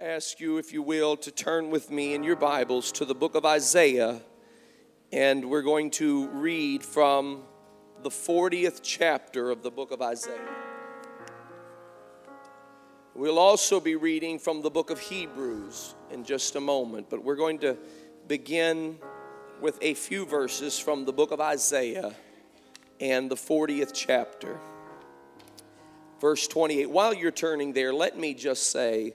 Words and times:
ask 0.00 0.40
you, 0.40 0.58
if 0.58 0.72
you 0.72 0.82
will, 0.82 1.16
to 1.18 1.30
turn 1.30 1.70
with 1.70 1.90
me 1.90 2.14
in 2.14 2.24
your 2.24 2.36
Bibles 2.36 2.90
to 2.92 3.04
the 3.04 3.14
book 3.14 3.34
of 3.34 3.44
Isaiah, 3.44 4.20
and 5.12 5.48
we're 5.48 5.62
going 5.62 5.90
to 5.92 6.28
read 6.30 6.82
from 6.82 7.42
the 8.02 8.10
40th 8.10 8.80
chapter 8.82 9.50
of 9.50 9.62
the 9.62 9.70
book 9.70 9.92
of 9.92 10.02
Isaiah. 10.02 10.40
We'll 13.14 13.38
also 13.38 13.78
be 13.78 13.94
reading 13.94 14.40
from 14.40 14.62
the 14.62 14.70
book 14.70 14.90
of 14.90 14.98
Hebrews 14.98 15.94
in 16.10 16.24
just 16.24 16.56
a 16.56 16.60
moment, 16.60 17.08
but 17.08 17.22
we're 17.22 17.36
going 17.36 17.60
to 17.60 17.76
begin 18.26 18.98
with 19.60 19.78
a 19.80 19.94
few 19.94 20.26
verses 20.26 20.78
from 20.78 21.04
the 21.04 21.12
book 21.12 21.30
of 21.30 21.40
Isaiah 21.40 22.14
and 23.00 23.30
the 23.30 23.36
40th 23.36 23.92
chapter. 23.94 24.58
Verse 26.20 26.48
28. 26.48 26.90
While 26.90 27.14
you're 27.14 27.30
turning 27.30 27.72
there, 27.72 27.94
let 27.94 28.18
me 28.18 28.34
just 28.34 28.72
say 28.72 29.14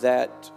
that 0.00 0.50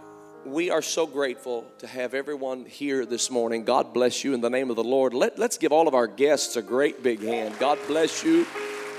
we 0.44 0.70
are 0.70 0.82
so 0.82 1.06
grateful 1.06 1.66
to 1.78 1.86
have 1.86 2.14
everyone 2.14 2.64
here 2.64 3.04
this 3.04 3.30
morning. 3.30 3.64
God 3.64 3.92
bless 3.92 4.24
you 4.24 4.34
in 4.34 4.40
the 4.40 4.50
name 4.50 4.70
of 4.70 4.76
the 4.76 4.84
Lord. 4.84 5.12
Let, 5.12 5.38
let's 5.38 5.58
give 5.58 5.72
all 5.72 5.88
of 5.88 5.94
our 5.94 6.06
guests 6.06 6.56
a 6.56 6.62
great 6.62 7.02
big 7.02 7.22
hand. 7.22 7.54
God 7.58 7.78
bless 7.86 8.24
you. 8.24 8.46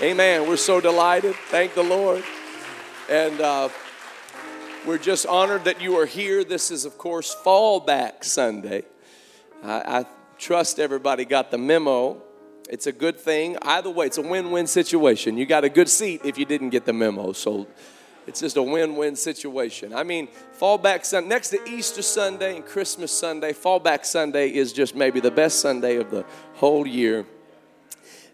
Amen. 0.02 0.48
We're 0.48 0.56
so 0.56 0.80
delighted. 0.80 1.34
Thank 1.48 1.74
the 1.74 1.82
Lord. 1.82 2.22
And 3.10 3.40
uh, 3.40 3.68
we're 4.86 4.98
just 4.98 5.26
honored 5.26 5.64
that 5.64 5.80
you 5.80 5.98
are 5.98 6.06
here. 6.06 6.44
This 6.44 6.70
is, 6.70 6.84
of 6.84 6.96
course, 6.96 7.34
Fallback 7.44 8.24
Sunday. 8.24 8.84
I, 9.62 10.00
I 10.00 10.06
trust 10.38 10.78
everybody 10.78 11.24
got 11.24 11.50
the 11.50 11.58
memo. 11.58 12.22
It's 12.68 12.86
a 12.86 12.92
good 12.92 13.18
thing. 13.18 13.58
Either 13.62 13.90
way, 13.90 14.06
it's 14.06 14.18
a 14.18 14.22
win 14.22 14.50
win 14.52 14.66
situation. 14.66 15.36
You 15.36 15.44
got 15.44 15.64
a 15.64 15.68
good 15.68 15.88
seat 15.88 16.22
if 16.24 16.38
you 16.38 16.44
didn't 16.44 16.70
get 16.70 16.86
the 16.86 16.92
memo. 16.92 17.32
So 17.32 17.66
it's 18.26 18.40
just 18.40 18.56
a 18.56 18.62
win-win 18.62 19.16
situation. 19.16 19.94
I 19.94 20.02
mean, 20.02 20.28
fallback 20.58 21.04
Sunday, 21.04 21.28
next 21.28 21.50
to 21.50 21.68
Easter 21.68 22.02
Sunday 22.02 22.56
and 22.56 22.64
Christmas 22.64 23.10
Sunday, 23.10 23.52
fallback 23.52 24.04
Sunday 24.04 24.48
is 24.54 24.72
just 24.72 24.94
maybe 24.94 25.20
the 25.20 25.30
best 25.30 25.60
Sunday 25.60 25.96
of 25.96 26.10
the 26.10 26.24
whole 26.54 26.86
year. 26.86 27.26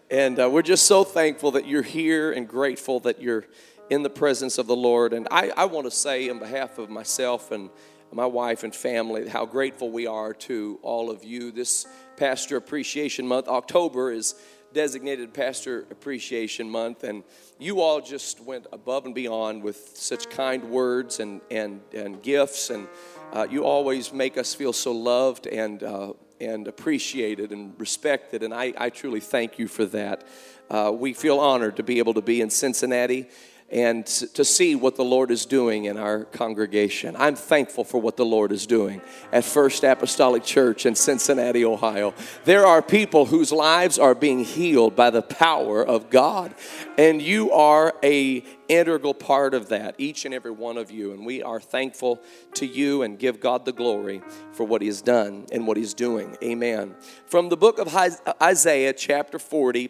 And 0.09 0.39
uh, 0.39 0.49
we're 0.49 0.61
just 0.61 0.85
so 0.85 1.03
thankful 1.03 1.51
that 1.51 1.67
you're 1.67 1.81
here 1.81 2.31
and 2.31 2.47
grateful 2.47 2.99
that 3.01 3.21
you're 3.21 3.45
in 3.89 4.03
the 4.03 4.09
presence 4.09 4.57
of 4.57 4.67
the 4.67 4.75
Lord. 4.75 5.13
And 5.13 5.27
I, 5.31 5.51
I 5.55 5.65
want 5.65 5.85
to 5.85 5.91
say, 5.91 6.29
on 6.29 6.39
behalf 6.39 6.77
of 6.77 6.89
myself 6.89 7.51
and 7.51 7.69
my 8.11 8.25
wife 8.25 8.63
and 8.63 8.73
family, 8.73 9.27
how 9.27 9.45
grateful 9.45 9.91
we 9.91 10.07
are 10.07 10.33
to 10.33 10.79
all 10.81 11.09
of 11.09 11.23
you. 11.23 11.51
This 11.51 11.85
Pastor 12.15 12.55
Appreciation 12.55 13.27
Month, 13.27 13.47
October, 13.47 14.11
is 14.11 14.35
designated 14.73 15.33
Pastor 15.33 15.87
Appreciation 15.91 16.69
Month, 16.69 17.03
and 17.03 17.23
you 17.59 17.81
all 17.81 18.01
just 18.01 18.39
went 18.39 18.67
above 18.71 19.05
and 19.05 19.15
beyond 19.15 19.63
with 19.63 19.91
such 19.95 20.29
kind 20.29 20.69
words 20.69 21.19
and, 21.19 21.41
and, 21.49 21.81
and 21.93 22.21
gifts, 22.21 22.69
and 22.69 22.87
uh, 23.33 23.47
you 23.49 23.65
always 23.65 24.13
make 24.13 24.37
us 24.37 24.53
feel 24.53 24.73
so 24.73 24.91
loved 24.91 25.47
and, 25.47 25.83
uh, 25.83 26.13
and 26.39 26.67
appreciated 26.67 27.51
and 27.51 27.73
respected, 27.79 28.43
and 28.43 28.53
I, 28.53 28.73
I 28.77 28.89
truly 28.89 29.19
thank 29.19 29.59
you 29.59 29.67
for 29.67 29.85
that. 29.85 30.27
Uh, 30.69 30.91
we 30.93 31.13
feel 31.13 31.39
honored 31.39 31.77
to 31.77 31.83
be 31.83 31.99
able 31.99 32.13
to 32.15 32.21
be 32.21 32.41
in 32.41 32.49
Cincinnati 32.49 33.27
and 33.69 34.05
to 34.05 34.45
see 34.45 34.75
what 34.75 34.95
the 34.95 35.03
Lord 35.03 35.29
is 35.29 35.45
doing 35.45 35.85
in 35.85 35.97
our 35.97 36.23
congregation. 36.23 37.15
I'm 37.17 37.35
thankful 37.35 37.83
for 37.83 37.99
what 37.99 38.15
the 38.15 38.25
Lord 38.25 38.53
is 38.53 38.65
doing 38.65 39.01
at 39.33 39.43
First 39.43 39.83
Apostolic 39.83 40.43
Church 40.43 40.85
in 40.85 40.95
Cincinnati, 40.95 41.65
Ohio. 41.65 42.13
There 42.45 42.65
are 42.65 42.81
people 42.81 43.25
whose 43.25 43.51
lives 43.51 43.99
are 43.99 44.15
being 44.15 44.45
healed 44.45 44.95
by 44.95 45.09
the 45.09 45.21
power 45.21 45.85
of 45.85 46.09
God, 46.09 46.55
and 46.97 47.21
you 47.21 47.51
are 47.51 47.93
a 48.03 48.41
integral 48.69 49.13
part 49.13 49.53
of 49.53 49.69
that, 49.69 49.95
each 49.97 50.23
and 50.23 50.33
every 50.33 50.51
one 50.51 50.77
of 50.77 50.89
you. 50.89 51.11
And 51.11 51.25
we 51.25 51.43
are 51.43 51.59
thankful 51.59 52.21
to 52.55 52.65
you 52.65 53.01
and 53.01 53.19
give 53.19 53.39
God 53.39 53.65
the 53.65 53.73
glory 53.73 54.21
for 54.53 54.63
what 54.63 54.81
He 54.81 54.87
has 54.87 55.01
done 55.01 55.45
and 55.51 55.67
what 55.67 55.75
He's 55.75 55.93
doing. 55.93 56.37
Amen. 56.41 56.95
From 57.25 57.49
the 57.49 57.57
book 57.57 57.79
of 57.79 57.93
Isaiah, 58.41 58.93
chapter 58.93 59.39
40, 59.39 59.89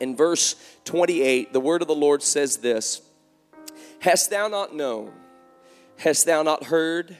in 0.00 0.16
verse 0.16 0.56
28, 0.84 1.52
the 1.52 1.60
word 1.60 1.82
of 1.82 1.88
the 1.88 1.94
Lord 1.94 2.22
says 2.22 2.58
this 2.58 3.02
Hast 4.00 4.30
thou 4.30 4.48
not 4.48 4.74
known, 4.74 5.12
hast 5.98 6.26
thou 6.26 6.42
not 6.42 6.64
heard, 6.64 7.16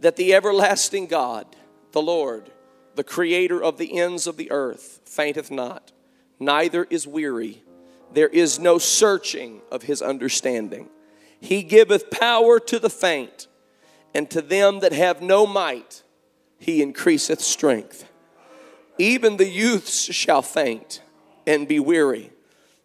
that 0.00 0.16
the 0.16 0.34
everlasting 0.34 1.06
God, 1.06 1.46
the 1.92 2.02
Lord, 2.02 2.50
the 2.94 3.04
creator 3.04 3.62
of 3.62 3.78
the 3.78 3.98
ends 3.98 4.26
of 4.26 4.36
the 4.36 4.50
earth, 4.50 5.00
fainteth 5.04 5.50
not, 5.50 5.92
neither 6.38 6.86
is 6.90 7.06
weary. 7.06 7.62
There 8.12 8.28
is 8.28 8.58
no 8.58 8.78
searching 8.78 9.62
of 9.70 9.82
his 9.82 10.00
understanding. 10.00 10.88
He 11.40 11.62
giveth 11.62 12.10
power 12.10 12.60
to 12.60 12.78
the 12.78 12.90
faint, 12.90 13.46
and 14.14 14.30
to 14.30 14.40
them 14.40 14.80
that 14.80 14.92
have 14.92 15.20
no 15.20 15.46
might, 15.46 16.02
he 16.58 16.82
increaseth 16.82 17.40
strength. 17.40 18.08
Even 18.98 19.36
the 19.36 19.48
youths 19.48 20.12
shall 20.14 20.40
faint 20.40 21.02
and 21.46 21.68
be 21.68 21.78
weary, 21.78 22.30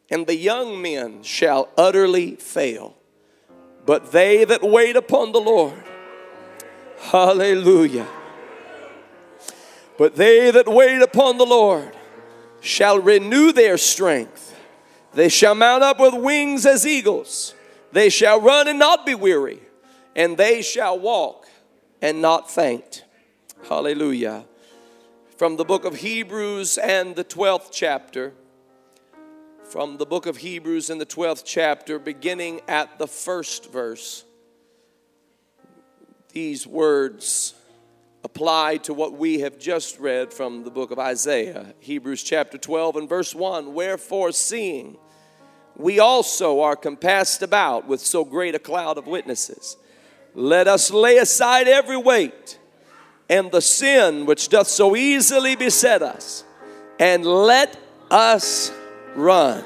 and 0.10 0.28
the 0.28 0.36
young 0.36 0.82
men 0.82 1.24
shall 1.24 1.70
utterly 1.78 2.36
fail. 2.36 2.96
But 3.86 4.12
they 4.12 4.44
that 4.44 4.62
wait 4.62 4.96
upon 4.96 5.32
the 5.32 5.42
Lord, 5.42 5.84
hallelujah. 7.00 8.08
But 9.98 10.16
they 10.16 10.52
that 10.52 10.68
wait 10.68 11.02
upon 11.02 11.38
the 11.38 11.46
Lord 11.46 11.96
shall 12.60 13.00
renew 13.00 13.52
their 13.52 13.78
strength. 13.78 14.56
They 15.14 15.30
shall 15.30 15.56
mount 15.56 15.84
up 15.84 16.00
with 16.00 16.14
wings 16.14 16.66
as 16.66 16.86
eagles. 16.88 17.54
They 17.92 18.10
shall 18.10 18.40
run 18.40 18.68
and 18.68 18.80
not 18.80 19.06
be 19.06 19.16
weary, 19.16 19.60
and 20.16 20.38
they 20.38 20.62
shall 20.62 20.98
walk 20.98 21.48
and 22.02 22.22
not 22.22 22.50
faint. 22.50 23.04
Hallelujah. 23.68 24.46
From 25.38 25.58
the 25.58 25.66
book 25.66 25.86
of 25.86 25.96
Hebrews 25.96 26.78
and 26.78 27.16
the 27.16 27.24
12th 27.24 27.70
chapter 27.72 28.34
from 29.72 29.96
the 29.96 30.06
book 30.06 30.26
of 30.26 30.36
Hebrews 30.36 30.90
in 30.90 30.98
the 30.98 31.06
12th 31.06 31.44
chapter, 31.46 31.98
beginning 31.98 32.59
at 32.68 33.00
the 33.00 33.08
first 33.08 33.72
verse. 33.72 34.26
These 36.34 36.68
words 36.68 37.54
apply 38.26 38.78
to 38.78 38.94
what 38.94 39.14
we 39.14 39.40
have 39.40 39.58
just 39.58 39.98
read 39.98 40.34
from 40.34 40.66
the 40.66 40.70
book 40.70 40.92
of 40.92 41.00
Isaiah, 41.00 41.74
Hebrews 41.80 42.22
chapter 42.22 42.58
12 42.58 42.98
and 42.98 43.08
verse 43.08 43.34
1. 43.34 43.74
Wherefore, 43.74 44.34
seeing 44.34 44.98
we 45.78 46.00
also 46.00 46.59
are 46.59 46.76
compassed 46.76 47.42
about 47.42 47.88
with 47.88 48.02
so 48.02 48.26
great 48.26 48.56
a 48.56 48.59
cloud 48.59 48.98
of 48.98 49.08
witnesses, 49.08 49.78
let 50.36 50.68
us 50.68 50.92
lay 50.92 51.16
aside 51.16 51.70
every 51.70 51.96
weight 51.96 52.59
and 53.30 53.50
the 53.53 53.62
sin 53.62 54.26
which 54.26 54.50
doth 54.50 54.68
so 54.68 54.98
easily 54.98 55.56
beset 55.56 56.02
us, 56.02 56.44
and 57.00 57.26
let 57.26 57.80
us 58.09 58.74
run 59.16 59.64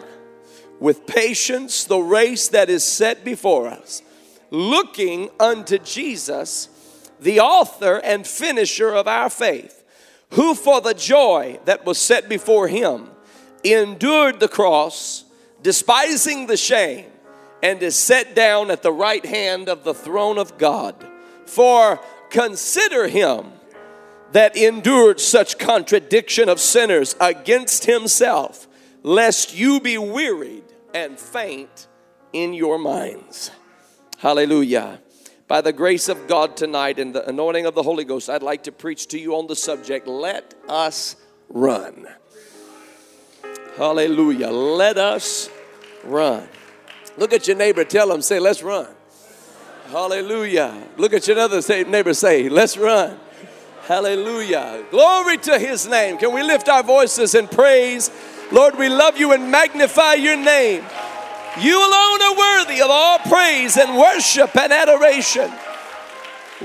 with 0.79 1.07
patience 1.07 1.85
the 1.85 1.97
race 1.97 2.49
that 2.49 2.69
is 2.69 2.83
set 2.83 3.23
before 3.23 3.67
us, 3.67 4.01
looking 4.51 5.29
unto 5.39 5.77
Jesus, 5.77 6.69
the 7.19 7.39
author 7.39 7.97
and 8.03 8.27
finisher 8.27 8.93
of 8.93 9.07
our 9.07 9.29
faith, 9.29 9.83
who 10.31 10.53
for 10.53 10.81
the 10.81 10.93
joy 10.93 11.59
that 11.65 11.85
was 11.85 11.97
set 11.97 12.27
before 12.27 12.67
him 12.67 13.09
endured 13.63 14.39
the 14.39 14.47
cross, 14.47 15.23
despising 15.61 16.47
the 16.47 16.57
shame, 16.57 17.05
and 17.63 17.81
is 17.81 17.95
set 17.95 18.35
down 18.35 18.69
at 18.69 18.83
the 18.83 18.91
right 18.91 19.25
hand 19.25 19.69
of 19.69 19.83
the 19.83 19.93
throne 19.93 20.37
of 20.37 20.57
God. 20.57 20.95
For 21.45 21.99
consider 22.29 23.07
him 23.07 23.53
that 24.33 24.57
endured 24.57 25.19
such 25.19 25.57
contradiction 25.57 26.49
of 26.49 26.59
sinners 26.59 27.15
against 27.19 27.85
himself 27.85 28.64
lest 29.05 29.55
you 29.55 29.79
be 29.79 29.99
wearied 29.99 30.63
and 30.95 31.19
faint 31.19 31.87
in 32.33 32.55
your 32.55 32.79
minds. 32.79 33.51
Hallelujah. 34.17 34.99
By 35.47 35.61
the 35.61 35.71
grace 35.71 36.09
of 36.09 36.27
God 36.27 36.57
tonight 36.57 36.97
and 36.97 37.13
the 37.13 37.29
anointing 37.29 37.67
of 37.67 37.75
the 37.75 37.83
Holy 37.83 38.03
Ghost, 38.03 38.31
I'd 38.31 38.41
like 38.41 38.63
to 38.63 38.71
preach 38.71 39.05
to 39.09 39.19
you 39.19 39.35
on 39.35 39.45
the 39.45 39.55
subject 39.55 40.07
let 40.07 40.55
us 40.67 41.17
run. 41.49 42.07
Hallelujah. 43.77 44.49
Let 44.49 44.97
us 44.97 45.51
run. 46.03 46.49
Look 47.15 47.31
at 47.31 47.47
your 47.47 47.57
neighbor, 47.57 47.83
tell 47.83 48.11
him, 48.11 48.23
say, 48.23 48.39
let's 48.39 48.63
run. 48.63 48.87
Hallelujah. 49.91 50.83
Look 50.97 51.13
at 51.13 51.27
your 51.27 51.37
other 51.37 51.61
neighbor, 51.85 52.15
say, 52.15 52.49
let's 52.49 52.75
run. 52.75 53.19
Hallelujah. 53.83 54.83
Glory 54.89 55.37
to 55.37 55.59
his 55.59 55.87
name. 55.87 56.17
Can 56.17 56.33
we 56.33 56.41
lift 56.41 56.67
our 56.67 56.81
voices 56.81 57.35
and 57.35 57.51
praise? 57.51 58.09
Lord, 58.51 58.77
we 58.77 58.89
love 58.89 59.17
you 59.17 59.33
and 59.33 59.51
magnify 59.51 60.13
your 60.13 60.37
name. 60.37 60.83
You 61.59 61.77
alone 61.77 62.21
are 62.21 62.37
worthy 62.37 62.81
of 62.81 62.89
all 62.89 63.19
praise 63.19 63.77
and 63.77 63.97
worship 63.97 64.55
and 64.57 64.73
adoration. 64.73 65.51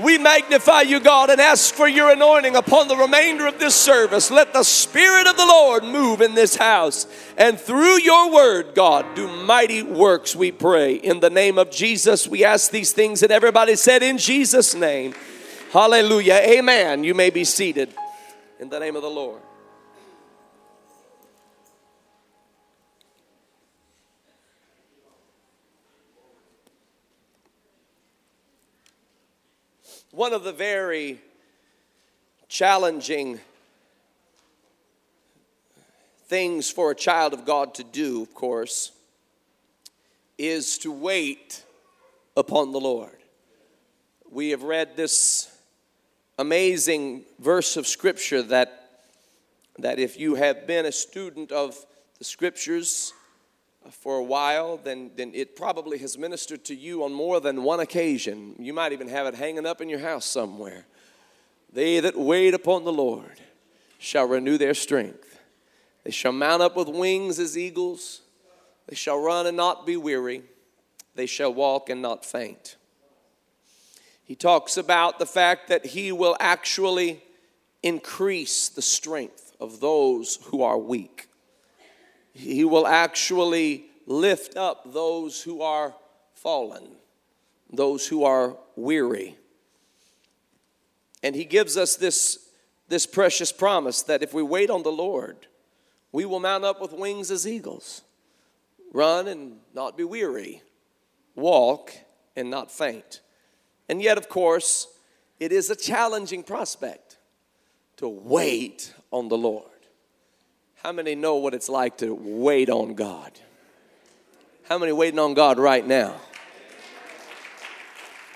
We 0.01 0.17
magnify 0.17 0.81
you, 0.81 1.01
God, 1.01 1.29
and 1.29 1.41
ask 1.41 1.73
for 1.73 1.87
your 1.87 2.11
anointing 2.11 2.55
upon 2.55 2.87
the 2.87 2.95
remainder 2.95 3.45
of 3.45 3.59
this 3.59 3.75
service. 3.75 4.31
Let 4.31 4.53
the 4.53 4.63
Spirit 4.63 5.27
of 5.27 5.35
the 5.35 5.45
Lord 5.45 5.83
move 5.83 6.21
in 6.21 6.33
this 6.33 6.55
house. 6.55 7.07
And 7.37 7.59
through 7.59 7.99
your 7.99 8.31
word, 8.31 8.73
God, 8.73 9.05
do 9.15 9.27
mighty 9.43 9.83
works, 9.83 10.33
we 10.33 10.51
pray. 10.51 10.95
In 10.95 11.19
the 11.19 11.29
name 11.29 11.57
of 11.57 11.71
Jesus, 11.71 12.25
we 12.25 12.45
ask 12.45 12.71
these 12.71 12.93
things. 12.93 13.21
And 13.21 13.31
everybody 13.33 13.75
said, 13.75 14.01
In 14.01 14.17
Jesus' 14.17 14.73
name. 14.73 15.13
Hallelujah. 15.73 16.35
Amen. 16.35 17.03
You 17.03 17.13
may 17.13 17.29
be 17.29 17.43
seated 17.43 17.93
in 18.59 18.69
the 18.69 18.79
name 18.79 18.95
of 18.95 19.01
the 19.01 19.09
Lord. 19.09 19.41
One 30.11 30.33
of 30.33 30.43
the 30.43 30.51
very 30.51 31.19
challenging 32.49 33.39
things 36.27 36.69
for 36.69 36.91
a 36.91 36.95
child 36.95 37.33
of 37.33 37.45
God 37.45 37.73
to 37.75 37.85
do, 37.85 38.21
of 38.21 38.33
course, 38.33 38.91
is 40.37 40.77
to 40.79 40.91
wait 40.91 41.63
upon 42.35 42.73
the 42.73 42.79
Lord. 42.79 43.15
We 44.29 44.49
have 44.49 44.63
read 44.63 44.97
this 44.97 45.49
amazing 46.37 47.23
verse 47.39 47.77
of 47.77 47.87
scripture 47.87 48.41
that, 48.43 48.89
that 49.79 49.97
if 49.97 50.19
you 50.19 50.35
have 50.35 50.67
been 50.67 50.85
a 50.85 50.91
student 50.91 51.53
of 51.53 51.77
the 52.17 52.25
scriptures 52.25 53.13
for 53.89 54.17
a 54.17 54.23
while, 54.23 54.77
then, 54.77 55.11
then 55.15 55.31
it 55.33 55.55
probably 55.55 55.97
has 55.99 56.17
ministered 56.17 56.63
to 56.65 56.75
you 56.75 57.03
on 57.03 57.11
more 57.11 57.39
than 57.39 57.63
one 57.63 57.79
occasion. 57.79 58.55
You 58.59 58.73
might 58.73 58.91
even 58.91 59.07
have 59.07 59.25
it 59.25 59.35
hanging 59.35 59.65
up 59.65 59.81
in 59.81 59.89
your 59.89 59.99
house 59.99 60.25
somewhere. 60.25 60.85
They 61.73 61.99
that 61.99 62.17
wait 62.17 62.53
upon 62.53 62.83
the 62.83 62.93
Lord 62.93 63.39
shall 63.97 64.27
renew 64.27 64.57
their 64.57 64.73
strength. 64.73 65.39
They 66.03 66.11
shall 66.11 66.31
mount 66.31 66.61
up 66.61 66.75
with 66.75 66.87
wings 66.87 67.39
as 67.39 67.57
eagles. 67.57 68.21
They 68.87 68.95
shall 68.95 69.21
run 69.21 69.47
and 69.47 69.57
not 69.57 69.85
be 69.85 69.97
weary. 69.97 70.43
They 71.15 71.25
shall 71.25 71.53
walk 71.53 71.89
and 71.89 72.01
not 72.01 72.25
faint. 72.25 72.77
He 74.23 74.35
talks 74.35 74.77
about 74.77 75.19
the 75.19 75.25
fact 75.25 75.67
that 75.69 75.87
he 75.87 76.11
will 76.11 76.37
actually 76.39 77.21
increase 77.83 78.69
the 78.69 78.81
strength 78.81 79.53
of 79.59 79.79
those 79.79 80.39
who 80.45 80.61
are 80.63 80.77
weak. 80.77 81.27
He 82.33 82.63
will 82.63 82.87
actually 82.87 83.85
lift 84.05 84.57
up 84.57 84.93
those 84.93 85.41
who 85.41 85.61
are 85.61 85.93
fallen, 86.33 86.87
those 87.71 88.07
who 88.07 88.23
are 88.23 88.57
weary. 88.75 89.37
And 91.23 91.35
he 91.35 91.45
gives 91.45 91.77
us 91.77 91.95
this, 91.95 92.49
this 92.87 93.05
precious 93.05 93.51
promise 93.51 94.01
that 94.03 94.23
if 94.23 94.33
we 94.33 94.41
wait 94.41 94.69
on 94.69 94.83
the 94.83 94.91
Lord, 94.91 95.47
we 96.11 96.25
will 96.25 96.39
mount 96.39 96.63
up 96.63 96.81
with 96.81 96.93
wings 96.93 97.31
as 97.31 97.47
eagles, 97.47 98.01
run 98.91 99.27
and 99.27 99.59
not 99.73 99.97
be 99.97 100.03
weary, 100.03 100.61
walk 101.35 101.93
and 102.35 102.49
not 102.49 102.71
faint. 102.71 103.21
And 103.87 104.01
yet, 104.01 104.17
of 104.17 104.29
course, 104.29 104.87
it 105.39 105.51
is 105.51 105.69
a 105.69 105.75
challenging 105.75 106.43
prospect 106.43 107.17
to 107.97 108.07
wait 108.07 108.93
on 109.11 109.27
the 109.27 109.37
Lord. 109.37 109.70
How 110.83 110.91
many 110.91 111.13
know 111.13 111.35
what 111.35 111.53
it's 111.53 111.69
like 111.69 111.97
to 111.97 112.11
wait 112.11 112.67
on 112.67 112.95
God? 112.95 113.31
How 114.67 114.79
many 114.79 114.91
waiting 114.91 115.19
on 115.19 115.35
God 115.35 115.59
right 115.59 115.85
now? 115.85 116.15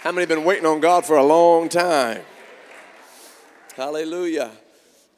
How 0.02 0.12
many 0.12 0.28
been 0.28 0.44
waiting 0.44 0.68
on 0.68 0.80
God 0.80 1.08
for 1.08 1.18
a 1.18 1.24
long 1.24 1.70
time? 1.70 2.22
Hallelujah. 3.76 4.52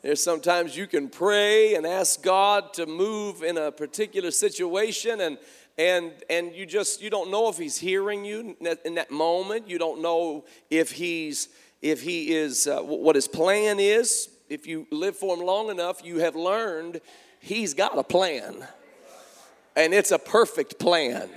There's 0.01 0.24
sometimes 0.24 0.77
you 0.77 0.88
can 0.88 1.09
pray 1.09 1.75
and 1.75 1.85
ask 1.85 2.24
God 2.24 2.74
to 2.75 2.85
move 2.85 3.44
in 3.44 3.57
a 3.57 3.74
particular 3.74 4.31
situation 4.31 5.19
and 5.19 5.38
and 5.77 6.13
and 6.29 6.56
you 6.56 6.65
just 6.65 7.01
you 7.01 7.09
don't 7.09 7.29
know 7.29 7.50
if 7.50 7.57
he's 7.57 7.77
hearing 7.77 8.24
you 8.24 8.56
in 8.85 8.95
that 8.95 9.12
moment. 9.12 9.68
You 9.68 9.79
don't 9.79 10.01
know 10.01 10.45
if 10.69 10.91
he's 10.91 11.50
if 11.81 12.01
he 12.01 12.33
is 12.33 12.68
uh, 12.68 12.79
what 12.79 13.18
his 13.18 13.27
plan 13.27 13.81
is 13.81 14.29
if 14.50 14.66
you 14.66 14.88
live 14.92 15.16
for 15.16 15.36
him 15.36 15.46
long 15.46 15.70
enough, 15.70 16.04
you 16.04 16.20
have 16.20 16.36
learned 16.36 17.02
he's 17.40 17.74
got 17.74 17.98
a 17.98 18.04
plan. 18.04 18.68
And 19.76 19.94
it's 19.94 20.12
a 20.12 20.20
perfect 20.20 20.80
plan. 20.80 21.30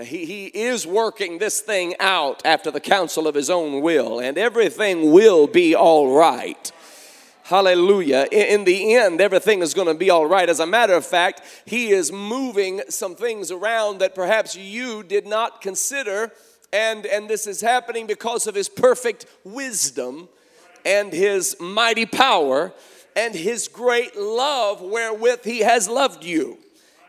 He, 0.00 0.24
he 0.24 0.46
is 0.46 0.86
working 0.86 1.38
this 1.38 1.60
thing 1.60 1.94
out 2.00 2.42
after 2.44 2.70
the 2.70 2.80
counsel 2.80 3.28
of 3.28 3.34
his 3.34 3.48
own 3.48 3.80
will, 3.80 4.18
and 4.18 4.36
everything 4.36 5.12
will 5.12 5.46
be 5.46 5.74
all 5.74 6.16
right. 6.16 6.72
Hallelujah. 7.44 8.26
In, 8.32 8.64
the 8.64 8.94
end, 8.94 9.20
everything 9.20 9.60
is 9.60 9.74
going 9.74 9.86
to 9.86 9.94
be 9.94 10.10
all 10.10 10.26
right. 10.26 10.48
As 10.48 10.60
a 10.60 10.66
matter 10.66 10.94
of 10.94 11.04
fact, 11.04 11.42
he 11.66 11.90
is 11.90 12.10
moving 12.10 12.80
some 12.88 13.14
things 13.14 13.50
around 13.50 13.98
that 13.98 14.14
perhaps 14.14 14.56
you 14.56 15.02
did 15.02 15.26
not 15.26 15.60
consider, 15.60 16.32
and, 16.72 17.04
and 17.04 17.28
this 17.28 17.46
is 17.46 17.60
happening 17.60 18.06
because 18.06 18.46
of 18.46 18.54
his 18.54 18.70
perfect 18.70 19.26
wisdom 19.44 20.28
and 20.84 21.12
his 21.12 21.56
mighty 21.60 22.06
power 22.06 22.72
and 23.16 23.34
his 23.34 23.68
great 23.68 24.16
love 24.16 24.80
wherewith 24.80 25.44
he 25.44 25.60
has 25.60 25.88
loved 25.88 26.24
you. 26.24 26.58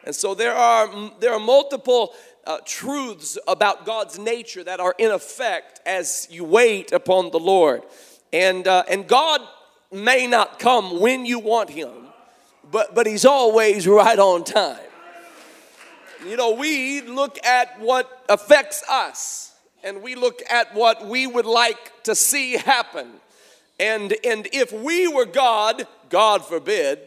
And 0.04 0.16
so 0.16 0.36
there 0.36 0.54
are 0.54 1.12
there 1.19 1.33
are 1.33 1.39
multiple 1.39 2.13
uh, 2.45 2.60
truths 2.63 3.38
about 3.48 3.86
God's 3.86 4.19
nature 4.19 4.63
that 4.63 4.80
are 4.80 4.94
in 4.98 5.12
effect 5.12 5.81
as 5.86 6.27
you 6.30 6.44
wait 6.44 6.92
upon 6.92 7.31
the 7.31 7.39
Lord. 7.39 7.81
And 8.31 8.68
uh, 8.68 8.83
and 8.88 9.07
God 9.07 9.42
may 9.92 10.28
not 10.28 10.60
come 10.60 11.00
when 11.00 11.25
you 11.25 11.39
want 11.39 11.69
him, 11.69 11.92
but 12.71 12.94
but 12.94 13.07
he's 13.07 13.25
always 13.25 13.88
right 13.88 14.19
on 14.19 14.44
time. 14.44 14.80
You 16.28 16.38
know, 16.38 16.54
we 16.54 17.01
look 17.01 17.44
at 17.45 17.80
what 17.80 18.24
affects 18.30 18.83
us 18.89 19.54
and 19.83 20.01
we 20.01 20.16
look 20.16 20.42
at 20.50 20.74
what 20.74 21.06
we 21.06 21.28
would 21.28 21.45
like 21.45 22.04
to 22.04 22.16
see 22.16 22.54
happen. 22.54 23.07
And, 23.80 24.16
and 24.24 24.48
if 24.54 24.72
we 24.72 25.07
were 25.07 25.25
God, 25.25 25.88
God 26.10 26.45
forbid, 26.45 27.00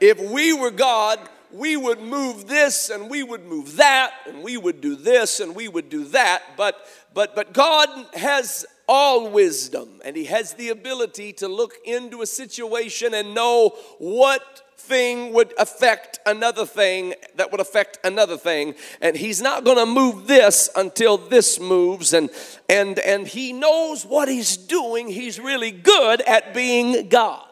if 0.00 0.20
we 0.20 0.52
were 0.52 0.70
God, 0.70 1.18
we 1.50 1.76
would 1.76 2.00
move 2.00 2.48
this 2.48 2.90
and 2.90 3.08
we 3.08 3.22
would 3.22 3.44
move 3.44 3.76
that 3.76 4.12
and 4.26 4.42
we 4.42 4.56
would 4.56 4.80
do 4.80 4.96
this 4.96 5.40
and 5.40 5.54
we 5.54 5.68
would 5.68 5.88
do 5.88 6.04
that. 6.06 6.42
But, 6.56 6.76
but, 7.14 7.34
but 7.34 7.52
God 7.52 7.88
has 8.14 8.66
all 8.88 9.30
wisdom 9.30 10.00
and 10.04 10.16
He 10.16 10.24
has 10.24 10.54
the 10.54 10.70
ability 10.70 11.32
to 11.34 11.48
look 11.48 11.74
into 11.84 12.22
a 12.22 12.26
situation 12.26 13.14
and 13.14 13.34
know 13.34 13.70
what 13.98 14.62
thing 14.84 15.32
would 15.32 15.52
affect 15.58 16.20
another 16.26 16.66
thing 16.66 17.14
that 17.36 17.50
would 17.50 17.60
affect 17.60 17.98
another 18.04 18.36
thing. 18.36 18.74
And 19.00 19.16
he's 19.16 19.40
not 19.40 19.64
going 19.64 19.78
to 19.78 19.86
move 19.86 20.26
this 20.26 20.68
until 20.76 21.16
this 21.16 21.58
moves. 21.58 22.12
And 22.12 22.30
and 22.68 22.98
and 22.98 23.26
he 23.26 23.52
knows 23.52 24.04
what 24.04 24.28
he's 24.28 24.56
doing. 24.56 25.08
He's 25.08 25.40
really 25.40 25.70
good 25.70 26.20
at 26.22 26.54
being 26.54 27.08
god. 27.08 27.46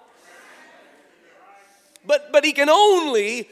But 2.06 2.32
but 2.32 2.44
he 2.44 2.52
can 2.52 2.68
only 2.68 3.48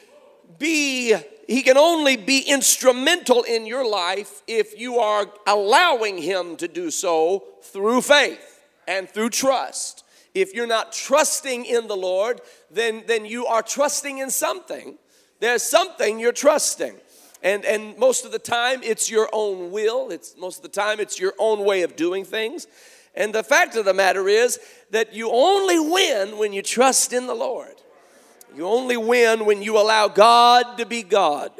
be 0.58 1.14
he 1.46 1.62
can 1.62 1.76
only 1.76 2.16
be 2.16 2.40
instrumental 2.40 3.42
in 3.42 3.66
your 3.66 3.88
life 3.88 4.42
if 4.46 4.78
you 4.78 4.98
are 4.98 5.26
allowing 5.46 6.18
him 6.18 6.56
to 6.56 6.68
do 6.68 6.90
so 6.90 7.44
through 7.62 8.02
faith 8.02 8.60
and 8.86 9.08
through 9.08 9.30
trust 9.30 10.04
if 10.34 10.54
you're 10.54 10.66
not 10.66 10.92
trusting 10.92 11.64
in 11.64 11.88
the 11.88 11.96
Lord, 11.96 12.40
then, 12.70 13.04
then 13.06 13.24
you 13.24 13.46
are 13.46 13.62
trusting 13.62 14.18
in 14.18 14.30
something. 14.30 14.96
There's 15.40 15.62
something 15.62 16.18
you're 16.18 16.32
trusting. 16.32 16.94
And, 17.42 17.64
and 17.64 17.96
most 17.98 18.24
of 18.24 18.32
the 18.32 18.38
time, 18.38 18.82
it's 18.82 19.10
your 19.10 19.28
own 19.32 19.70
will. 19.70 20.10
It's 20.10 20.36
most 20.36 20.58
of 20.58 20.62
the 20.62 20.68
time, 20.68 21.00
it's 21.00 21.18
your 21.18 21.32
own 21.38 21.64
way 21.64 21.82
of 21.82 21.96
doing 21.96 22.24
things. 22.24 22.66
And 23.14 23.34
the 23.34 23.42
fact 23.42 23.76
of 23.76 23.84
the 23.84 23.94
matter 23.94 24.28
is 24.28 24.60
that 24.90 25.14
you 25.14 25.30
only 25.32 25.78
win 25.78 26.38
when 26.38 26.52
you 26.52 26.62
trust 26.62 27.12
in 27.12 27.26
the 27.26 27.34
Lord. 27.34 27.74
You 28.54 28.66
only 28.66 28.96
win 28.96 29.46
when 29.46 29.62
you 29.62 29.78
allow 29.78 30.08
God 30.08 30.78
to 30.78 30.86
be 30.86 31.02
God 31.02 31.52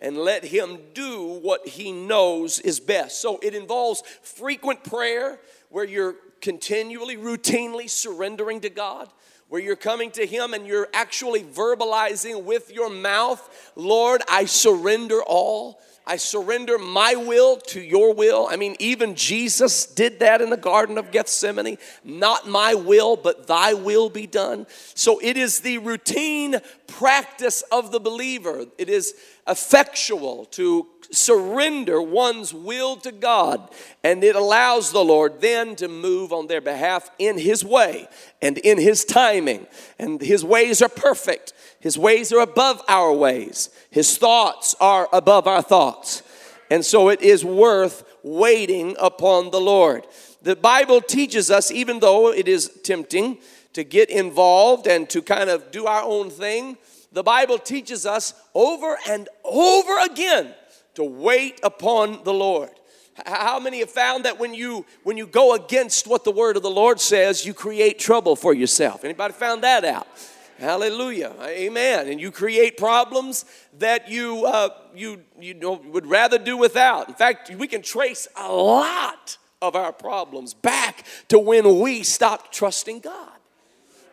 and 0.00 0.16
let 0.16 0.44
Him 0.44 0.78
do 0.94 1.40
what 1.42 1.66
He 1.66 1.92
knows 1.92 2.58
is 2.60 2.80
best. 2.80 3.20
So 3.20 3.38
it 3.42 3.54
involves 3.54 4.02
frequent 4.22 4.84
prayer 4.84 5.40
where 5.68 5.84
you're 5.84 6.16
continually, 6.40 7.16
routinely 7.16 7.88
surrendering 7.88 8.60
to 8.60 8.70
God, 8.70 9.08
where 9.48 9.60
you're 9.60 9.76
coming 9.76 10.10
to 10.12 10.26
Him 10.26 10.54
and 10.54 10.66
you're 10.66 10.88
actually 10.92 11.42
verbalizing 11.42 12.44
with 12.44 12.72
your 12.72 12.90
mouth, 12.90 13.72
Lord, 13.76 14.22
I 14.28 14.44
surrender 14.44 15.22
all. 15.22 15.80
I 16.06 16.16
surrender 16.16 16.78
my 16.78 17.16
will 17.16 17.56
to 17.56 17.82
your 17.82 18.14
will. 18.14 18.48
I 18.50 18.56
mean, 18.56 18.76
even 18.78 19.14
Jesus 19.14 19.84
did 19.84 20.20
that 20.20 20.40
in 20.40 20.48
the 20.48 20.56
Garden 20.56 20.96
of 20.96 21.10
Gethsemane. 21.10 21.76
Not 22.02 22.48
my 22.48 22.74
will, 22.74 23.14
but 23.16 23.46
thy 23.46 23.74
will 23.74 24.08
be 24.08 24.26
done. 24.26 24.66
So 24.94 25.20
it 25.22 25.36
is 25.36 25.60
the 25.60 25.76
routine 25.76 26.60
practice 26.86 27.60
of 27.70 27.92
the 27.92 28.00
believer. 28.00 28.64
It 28.78 28.88
is 28.88 29.14
effectual 29.46 30.46
to 30.46 30.86
surrender 31.10 32.00
one's 32.02 32.52
will 32.52 32.96
to 32.96 33.12
God, 33.12 33.70
and 34.04 34.22
it 34.22 34.36
allows 34.36 34.92
the 34.92 35.04
Lord 35.04 35.40
then 35.40 35.76
to 35.76 35.88
move 35.88 36.32
on 36.32 36.46
their 36.46 36.60
behalf 36.60 37.10
in 37.18 37.38
His 37.38 37.64
way 37.64 38.08
and 38.42 38.58
in 38.58 38.78
His 38.78 39.04
timing. 39.04 39.66
And 39.98 40.20
His 40.20 40.44
ways 40.44 40.82
are 40.82 40.88
perfect. 40.88 41.52
His 41.80 41.96
ways 41.96 42.32
are 42.32 42.40
above 42.40 42.82
our 42.88 43.12
ways. 43.12 43.70
His 43.90 44.18
thoughts 44.18 44.74
are 44.80 45.08
above 45.12 45.46
our 45.46 45.62
thoughts. 45.62 46.22
And 46.70 46.84
so 46.84 47.08
it 47.08 47.22
is 47.22 47.44
worth 47.44 48.04
waiting 48.22 48.94
upon 48.98 49.50
the 49.50 49.60
Lord. 49.60 50.06
The 50.42 50.56
Bible 50.56 51.00
teaches 51.00 51.50
us, 51.50 51.70
even 51.70 52.00
though 52.00 52.30
it 52.30 52.46
is 52.46 52.68
tempting 52.84 53.38
to 53.72 53.84
get 53.84 54.10
involved 54.10 54.86
and 54.86 55.08
to 55.10 55.22
kind 55.22 55.48
of 55.48 55.70
do 55.70 55.86
our 55.86 56.02
own 56.02 56.30
thing, 56.30 56.76
the 57.12 57.22
Bible 57.22 57.58
teaches 57.58 58.04
us 58.04 58.34
over 58.54 58.98
and 59.08 59.28
over 59.44 59.98
again 60.00 60.54
to 60.98 61.04
wait 61.04 61.60
upon 61.62 62.24
the 62.24 62.34
Lord. 62.34 62.70
How 63.24 63.60
many 63.60 63.78
have 63.78 63.90
found 63.90 64.24
that 64.24 64.38
when 64.40 64.52
you 64.52 64.84
when 65.04 65.16
you 65.16 65.28
go 65.28 65.54
against 65.54 66.08
what 66.08 66.24
the 66.24 66.32
word 66.32 66.56
of 66.56 66.64
the 66.64 66.70
Lord 66.70 67.00
says, 67.00 67.46
you 67.46 67.54
create 67.54 68.00
trouble 68.00 68.34
for 68.34 68.52
yourself? 68.52 69.04
Anybody 69.04 69.32
found 69.32 69.62
that 69.62 69.84
out? 69.84 70.08
Hallelujah. 70.58 71.34
Amen. 71.40 72.08
And 72.08 72.20
you 72.20 72.32
create 72.32 72.76
problems 72.76 73.44
that 73.78 74.10
you, 74.10 74.44
uh, 74.44 74.70
you, 74.92 75.22
you 75.40 75.80
would 75.84 76.06
rather 76.06 76.36
do 76.36 76.56
without. 76.56 77.08
In 77.08 77.14
fact, 77.14 77.48
we 77.50 77.68
can 77.68 77.80
trace 77.80 78.26
a 78.36 78.52
lot 78.52 79.38
of 79.62 79.76
our 79.76 79.92
problems 79.92 80.54
back 80.54 81.06
to 81.28 81.38
when 81.38 81.78
we 81.78 82.02
stopped 82.02 82.52
trusting 82.52 82.98
God. 83.00 83.37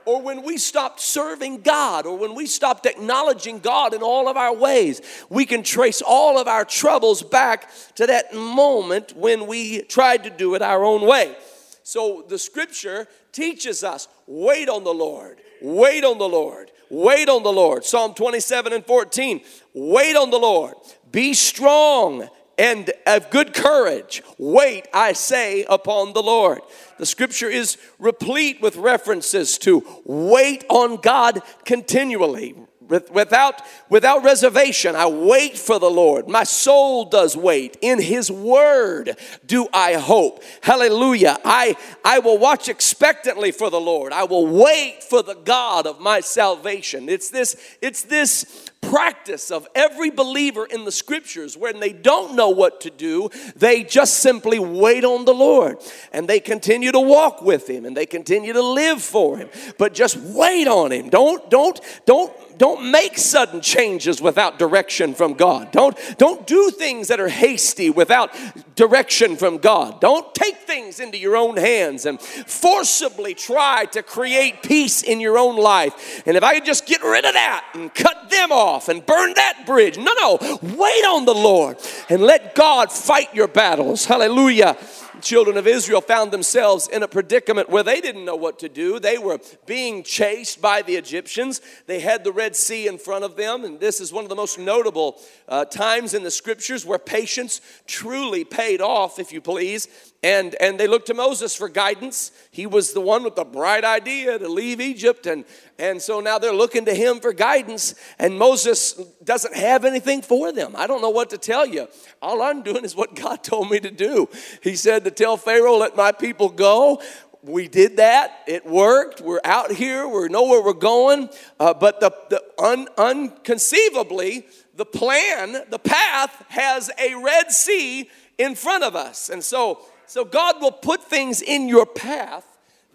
Or 0.05 0.21
when 0.21 0.43
we 0.43 0.57
stopped 0.57 0.99
serving 0.99 1.61
God, 1.61 2.05
or 2.05 2.17
when 2.17 2.35
we 2.35 2.45
stopped 2.45 2.85
acknowledging 2.85 3.59
God 3.59 3.93
in 3.93 4.01
all 4.01 4.27
of 4.27 4.37
our 4.37 4.55
ways, 4.55 5.01
we 5.29 5.45
can 5.45 5.63
trace 5.63 6.01
all 6.01 6.39
of 6.39 6.47
our 6.47 6.65
troubles 6.65 7.23
back 7.23 7.69
to 7.95 8.07
that 8.07 8.33
moment 8.33 9.15
when 9.15 9.47
we 9.47 9.81
tried 9.83 10.23
to 10.23 10.29
do 10.29 10.55
it 10.55 10.61
our 10.61 10.83
own 10.83 11.07
way. 11.07 11.35
So 11.83 12.23
the 12.27 12.37
scripture 12.37 13.07
teaches 13.31 13.83
us 13.83 14.07
wait 14.27 14.69
on 14.69 14.83
the 14.83 14.93
Lord 14.93 15.39
Wait 15.61 16.03
on 16.03 16.17
the 16.17 16.29
Lord. 16.29 16.71
Wait 16.89 17.29
on 17.29 17.43
the 17.43 17.51
Lord. 17.51 17.83
Psalm 17.83 18.13
27 18.13 18.73
and 18.73 18.85
14. 18.85 19.41
Wait 19.73 20.15
on 20.15 20.29
the 20.29 20.37
Lord. 20.37 20.75
Be 21.11 21.33
strong 21.33 22.29
and 22.57 22.91
of 23.05 23.29
good 23.29 23.53
courage. 23.53 24.23
Wait, 24.37 24.87
I 24.93 25.13
say, 25.13 25.65
upon 25.69 26.13
the 26.13 26.23
Lord. 26.23 26.61
The 26.97 27.05
scripture 27.05 27.49
is 27.49 27.77
replete 27.99 28.61
with 28.61 28.77
references 28.77 29.57
to 29.59 29.85
wait 30.05 30.63
on 30.69 30.97
God 30.97 31.41
continually. 31.65 32.55
Without 32.87 33.63
without 33.89 34.23
reservation 34.23 34.95
i 34.95 35.07
wait 35.07 35.57
for 35.57 35.79
the 35.79 35.89
lord. 35.89 36.29
My 36.29 36.43
soul 36.43 37.05
does 37.05 37.35
wait. 37.35 37.77
In 37.81 37.99
his 37.99 38.29
word 38.29 39.17
do 39.43 39.67
i 39.73 39.93
hope. 39.93 40.43
Hallelujah. 40.61 41.39
I 41.43 41.77
i 42.03 42.19
will 42.19 42.37
watch 42.37 42.69
expectantly 42.69 43.51
for 43.51 43.71
the 43.71 43.79
lord. 43.79 44.13
I 44.13 44.25
will 44.25 44.45
wait 44.45 45.03
for 45.03 45.23
the 45.23 45.33
god 45.33 45.87
of 45.87 45.99
my 45.99 46.19
salvation. 46.19 47.09
It's 47.09 47.31
this 47.31 47.55
it's 47.81 48.03
this 48.03 48.64
practice 48.89 49.51
of 49.51 49.67
every 49.75 50.09
believer 50.09 50.65
in 50.65 50.85
the 50.85 50.91
scriptures 50.91 51.57
when 51.57 51.79
they 51.79 51.93
don't 51.93 52.35
know 52.35 52.49
what 52.49 52.81
to 52.81 52.89
do, 52.89 53.29
they 53.55 53.83
just 53.83 54.19
simply 54.19 54.59
wait 54.59 55.03
on 55.03 55.25
the 55.25 55.33
Lord 55.33 55.77
and 56.11 56.27
they 56.27 56.39
continue 56.39 56.91
to 56.91 56.99
walk 56.99 57.41
with 57.41 57.69
him 57.69 57.85
and 57.85 57.95
they 57.95 58.05
continue 58.05 58.53
to 58.53 58.61
live 58.61 59.01
for 59.01 59.37
him. 59.37 59.49
But 59.77 59.93
just 59.93 60.17
wait 60.17 60.67
on 60.67 60.91
him. 60.91 61.09
Don't 61.09 61.49
don't 61.49 61.79
don't 62.05 62.31
don't 62.57 62.91
make 62.91 63.17
sudden 63.17 63.61
changes 63.61 64.21
without 64.21 64.59
direction 64.59 65.13
from 65.13 65.33
God. 65.33 65.71
Don't, 65.71 65.97
don't 66.17 66.45
do 66.47 66.71
things 66.71 67.07
that 67.09 67.19
are 67.19 67.27
hasty 67.27 67.89
without 67.89 68.35
direction 68.75 69.35
from 69.35 69.57
God. 69.57 70.01
Don't 70.01 70.33
take 70.33 70.57
things 70.59 70.99
into 70.99 71.17
your 71.17 71.35
own 71.35 71.57
hands 71.57 72.05
and 72.05 72.19
forcibly 72.21 73.33
try 73.33 73.85
to 73.85 74.03
create 74.03 74.63
peace 74.63 75.03
in 75.03 75.19
your 75.19 75.37
own 75.37 75.57
life. 75.57 76.23
And 76.25 76.37
if 76.37 76.43
I 76.43 76.55
could 76.55 76.65
just 76.65 76.85
get 76.85 77.03
rid 77.03 77.25
of 77.25 77.33
that 77.33 77.65
and 77.73 77.93
cut 77.93 78.29
them 78.29 78.51
off 78.51 78.89
and 78.89 79.05
burn 79.05 79.33
that 79.35 79.63
bridge. 79.65 79.97
No, 79.97 80.13
no. 80.19 80.37
Wait 80.61 81.05
on 81.05 81.25
the 81.25 81.33
Lord 81.33 81.77
and 82.09 82.21
let 82.21 82.55
God 82.55 82.91
fight 82.91 83.33
your 83.33 83.47
battles. 83.47 84.05
Hallelujah 84.05 84.77
children 85.21 85.57
of 85.57 85.67
Israel 85.67 86.01
found 86.01 86.31
themselves 86.31 86.87
in 86.87 87.03
a 87.03 87.07
predicament 87.07 87.69
where 87.69 87.83
they 87.83 88.01
didn't 88.01 88.25
know 88.25 88.35
what 88.35 88.59
to 88.59 88.69
do. 88.69 88.99
They 88.99 89.17
were 89.17 89.39
being 89.65 90.03
chased 90.03 90.61
by 90.61 90.81
the 90.81 90.95
Egyptians. 90.95 91.61
They 91.87 91.99
had 91.99 92.23
the 92.23 92.31
Red 92.31 92.55
Sea 92.55 92.87
in 92.87 92.97
front 92.97 93.23
of 93.23 93.35
them, 93.35 93.63
and 93.63 93.79
this 93.79 93.99
is 93.99 94.13
one 94.13 94.23
of 94.23 94.29
the 94.29 94.35
most 94.35 94.59
notable 94.59 95.21
uh, 95.47 95.65
times 95.65 96.13
in 96.13 96.23
the 96.23 96.31
scriptures 96.31 96.85
where 96.85 96.99
patience 96.99 97.61
truly 97.87 98.43
paid 98.43 98.81
off, 98.81 99.19
if 99.19 99.31
you 99.31 99.41
please. 99.41 99.87
And, 100.25 100.55
and 100.59 100.79
they 100.79 100.87
looked 100.87 101.05
to 101.07 101.13
Moses 101.13 101.55
for 101.55 101.69
guidance. 101.69 102.31
He 102.49 102.65
was 102.65 102.93
the 102.93 102.99
one 102.99 103.23
with 103.23 103.35
the 103.35 103.43
bright 103.43 103.83
idea 103.83 104.39
to 104.39 104.49
leave 104.49 104.81
Egypt. 104.81 105.27
And, 105.27 105.45
and 105.77 106.01
so 106.01 106.19
now 106.19 106.39
they're 106.39 106.51
looking 106.51 106.85
to 106.85 106.95
him 106.95 107.19
for 107.19 107.31
guidance. 107.31 107.93
And 108.17 108.39
Moses 108.39 108.93
doesn't 109.23 109.55
have 109.55 109.85
anything 109.85 110.23
for 110.23 110.51
them. 110.51 110.73
I 110.75 110.87
don't 110.87 111.03
know 111.03 111.11
what 111.11 111.29
to 111.29 111.37
tell 111.37 111.67
you. 111.67 111.87
All 112.23 112.41
I'm 112.41 112.63
doing 112.63 112.83
is 112.83 112.95
what 112.95 113.13
God 113.13 113.43
told 113.43 113.69
me 113.69 113.79
to 113.81 113.91
do. 113.91 114.27
He 114.63 114.75
said 114.75 115.03
to 115.03 115.11
tell 115.11 115.37
Pharaoh, 115.37 115.77
let 115.77 115.95
my 115.95 116.11
people 116.11 116.49
go 116.49 117.03
we 117.43 117.67
did 117.67 117.97
that. 117.97 118.41
It 118.47 118.65
worked. 118.65 119.21
We're 119.21 119.41
out 119.45 119.71
here. 119.71 120.07
We 120.07 120.29
know 120.29 120.45
where 120.45 120.63
we're 120.63 120.73
going. 120.73 121.29
Uh, 121.59 121.75
but 121.75 121.99
the, 121.99 122.11
the 122.31 122.43
un, 122.57 122.87
unconceivably, 122.97 124.47
the 124.75 124.85
plan, 124.85 125.57
the 125.69 125.77
path 125.77 126.43
has 126.49 126.89
a 126.97 127.13
Red 127.13 127.51
Sea 127.51 128.09
in 128.39 128.55
front 128.55 128.83
of 128.83 128.95
us. 128.95 129.29
And 129.29 129.43
so 129.43 129.85
so 130.07 130.25
God 130.25 130.61
will 130.61 130.71
put 130.71 131.03
things 131.03 131.41
in 131.41 131.67
your 131.67 131.85
path 131.85 132.45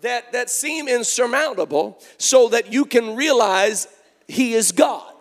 that, 0.00 0.33
that 0.33 0.50
seem 0.50 0.88
insurmountable 0.88 1.99
so 2.19 2.49
that 2.49 2.73
you 2.73 2.85
can 2.85 3.17
realize 3.17 3.88
He 4.29 4.55
is 4.55 4.73
God. 4.73 5.12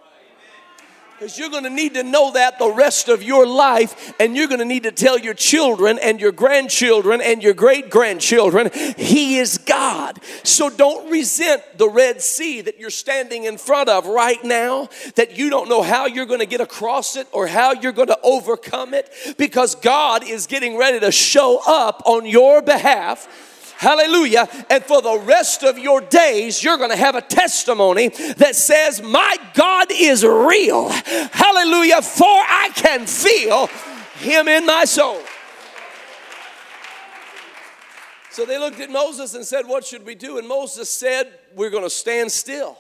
Because 1.20 1.38
you're 1.38 1.50
going 1.50 1.66
to 1.66 1.70
need 1.70 1.96
to 1.96 2.04
know 2.04 2.32
that 2.32 2.60
the 2.60 2.72
rest 2.72 3.10
of 3.10 3.22
your 3.22 3.46
life, 3.46 4.14
and 4.22 4.38
you're 4.38 4.48
going 4.48 4.60
to 4.60 4.66
need 4.66 4.84
to 4.84 4.92
tell 4.94 5.20
your 5.20 5.34
children 5.34 6.00
and 6.02 6.22
your 6.22 6.32
grandchildren 6.32 7.20
and 7.20 7.44
your 7.44 7.54
great 7.54 7.90
grandchildren, 7.90 8.72
He 8.96 9.38
is 9.38 9.58
God. 9.58 10.18
So 10.44 10.70
don't 10.70 11.12
resent 11.12 11.62
the 11.78 11.90
Red 11.90 12.22
Sea 12.22 12.62
that 12.62 12.80
you're 12.80 12.90
standing 12.90 13.44
in 13.44 13.58
front 13.58 13.90
of 13.90 14.06
right 14.08 14.42
now, 14.46 14.88
that 15.16 15.38
you 15.38 15.50
don't 15.50 15.68
know 15.68 15.82
how 15.82 16.06
you're 16.06 16.26
going 16.26 16.40
to 16.40 16.46
get 16.46 16.62
across 16.62 17.18
it 17.18 17.28
or 17.34 17.48
how 17.48 17.74
you're 17.74 17.92
going 17.92 18.08
to 18.08 18.20
overcome 18.24 18.94
it, 18.94 19.10
because 19.38 19.76
God 19.76 20.24
is 20.24 20.48
getting 20.48 20.78
ready 20.78 21.02
to 21.02 21.12
show 21.12 21.60
up 21.68 22.02
on 22.06 22.26
your 22.28 22.62
behalf 22.62 23.28
Hallelujah. 23.80 24.46
And 24.70 24.84
for 24.84 25.02
the 25.02 25.18
rest 25.20 25.64
of 25.64 25.80
your 25.80 26.02
days, 26.02 26.62
you're 26.62 26.76
going 26.76 26.90
to 26.90 26.98
have 26.98 27.16
a 27.16 27.22
testimony 27.22 28.10
that 28.10 28.54
says, 28.58 29.02
My 29.02 29.38
God 29.54 29.88
is 29.90 30.26
real. 30.26 30.90
Hallelujah. 30.90 32.02
For 32.02 32.26
I 32.26 32.72
can 32.76 33.06
feel 33.06 33.68
him 34.18 34.50
in 34.50 34.66
my 34.66 34.84
soul. 34.84 35.22
So 38.32 38.46
they 38.46 38.60
looked 38.60 38.82
at 38.82 38.90
Moses 38.90 39.34
and 39.34 39.46
said, 39.46 39.66
What 39.66 39.86
should 39.86 40.06
we 40.06 40.14
do? 40.14 40.40
And 40.40 40.46
Moses 40.46 40.90
said, 40.90 41.32
We're 41.56 41.70
going 41.70 41.86
to 41.86 41.90
stand 41.90 42.34
still 42.34 42.78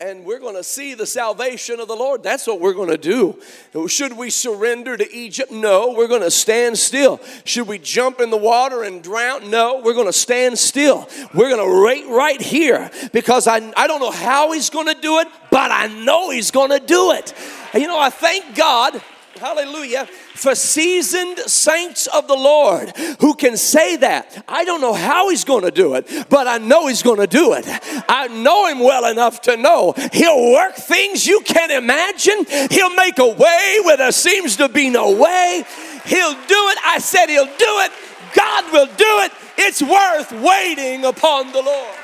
and 0.00 0.24
we're 0.24 0.40
going 0.40 0.56
to 0.56 0.64
see 0.64 0.94
the 0.94 1.06
salvation 1.06 1.80
of 1.80 1.88
the 1.88 1.94
Lord. 1.94 2.22
That's 2.22 2.46
what 2.46 2.60
we're 2.60 2.74
going 2.74 2.90
to 2.90 2.98
do. 2.98 3.40
Should 3.88 4.16
we 4.16 4.28
surrender 4.28 4.96
to 4.96 5.14
Egypt? 5.14 5.52
No, 5.52 5.92
we're 5.92 6.08
going 6.08 6.22
to 6.22 6.30
stand 6.30 6.78
still. 6.78 7.20
Should 7.44 7.68
we 7.68 7.78
jump 7.78 8.20
in 8.20 8.30
the 8.30 8.36
water 8.36 8.82
and 8.82 9.02
drown? 9.02 9.50
No, 9.50 9.80
we're 9.84 9.94
going 9.94 10.06
to 10.06 10.12
stand 10.12 10.58
still. 10.58 11.08
We're 11.32 11.48
going 11.48 11.64
to 11.64 11.84
wait 11.84 12.06
right 12.08 12.40
here 12.40 12.90
because 13.12 13.46
I, 13.46 13.72
I 13.76 13.86
don't 13.86 14.00
know 14.00 14.10
how 14.10 14.52
he's 14.52 14.68
going 14.68 14.92
to 14.92 15.00
do 15.00 15.20
it, 15.20 15.28
but 15.50 15.70
I 15.70 15.86
know 15.86 16.30
he's 16.30 16.50
going 16.50 16.70
to 16.70 16.84
do 16.84 17.12
it. 17.12 17.32
And 17.72 17.82
you 17.82 17.88
know, 17.88 17.98
I 17.98 18.10
thank 18.10 18.56
God 18.56 19.00
hallelujah, 19.44 20.06
for 20.34 20.54
seasoned 20.54 21.38
saints 21.38 22.06
of 22.06 22.26
the 22.26 22.34
Lord 22.34 22.96
who 23.20 23.34
can 23.34 23.58
say 23.58 23.96
that. 23.96 24.42
I 24.48 24.64
don't 24.64 24.80
know 24.80 24.94
how 24.94 25.28
he's 25.28 25.44
going 25.44 25.64
to 25.64 25.70
do 25.70 25.96
it, 25.96 26.08
but 26.30 26.48
I 26.48 26.56
know 26.56 26.86
he's 26.86 27.02
going 27.02 27.20
to 27.20 27.26
do 27.26 27.52
it. 27.52 27.66
I 28.08 28.28
know 28.28 28.66
him 28.68 28.78
well 28.78 29.04
enough 29.04 29.42
to 29.42 29.58
know 29.58 29.92
he'll 30.14 30.52
work 30.52 30.76
things 30.76 31.26
you 31.26 31.40
can't 31.40 31.70
imagine. 31.70 32.46
He'll 32.70 32.94
make 32.94 33.18
a 33.18 33.28
way 33.28 33.80
where 33.84 33.98
there 33.98 34.12
seems 34.12 34.56
to 34.56 34.70
be 34.70 34.88
no 34.88 35.14
way. 35.14 35.62
He'll 36.06 36.32
do 36.32 36.62
it. 36.72 36.78
I 36.82 36.98
said 36.98 37.26
he'll 37.26 37.44
do 37.44 37.52
it. 37.58 37.92
God 38.34 38.72
will 38.72 38.86
do 38.86 39.20
it. 39.24 39.32
It's 39.58 39.82
worth 39.82 40.32
waiting 40.32 41.04
upon 41.04 41.52
the 41.52 41.60
Lord. 41.60 41.96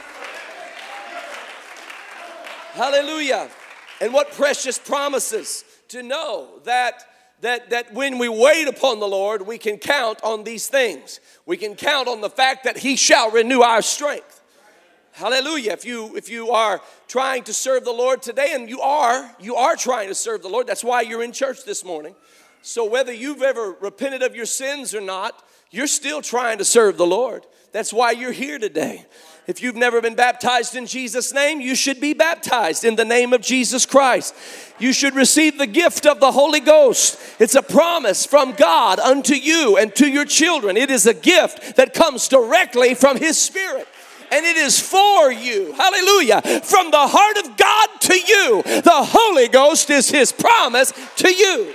Hallelujah. 2.73 3.49
And 4.03 4.13
what 4.13 4.31
precious 4.33 4.79
promises 4.79 5.65
to 5.89 6.03
know 6.03 6.49
that 6.65 7.07
that, 7.41 7.71
that 7.71 7.95
when 7.95 8.19
we 8.19 8.29
wait 8.29 8.69
upon 8.69 9.01
the 9.01 9.09
Lord, 9.09 9.43
we 9.47 9.59
can 9.59 9.79
count 9.79 10.23
on 10.23 10.45
these 10.45 10.69
things. 10.69 11.21
We 11.47 11.57
can 11.57 11.75
count 11.75 12.09
on 12.09 12.21
the 12.21 12.31
fact 12.31 12.65
that 12.65 12.79
He 12.79 12.97
shall 12.97 13.31
renew 13.31 13.61
our 13.63 13.83
strength. 13.83 14.43
Hallelujah. 15.13 15.73
If 15.73 15.85
you 15.85 16.17
if 16.17 16.29
you 16.29 16.51
are 16.51 16.81
trying 17.09 17.43
to 17.45 17.53
serve 17.53 17.85
the 17.85 17.93
Lord 17.93 18.23
today, 18.23 18.53
and 18.55 18.69
you 18.69 18.81
are, 18.81 19.35
you 19.41 19.57
are 19.57 19.77
trying 19.77 20.09
to 20.09 20.15
serve 20.15 20.43
the 20.43 20.49
Lord, 20.49 20.67
that's 20.67 20.85
why 20.85 21.01
you're 21.01 21.23
in 21.23 21.33
church 21.33 21.65
this 21.65 21.85
morning. 21.85 22.15
So 22.63 22.85
whether 22.85 23.13
you've 23.13 23.43
ever 23.43 23.77
repented 23.81 24.23
of 24.23 24.37
your 24.37 24.47
sins 24.47 24.95
or 24.95 25.01
not, 25.01 25.43
you're 25.71 25.87
still 25.87 26.23
trying 26.23 26.59
to 26.59 26.65
serve 26.65 26.97
the 26.97 27.07
Lord. 27.07 27.47
That's 27.73 27.93
why 27.93 28.13
you're 28.13 28.33
here 28.33 28.59
today. 28.59 29.07
If 29.51 29.65
you've 29.65 29.75
never 29.75 30.01
been 30.01 30.15
baptized 30.15 30.77
in 30.77 30.87
Jesus' 30.87 31.35
name, 31.35 31.61
you 31.61 31.75
should 31.75 31.99
be 31.99 32.15
baptized 32.15 32.85
in 32.85 32.95
the 32.95 33.05
name 33.05 33.33
of 33.33 33.41
Jesus 33.41 33.85
Christ. 33.85 34.33
You 34.79 34.93
should 34.93 35.17
receive 35.17 35.59
the 35.59 35.67
gift 35.67 36.07
of 36.07 36.21
the 36.21 36.31
Holy 36.31 36.61
Ghost. 36.61 37.19
It's 37.41 37.57
a 37.57 37.63
promise 37.63 38.25
from 38.25 38.53
God 38.53 39.01
unto 39.01 39.35
you 39.35 39.77
and 39.77 39.93
to 39.97 40.09
your 40.09 40.25
children. 40.25 40.77
It 40.77 40.89
is 40.89 41.05
a 41.05 41.15
gift 41.15 41.75
that 41.75 41.95
comes 41.95 42.29
directly 42.29 42.95
from 42.95 43.17
His 43.17 43.41
Spirit 43.41 43.89
and 44.31 44.47
it 44.47 44.57
is 44.57 44.79
for 44.79 45.33
you. 45.33 45.73
Hallelujah. 45.73 46.41
From 46.63 46.93
the 46.93 47.09
heart 47.09 47.39
of 47.39 47.57
God 47.57 47.89
to 48.03 48.15
you, 48.15 48.63
the 48.63 48.91
Holy 48.95 49.49
Ghost 49.49 49.91
is 49.91 50.11
His 50.11 50.31
promise 50.31 50.93
to 51.17 51.29
you. 51.29 51.75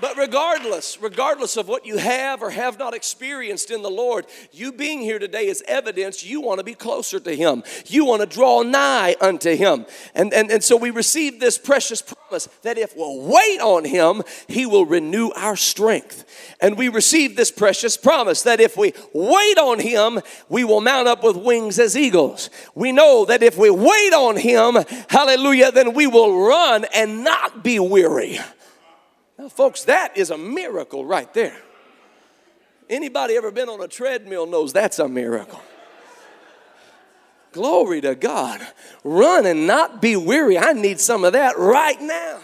But 0.00 0.16
regardless, 0.16 1.00
regardless 1.00 1.56
of 1.56 1.68
what 1.68 1.84
you 1.84 1.98
have 1.98 2.42
or 2.42 2.50
have 2.50 2.78
not 2.78 2.94
experienced 2.94 3.70
in 3.70 3.82
the 3.82 3.90
Lord, 3.90 4.26
you 4.52 4.72
being 4.72 5.00
here 5.00 5.18
today 5.18 5.46
is 5.46 5.62
evidence 5.68 6.24
you 6.24 6.40
want 6.40 6.58
to 6.58 6.64
be 6.64 6.74
closer 6.74 7.20
to 7.20 7.36
Him. 7.36 7.62
You 7.86 8.06
want 8.06 8.22
to 8.22 8.26
draw 8.26 8.62
nigh 8.62 9.16
unto 9.20 9.54
Him. 9.54 9.84
And, 10.14 10.32
and, 10.32 10.50
and 10.50 10.64
so 10.64 10.76
we 10.76 10.90
receive 10.90 11.38
this 11.38 11.58
precious 11.58 12.00
promise 12.00 12.48
that 12.62 12.78
if 12.78 12.96
we'll 12.96 13.20
wait 13.20 13.60
on 13.60 13.84
Him, 13.84 14.22
He 14.48 14.64
will 14.64 14.86
renew 14.86 15.30
our 15.36 15.56
strength. 15.56 16.24
And 16.60 16.78
we 16.78 16.88
receive 16.88 17.36
this 17.36 17.50
precious 17.50 17.96
promise 17.96 18.42
that 18.42 18.60
if 18.60 18.76
we 18.76 18.94
wait 19.12 19.58
on 19.58 19.80
Him, 19.80 20.20
we 20.48 20.64
will 20.64 20.80
mount 20.80 21.08
up 21.08 21.22
with 21.22 21.36
wings 21.36 21.78
as 21.78 21.96
eagles. 21.96 22.48
We 22.74 22.92
know 22.92 23.26
that 23.26 23.42
if 23.42 23.58
we 23.58 23.70
wait 23.70 24.12
on 24.14 24.36
Him, 24.36 24.78
hallelujah, 25.08 25.72
then 25.72 25.92
we 25.92 26.06
will 26.06 26.46
run 26.46 26.86
and 26.94 27.22
not 27.22 27.62
be 27.62 27.78
weary. 27.78 28.38
Now, 29.40 29.48
folks, 29.48 29.84
that 29.84 30.18
is 30.18 30.28
a 30.28 30.36
miracle 30.36 31.06
right 31.06 31.32
there. 31.32 31.56
Anybody 32.90 33.38
ever 33.38 33.50
been 33.50 33.70
on 33.70 33.80
a 33.80 33.88
treadmill 33.88 34.46
knows 34.46 34.74
that's 34.74 34.98
a 34.98 35.08
miracle. 35.08 35.62
Glory 37.52 38.02
to 38.02 38.14
God. 38.14 38.60
Run 39.02 39.46
and 39.46 39.66
not 39.66 40.02
be 40.02 40.14
weary. 40.14 40.58
I 40.58 40.74
need 40.74 41.00
some 41.00 41.24
of 41.24 41.32
that 41.32 41.56
right 41.56 41.98
now. 42.02 42.40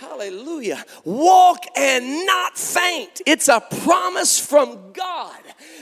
Hallelujah. 0.00 0.84
Walk 1.04 1.64
and 1.74 2.26
not 2.26 2.58
faint. 2.58 3.22
It's 3.24 3.48
a 3.48 3.60
promise 3.60 4.38
from 4.38 4.92
God 4.92 5.40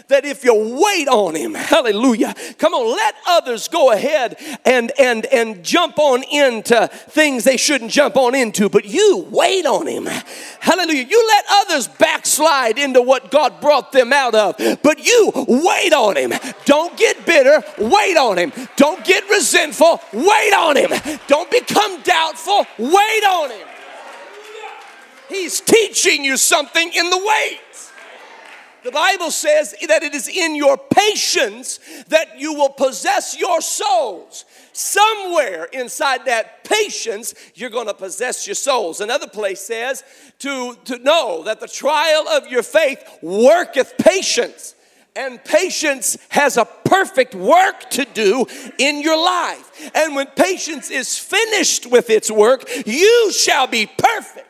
that 0.09 0.25
if 0.25 0.45
you 0.45 0.55
wait 0.81 1.09
on 1.09 1.35
him, 1.35 1.55
hallelujah, 1.55 2.35
come 2.59 2.75
on, 2.75 2.95
let 2.95 3.15
others 3.27 3.69
go 3.69 3.91
ahead 3.91 4.37
and 4.65 4.93
and 5.01 5.27
and 5.27 5.65
jump 5.65 5.99
on 5.99 6.23
into 6.25 6.89
things 7.09 7.45
they 7.45 7.57
shouldn't 7.57 7.91
jump 7.91 8.17
on 8.17 8.35
into, 8.35 8.69
but 8.69 8.85
you 8.85 9.27
wait 9.31 9.67
on 9.67 9.87
him. 9.87 10.07
Hallelujah. 10.61 11.07
You 11.09 11.27
let 11.27 11.45
others 11.51 11.89
backslide 11.89 12.79
into 12.79 13.03
what 13.03 13.31
God 13.31 13.61
brought 13.61 13.93
them 13.93 14.13
out 14.13 14.35
of, 14.35 14.57
but 14.83 15.05
you 15.05 15.33
wait 15.35 15.93
on 15.93 16.17
him. 16.17 16.33
Don't 16.67 16.97
get 16.97 17.27
bitter, 17.27 17.63
wait 17.79 18.17
on 18.17 18.39
him. 18.39 18.53
Don't 18.77 19.05
get 19.05 19.29
resentful, 19.29 20.01
wait 20.13 20.53
on 20.53 20.77
him. 20.77 21.19
Don't 21.27 21.51
become 21.51 22.03
doubtful, 22.03 22.67
wait 22.79 23.25
on 23.25 23.51
him. 23.51 23.69
He's 25.35 25.61
teaching 25.61 26.25
you 26.25 26.37
something 26.37 26.93
in 26.93 27.11
the 27.11 27.19
wait. 27.19 27.61
The 28.85 28.93
Bible 28.93 29.31
says 29.33 29.75
that 29.89 30.03
it 30.03 30.15
is 30.15 30.29
in 30.29 30.55
your 30.55 30.77
patience 30.79 31.81
that 32.09 32.39
you 32.39 32.55
will 32.55 32.69
possess 32.69 33.37
your 33.37 33.61
souls. 33.61 34.45
Somewhere 34.73 35.65
inside 35.73 36.27
that 36.27 36.63
patience, 36.65 37.35
you're 37.55 37.71
going 37.71 37.89
to 37.89 37.95
possess 37.95 38.47
your 38.47 38.55
souls. 38.55 39.01
Another 39.01 39.27
place 39.27 39.61
says 39.63 40.05
to, 40.41 40.77
to 40.85 40.99
know 40.99 41.43
that 41.45 41.61
the 41.61 41.67
trial 41.67 42.29
of 42.29 42.47
your 42.47 42.63
faith 42.63 43.03
worketh 43.23 43.97
patience. 43.99 44.75
And 45.17 45.43
patience 45.43 46.19
has 46.29 46.57
a 46.57 46.65
perfect 46.65 47.35
work 47.35 47.89
to 47.91 48.05
do 48.05 48.47
in 48.79 49.01
your 49.01 49.17
life. 49.17 49.91
And 49.95 50.15
when 50.15 50.27
patience 50.27 50.91
is 50.91 51.19
finished 51.19 51.87
with 51.87 52.11
its 52.11 52.31
work, 52.31 52.69
you 52.87 53.33
shall 53.33 53.67
be 53.67 53.87
perfect 53.87 54.44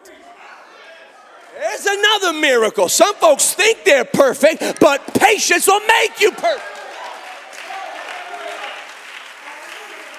there's 1.54 1.86
another 1.86 2.32
miracle. 2.38 2.88
Some 2.88 3.14
folks 3.16 3.54
think 3.54 3.84
they're 3.84 4.04
perfect, 4.04 4.80
but 4.80 5.14
patience 5.14 5.66
will 5.66 5.84
make 5.86 6.20
you 6.20 6.30
perfect. 6.32 6.74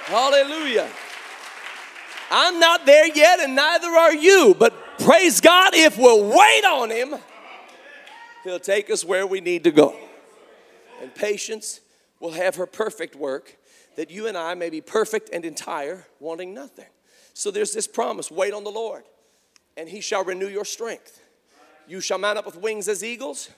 Hallelujah. 0.06 0.88
I'm 2.30 2.60
not 2.60 2.86
there 2.86 3.08
yet, 3.08 3.40
and 3.40 3.56
neither 3.56 3.88
are 3.88 4.14
you, 4.14 4.56
but 4.58 4.74
praise 5.00 5.42
God, 5.42 5.74
if 5.74 5.98
we'll 5.98 6.30
wait 6.30 6.66
on 6.66 6.90
Him, 6.90 7.16
He'll 8.44 8.60
take 8.60 8.90
us 8.92 9.04
where 9.04 9.26
we 9.26 9.42
need 9.42 9.64
to 9.64 9.72
go. 9.72 9.96
And 11.02 11.14
patience 11.14 11.82
will 12.20 12.32
have 12.32 12.56
her 12.56 12.66
perfect 12.66 13.16
work, 13.16 13.58
that 13.96 14.12
you 14.12 14.28
and 14.28 14.38
I 14.38 14.54
may 14.54 14.70
be 14.70 14.82
perfect 14.82 15.30
and 15.34 15.44
entire, 15.44 16.06
wanting 16.20 16.54
nothing. 16.54 16.86
So 17.34 17.52
there's 17.52 17.74
this 17.74 17.88
promise 17.88 18.30
wait 18.30 18.54
on 18.54 18.64
the 18.64 18.72
Lord, 18.72 19.04
and 19.76 19.90
He 19.90 20.02
shall 20.02 20.24
renew 20.24 20.48
your 20.48 20.66
strength. 20.66 21.22
You 21.88 22.02
shall 22.02 22.18
mount 22.18 22.38
up 22.38 22.46
with 22.46 22.58
wings 22.58 22.88
as 22.88 23.04
eagles. 23.04 23.50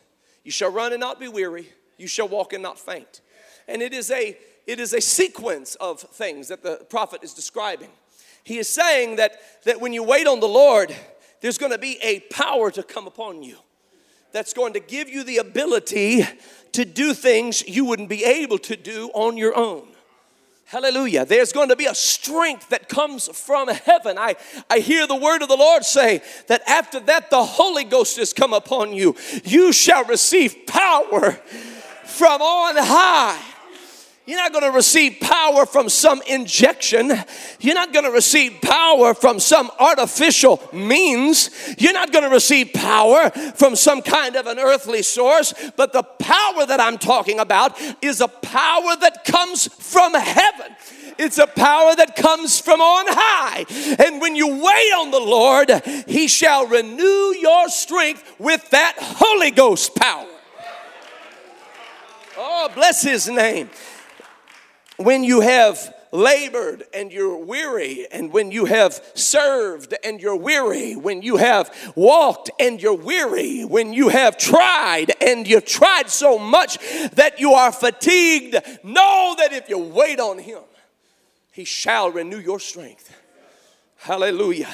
You 0.44 0.52
shall 0.52 0.72
run 0.72 0.94
and 0.94 1.00
not 1.00 1.20
be 1.20 1.28
weary. 1.28 1.70
You 1.98 2.08
shall 2.08 2.28
walk 2.28 2.54
and 2.54 2.64
not 2.64 2.80
faint. 2.80 3.22
And 3.68 3.82
it 3.82 3.94
is 3.94 4.12
a 4.12 4.38
it 4.68 4.82
is 4.82 4.94
a 4.94 5.00
sequence 5.00 5.76
of 5.76 6.02
things 6.02 6.50
that 6.50 6.62
the 6.62 6.86
prophet 6.90 7.24
is 7.24 7.34
describing. 7.34 7.90
He 8.44 8.58
is 8.58 8.68
saying 8.68 9.16
that, 9.16 9.40
that 9.64 9.80
when 9.80 9.94
you 9.94 10.04
wait 10.04 10.28
on 10.28 10.42
the 10.42 10.48
Lord, 10.48 10.94
there's 11.42 11.58
going 11.58 11.72
to 11.72 11.78
be 11.78 11.98
a 12.04 12.20
power 12.32 12.70
to 12.72 12.84
come 12.84 13.08
upon 13.08 13.44
you 13.44 13.58
that's 14.34 14.54
going 14.54 14.74
to 14.74 14.82
give 14.82 15.10
you 15.10 15.24
the 15.24 15.38
ability 15.38 16.26
to 16.74 16.86
do 16.86 17.14
things 17.14 17.66
you 17.68 17.86
wouldn't 17.86 18.10
be 18.10 18.26
able 18.26 18.58
to 18.60 18.76
do 18.76 19.10
on 19.14 19.38
your 19.38 19.58
own. 19.58 19.88
Hallelujah. 20.70 21.24
There's 21.24 21.54
going 21.54 21.70
to 21.70 21.78
be 21.78 21.86
a 21.86 21.96
strength 21.96 22.70
that 22.70 22.90
comes 22.90 23.30
from 23.30 23.70
heaven. 23.70 24.18
I, 24.18 24.36
I 24.70 24.80
hear 24.80 25.08
the 25.08 25.16
word 25.16 25.42
of 25.42 25.48
the 25.48 25.56
Lord 25.56 25.86
say 25.86 26.22
that 26.48 26.62
after 26.68 27.00
that 27.00 27.30
the 27.30 27.42
Holy 27.42 27.86
Ghost 27.86 28.18
has 28.18 28.34
come 28.34 28.52
upon 28.52 28.92
you. 28.92 29.16
You 29.46 29.72
shall 29.72 30.04
receive 30.04 30.68
power 30.68 31.32
from 32.04 32.42
on 32.42 32.76
high. 32.78 33.42
You're 34.28 34.38
not 34.38 34.52
going 34.52 34.66
to 34.66 34.72
receive 34.72 35.22
power 35.22 35.66
from 35.66 35.88
some 35.88 36.22
injection. 36.28 37.14
You're 37.62 37.76
not 37.76 37.94
going 37.94 38.04
to 38.04 38.12
receive 38.12 38.60
power 38.62 39.14
from 39.14 39.40
some 39.40 39.72
artificial 39.80 40.62
means. 40.74 41.50
You're 41.78 41.94
not 41.94 42.12
going 42.12 42.26
to 42.26 42.30
receive 42.30 42.74
power 42.74 43.30
from 43.30 43.78
some 43.78 44.02
kind 44.02 44.36
of 44.36 44.46
an 44.46 44.60
earthly 44.60 45.02
source. 45.02 45.54
But 45.78 45.94
the 45.94 46.04
power 46.04 46.66
that 46.66 46.82
I'm 46.82 46.98
talking 46.98 47.40
about 47.40 47.80
is 48.02 48.20
a 48.20 48.28
power 48.28 48.98
that 48.98 49.24
comes 49.24 49.74
from 49.74 50.14
heaven. 50.14 50.76
It's 51.18 51.38
a 51.38 51.48
power 51.48 51.96
that 51.96 52.18
comes 52.18 52.60
from 52.60 52.82
on 52.82 53.06
high. 53.08 53.66
And 53.98 54.20
when 54.20 54.36
you 54.36 54.50
wait 54.50 54.94
on 54.98 55.10
the 55.10 55.22
Lord, 55.22 55.72
He 56.06 56.28
shall 56.28 56.68
renew 56.68 57.34
your 57.40 57.70
strength 57.70 58.36
with 58.40 58.70
that 58.72 58.96
Holy 59.00 59.52
Ghost 59.52 59.96
power. 59.96 60.28
Oh, 62.38 62.70
bless 62.76 63.02
His 63.04 63.30
name 63.30 63.70
when 64.98 65.24
you 65.24 65.42
have 65.42 65.94
labored 66.12 66.84
and 66.94 67.12
you're 67.12 67.38
weary, 67.38 68.08
and 68.12 68.32
when 68.32 68.52
you 68.52 68.66
have 68.66 69.00
served 69.14 69.94
and 70.04 70.22
you're 70.22 70.36
weary, 70.36 70.96
when 70.96 71.22
you 71.22 71.38
have 71.38 71.94
walked 71.96 72.50
and 72.60 72.82
you're 72.82 72.94
weary, 72.94 73.64
when 73.64 73.94
you 73.94 74.10
have 74.10 74.38
tried 74.38 75.12
and 75.22 75.48
you've 75.48 75.66
tried 75.66 76.10
so 76.10 76.38
much 76.38 76.78
that 77.14 77.40
you 77.40 77.54
are 77.54 77.72
fatigued, 77.72 78.56
know 78.84 79.36
that 79.38 79.54
if 79.54 79.70
you 79.70 79.78
wait 79.78 80.20
on 80.20 80.40
Him, 80.40 80.62
He 81.52 81.66
shall 81.66 82.10
renew 82.10 82.40
your 82.40 82.60
strength. 82.60 83.16
Hallelujah. 83.98 84.70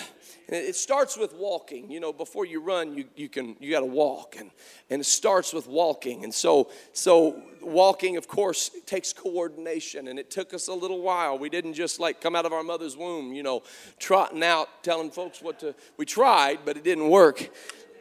It 0.48 0.76
starts 0.76 1.18
with 1.18 1.34
walking. 1.34 1.90
You 1.90 2.00
know, 2.00 2.12
before 2.12 2.46
you 2.46 2.62
run, 2.62 2.96
you, 2.96 3.06
you 3.16 3.30
can 3.30 3.56
you 3.60 3.72
got 3.72 3.80
to 3.80 3.86
walk, 3.86 4.36
and 4.38 4.52
and 4.90 5.02
it 5.02 5.06
starts 5.06 5.54
with 5.54 5.68
walking. 5.68 6.24
And 6.24 6.34
so 6.34 6.70
so 6.92 7.42
walking, 7.62 8.18
of 8.18 8.28
course, 8.28 8.70
takes 8.86 9.14
coordination, 9.14 10.08
and 10.08 10.20
it 10.20 10.30
took 10.30 10.54
us 10.54 10.68
a 10.68 10.74
little 10.74 11.02
while. 11.02 11.38
We 11.38 11.50
didn't 11.50 11.74
just 11.74 12.00
like 12.00 12.20
come 12.20 12.36
out 12.36 12.46
of 12.46 12.54
our 12.54 12.64
mother's 12.64 12.98
womb, 12.98 13.34
you 13.34 13.44
know, 13.44 13.64
trotting 14.00 14.44
out, 14.44 14.84
telling 14.84 15.12
folks 15.12 15.42
what 15.42 15.60
to. 15.60 15.76
We 15.98 16.06
tried, 16.06 16.60
but 16.66 16.78
it 16.78 16.84
didn't 16.84 17.10
work. 17.10 17.50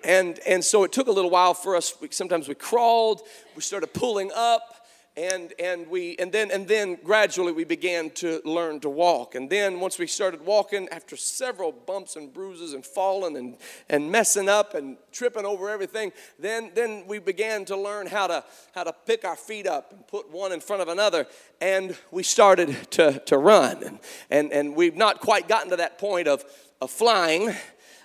And 0.05 0.41
and 0.41 0.65
so 0.65 0.83
it 0.83 0.93
took 0.93 1.07
a 1.07 1.13
little 1.13 1.31
while 1.31 1.55
for 1.55 1.77
us. 1.77 1.95
we, 2.01 2.09
Sometimes 2.11 2.49
we 2.49 2.55
crawled. 2.57 3.23
We 3.55 3.63
started 3.63 3.93
pulling 3.93 4.33
up 4.35 4.72
and 5.17 5.53
and 5.59 5.89
we 5.89 6.17
and 6.17 6.33
then 6.33 6.51
and 6.51 6.67
then 6.67 6.97
gradually 7.05 7.53
we 7.53 7.65
began 7.65 8.11
to 8.11 8.41
learn 8.45 8.81
to 8.81 8.89
walk. 8.89 9.35
And 9.35 9.51
then 9.51 9.79
once 9.79 9.99
we 9.99 10.07
started 10.07 10.45
walking 10.45 10.89
after 10.89 11.17
several 11.17 11.71
bumps 11.71 12.17
and 12.17 12.33
bruises 12.33 12.73
and 12.73 12.85
falling 12.85 13.37
and 13.37 13.57
and 13.91 14.11
messing 14.11 14.49
up 14.49 14.75
and 14.75 14.97
tripping 15.13 15.45
over 15.45 15.69
everything 15.69 16.13
then 16.39 16.71
then 16.75 17.05
we 17.07 17.19
began 17.19 17.67
to 17.67 17.77
learn 17.77 18.07
how 18.07 18.27
to 18.27 18.43
how 18.75 18.85
to 18.85 18.95
pick 19.05 19.25
our 19.25 19.37
feet 19.37 19.67
up 19.67 19.93
and 19.93 20.07
put 20.07 20.31
one 20.31 20.51
in 20.51 20.61
front 20.61 20.81
of 20.81 20.89
another. 20.89 21.27
And 21.61 21.97
we 22.11 22.23
started 22.23 22.91
to 22.93 23.19
to 23.27 23.37
run. 23.37 23.83
And 23.83 23.99
and, 24.31 24.53
and 24.53 24.75
we've 24.75 24.97
not 24.97 25.21
quite 25.21 25.47
gotten 25.47 25.71
to 25.71 25.77
that 25.77 25.99
point 25.99 26.27
of 26.27 26.43
of 26.81 26.91
flying 26.91 27.55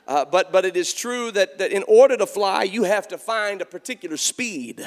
uh, 0.09 0.25
but 0.25 0.51
but 0.51 0.65
it 0.65 0.75
is 0.75 0.93
true 0.93 1.31
that 1.31 1.57
that 1.57 1.71
in 1.71 1.83
order 1.87 2.17
to 2.17 2.25
fly 2.25 2.63
you 2.63 2.83
have 2.83 3.07
to 3.07 3.17
find 3.17 3.61
a 3.61 3.65
particular 3.65 4.17
speed 4.17 4.85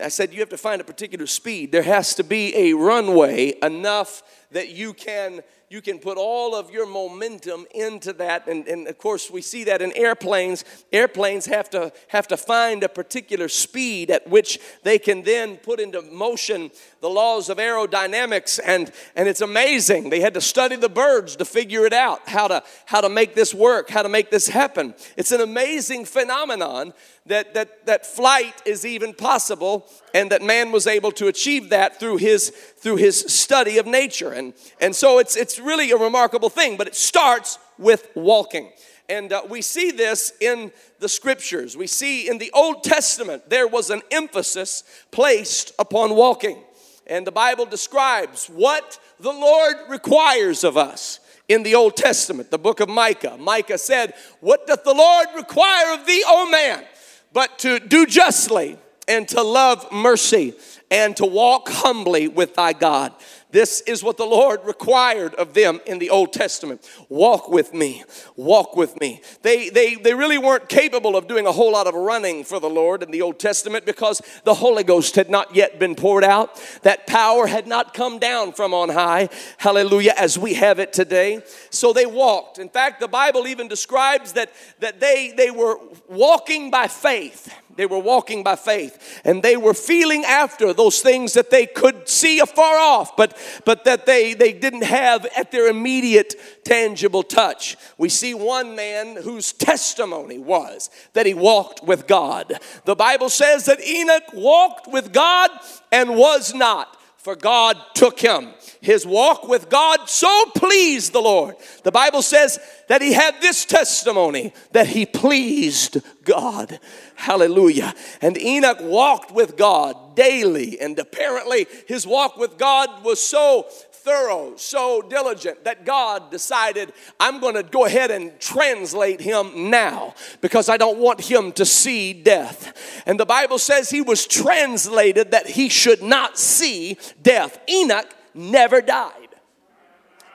I 0.00 0.08
said, 0.08 0.32
you 0.32 0.40
have 0.40 0.48
to 0.50 0.58
find 0.58 0.80
a 0.80 0.84
particular 0.84 1.26
speed. 1.26 1.72
There 1.72 1.82
has 1.82 2.14
to 2.14 2.24
be 2.24 2.54
a 2.56 2.72
runway 2.74 3.54
enough 3.62 4.22
that 4.52 4.70
you 4.70 4.92
can 4.92 5.42
you 5.68 5.80
can 5.80 5.98
put 5.98 6.18
all 6.18 6.54
of 6.54 6.70
your 6.70 6.84
momentum 6.84 7.64
into 7.74 8.12
that 8.12 8.46
and, 8.46 8.68
and 8.68 8.86
of 8.86 8.98
course 8.98 9.30
we 9.30 9.40
see 9.40 9.64
that 9.64 9.80
in 9.80 9.90
airplanes 9.96 10.66
airplanes 10.92 11.46
have 11.46 11.70
to 11.70 11.90
have 12.08 12.28
to 12.28 12.36
find 12.36 12.84
a 12.84 12.88
particular 12.90 13.48
speed 13.48 14.10
at 14.10 14.28
which 14.28 14.60
they 14.82 14.98
can 14.98 15.22
then 15.22 15.56
put 15.56 15.80
into 15.80 16.02
motion 16.02 16.70
the 17.02 17.10
laws 17.10 17.50
of 17.50 17.58
aerodynamics 17.58 18.58
and 18.64 18.90
and 19.14 19.28
it's 19.28 19.40
amazing 19.42 20.08
they 20.08 20.20
had 20.20 20.32
to 20.32 20.40
study 20.40 20.76
the 20.76 20.88
birds 20.88 21.36
to 21.36 21.44
figure 21.44 21.84
it 21.84 21.92
out 21.92 22.26
how 22.28 22.48
to 22.48 22.62
how 22.86 23.00
to 23.00 23.08
make 23.08 23.34
this 23.34 23.52
work 23.52 23.90
how 23.90 24.02
to 24.02 24.08
make 24.08 24.30
this 24.30 24.48
happen 24.48 24.94
it's 25.16 25.32
an 25.32 25.40
amazing 25.40 26.04
phenomenon 26.04 26.94
that, 27.26 27.54
that, 27.54 27.86
that 27.86 28.04
flight 28.04 28.60
is 28.64 28.84
even 28.84 29.14
possible 29.14 29.88
and 30.14 30.30
that 30.30 30.42
man 30.42 30.72
was 30.72 30.86
able 30.86 31.12
to 31.12 31.28
achieve 31.28 31.70
that 31.70 32.00
through 32.00 32.16
his, 32.16 32.50
through 32.50 32.96
his 32.96 33.20
study 33.20 33.78
of 33.78 33.86
nature. 33.86 34.32
And, 34.32 34.54
and 34.80 34.94
so 34.94 35.18
it's, 35.18 35.36
it's 35.36 35.58
really 35.58 35.92
a 35.92 35.96
remarkable 35.96 36.50
thing, 36.50 36.76
but 36.76 36.88
it 36.88 36.96
starts 36.96 37.58
with 37.78 38.08
walking. 38.14 38.72
And 39.08 39.32
uh, 39.32 39.42
we 39.48 39.62
see 39.62 39.90
this 39.90 40.32
in 40.40 40.72
the 40.98 41.08
scriptures. 41.08 41.76
We 41.76 41.86
see 41.86 42.28
in 42.28 42.38
the 42.38 42.50
Old 42.52 42.82
Testament 42.82 43.50
there 43.50 43.68
was 43.68 43.90
an 43.90 44.02
emphasis 44.10 44.84
placed 45.10 45.72
upon 45.78 46.16
walking. 46.16 46.62
And 47.06 47.26
the 47.26 47.32
Bible 47.32 47.66
describes 47.66 48.46
what 48.46 48.98
the 49.18 49.32
Lord 49.32 49.76
requires 49.88 50.64
of 50.64 50.76
us 50.76 51.20
in 51.48 51.62
the 51.62 51.74
Old 51.74 51.96
Testament, 51.96 52.50
the 52.50 52.58
book 52.58 52.80
of 52.80 52.88
Micah. 52.88 53.36
Micah 53.38 53.78
said, 53.78 54.14
What 54.40 54.66
doth 54.66 54.84
the 54.84 54.94
Lord 54.94 55.26
require 55.36 55.94
of 55.94 56.06
thee, 56.06 56.22
O 56.26 56.48
man? 56.48 56.84
but 57.32 57.58
to 57.60 57.78
do 57.78 58.06
justly 58.06 58.78
and 59.08 59.26
to 59.28 59.42
love 59.42 59.90
mercy 59.90 60.54
and 60.90 61.16
to 61.16 61.24
walk 61.24 61.68
humbly 61.68 62.28
with 62.28 62.54
thy 62.54 62.72
God. 62.72 63.12
This 63.52 63.82
is 63.82 64.02
what 64.02 64.16
the 64.16 64.24
Lord 64.24 64.60
required 64.64 65.34
of 65.34 65.52
them 65.52 65.80
in 65.86 65.98
the 65.98 66.08
Old 66.08 66.32
Testament. 66.32 66.88
Walk 67.10 67.50
with 67.50 67.74
me, 67.74 68.02
walk 68.34 68.74
with 68.76 68.98
me. 68.98 69.20
They, 69.42 69.68
they, 69.68 69.94
they 69.94 70.14
really 70.14 70.38
weren't 70.38 70.70
capable 70.70 71.16
of 71.16 71.28
doing 71.28 71.46
a 71.46 71.52
whole 71.52 71.72
lot 71.72 71.86
of 71.86 71.94
running 71.94 72.44
for 72.44 72.58
the 72.58 72.70
Lord 72.70 73.02
in 73.02 73.10
the 73.10 73.20
Old 73.20 73.38
Testament 73.38 73.84
because 73.84 74.22
the 74.44 74.54
Holy 74.54 74.84
Ghost 74.84 75.16
had 75.16 75.28
not 75.28 75.54
yet 75.54 75.78
been 75.78 75.94
poured 75.94 76.24
out. 76.24 76.58
That 76.80 77.06
power 77.06 77.46
had 77.46 77.66
not 77.66 77.92
come 77.92 78.18
down 78.18 78.52
from 78.52 78.72
on 78.72 78.88
high, 78.88 79.28
hallelujah, 79.58 80.14
as 80.16 80.38
we 80.38 80.54
have 80.54 80.78
it 80.78 80.94
today. 80.94 81.42
So 81.68 81.92
they 81.92 82.06
walked. 82.06 82.58
In 82.58 82.70
fact, 82.70 83.00
the 83.00 83.08
Bible 83.08 83.46
even 83.46 83.68
describes 83.68 84.32
that, 84.32 84.50
that 84.80 84.98
they, 84.98 85.34
they 85.36 85.50
were 85.50 85.78
walking 86.08 86.70
by 86.70 86.88
faith. 86.88 87.54
They 87.76 87.86
were 87.86 87.98
walking 87.98 88.42
by 88.42 88.56
faith 88.56 89.20
and 89.24 89.42
they 89.42 89.56
were 89.56 89.74
feeling 89.74 90.24
after 90.24 90.72
those 90.72 91.00
things 91.00 91.32
that 91.34 91.50
they 91.50 91.66
could 91.66 92.08
see 92.08 92.38
afar 92.40 92.76
off, 92.76 93.16
but, 93.16 93.36
but 93.64 93.84
that 93.84 94.06
they, 94.06 94.34
they 94.34 94.52
didn't 94.52 94.84
have 94.84 95.26
at 95.36 95.50
their 95.50 95.68
immediate 95.68 96.34
tangible 96.64 97.22
touch. 97.22 97.76
We 97.98 98.08
see 98.08 98.34
one 98.34 98.76
man 98.76 99.16
whose 99.16 99.52
testimony 99.52 100.38
was 100.38 100.90
that 101.14 101.26
he 101.26 101.34
walked 101.34 101.82
with 101.84 102.06
God. 102.06 102.58
The 102.84 102.96
Bible 102.96 103.28
says 103.28 103.66
that 103.66 103.80
Enoch 103.80 104.32
walked 104.34 104.86
with 104.88 105.12
God 105.12 105.50
and 105.90 106.16
was 106.16 106.54
not 106.54 106.98
for 107.22 107.36
God 107.36 107.76
took 107.94 108.18
him. 108.18 108.48
His 108.82 109.06
walk 109.06 109.46
with 109.46 109.70
God 109.70 110.10
so 110.10 110.44
pleased 110.56 111.12
the 111.12 111.22
Lord. 111.22 111.54
The 111.84 111.92
Bible 111.92 112.20
says 112.20 112.58
that 112.88 113.00
he 113.00 113.12
had 113.12 113.40
this 113.40 113.64
testimony 113.64 114.52
that 114.72 114.88
he 114.88 115.06
pleased 115.06 115.98
God. 116.24 116.80
Hallelujah. 117.14 117.94
And 118.20 118.36
Enoch 118.36 118.80
walked 118.80 119.30
with 119.30 119.56
God 119.56 120.16
daily, 120.16 120.80
and 120.80 120.98
apparently 120.98 121.68
his 121.86 122.08
walk 122.08 122.36
with 122.36 122.58
God 122.58 123.04
was 123.04 123.22
so 123.22 123.66
thorough, 123.92 124.56
so 124.56 125.00
diligent 125.00 125.62
that 125.62 125.84
God 125.84 126.32
decided, 126.32 126.92
I'm 127.20 127.38
going 127.38 127.54
to 127.54 127.62
go 127.62 127.84
ahead 127.84 128.10
and 128.10 128.36
translate 128.40 129.20
him 129.20 129.70
now 129.70 130.14
because 130.40 130.68
I 130.68 130.76
don't 130.76 130.98
want 130.98 131.20
him 131.20 131.52
to 131.52 131.64
see 131.64 132.12
death. 132.12 133.02
And 133.06 133.20
the 133.20 133.26
Bible 133.26 133.58
says 133.58 133.90
he 133.90 134.02
was 134.02 134.26
translated 134.26 135.30
that 135.30 135.46
he 135.46 135.68
should 135.68 136.02
not 136.02 136.36
see 136.36 136.98
death. 137.22 137.60
Enoch 137.70 138.12
never 138.34 138.80
died. 138.80 139.28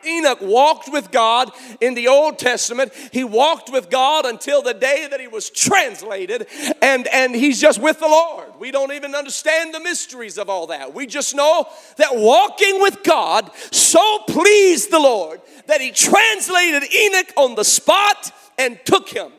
Enoch 0.05 0.39
walked 0.41 0.91
with 0.91 1.12
God 1.12 1.51
in 1.81 1.93
the 1.93 2.07
Old 2.07 2.39
Testament. 2.39 2.93
He 3.12 3.23
walked 3.23 3.71
with 3.71 3.89
God 3.89 4.25
until 4.25 4.62
the 4.62 4.73
day 4.73 5.07
that 5.10 5.19
he 5.19 5.27
was 5.27 5.49
translated, 5.49 6.47
and, 6.81 7.07
and 7.07 7.36
he's 7.36 7.60
just 7.60 7.81
with 7.81 7.99
the 7.99 8.07
Lord. 8.07 8.47
We 8.60 8.71
don't 8.71 8.93
even 8.93 9.15
understand 9.15 9.73
the 9.73 9.79
mysteries 9.79 10.38
of 10.38 10.49
all 10.49 10.67
that. 10.67 10.93
We 10.93 11.07
just 11.07 11.36
know 11.36 11.67
that 11.97 12.15
walking 12.15 12.81
with 12.81 13.03
God 13.03 13.51
so 13.71 14.19
pleased 14.27 14.91
the 14.91 14.99
Lord 14.99 15.41
that 15.67 15.81
he 15.81 15.91
translated 15.91 16.83
Enoch 16.93 17.33
on 17.36 17.55
the 17.55 17.65
spot 17.65 18.31
and 18.57 18.79
took 18.86 19.10
him. 19.10 19.31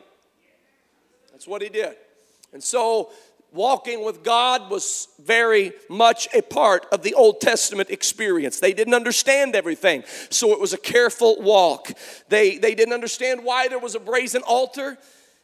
That's 1.31 1.47
what 1.47 1.61
he 1.61 1.69
did. 1.69 1.95
And 2.53 2.63
so 2.63 3.11
walking 3.51 4.03
with 4.03 4.23
God 4.23 4.69
was 4.69 5.07
very 5.23 5.73
much 5.89 6.27
a 6.33 6.41
part 6.41 6.85
of 6.91 7.03
the 7.03 7.13
Old 7.13 7.41
Testament 7.41 7.89
experience. 7.89 8.59
They 8.59 8.73
didn't 8.73 8.93
understand 8.93 9.55
everything, 9.55 10.03
so 10.29 10.51
it 10.51 10.59
was 10.59 10.73
a 10.73 10.77
careful 10.77 11.41
walk. 11.41 11.91
They, 12.29 12.57
they 12.57 12.75
didn't 12.75 12.93
understand 12.93 13.43
why 13.43 13.67
there 13.67 13.79
was 13.79 13.95
a 13.95 13.99
brazen 13.99 14.41
altar 14.43 14.97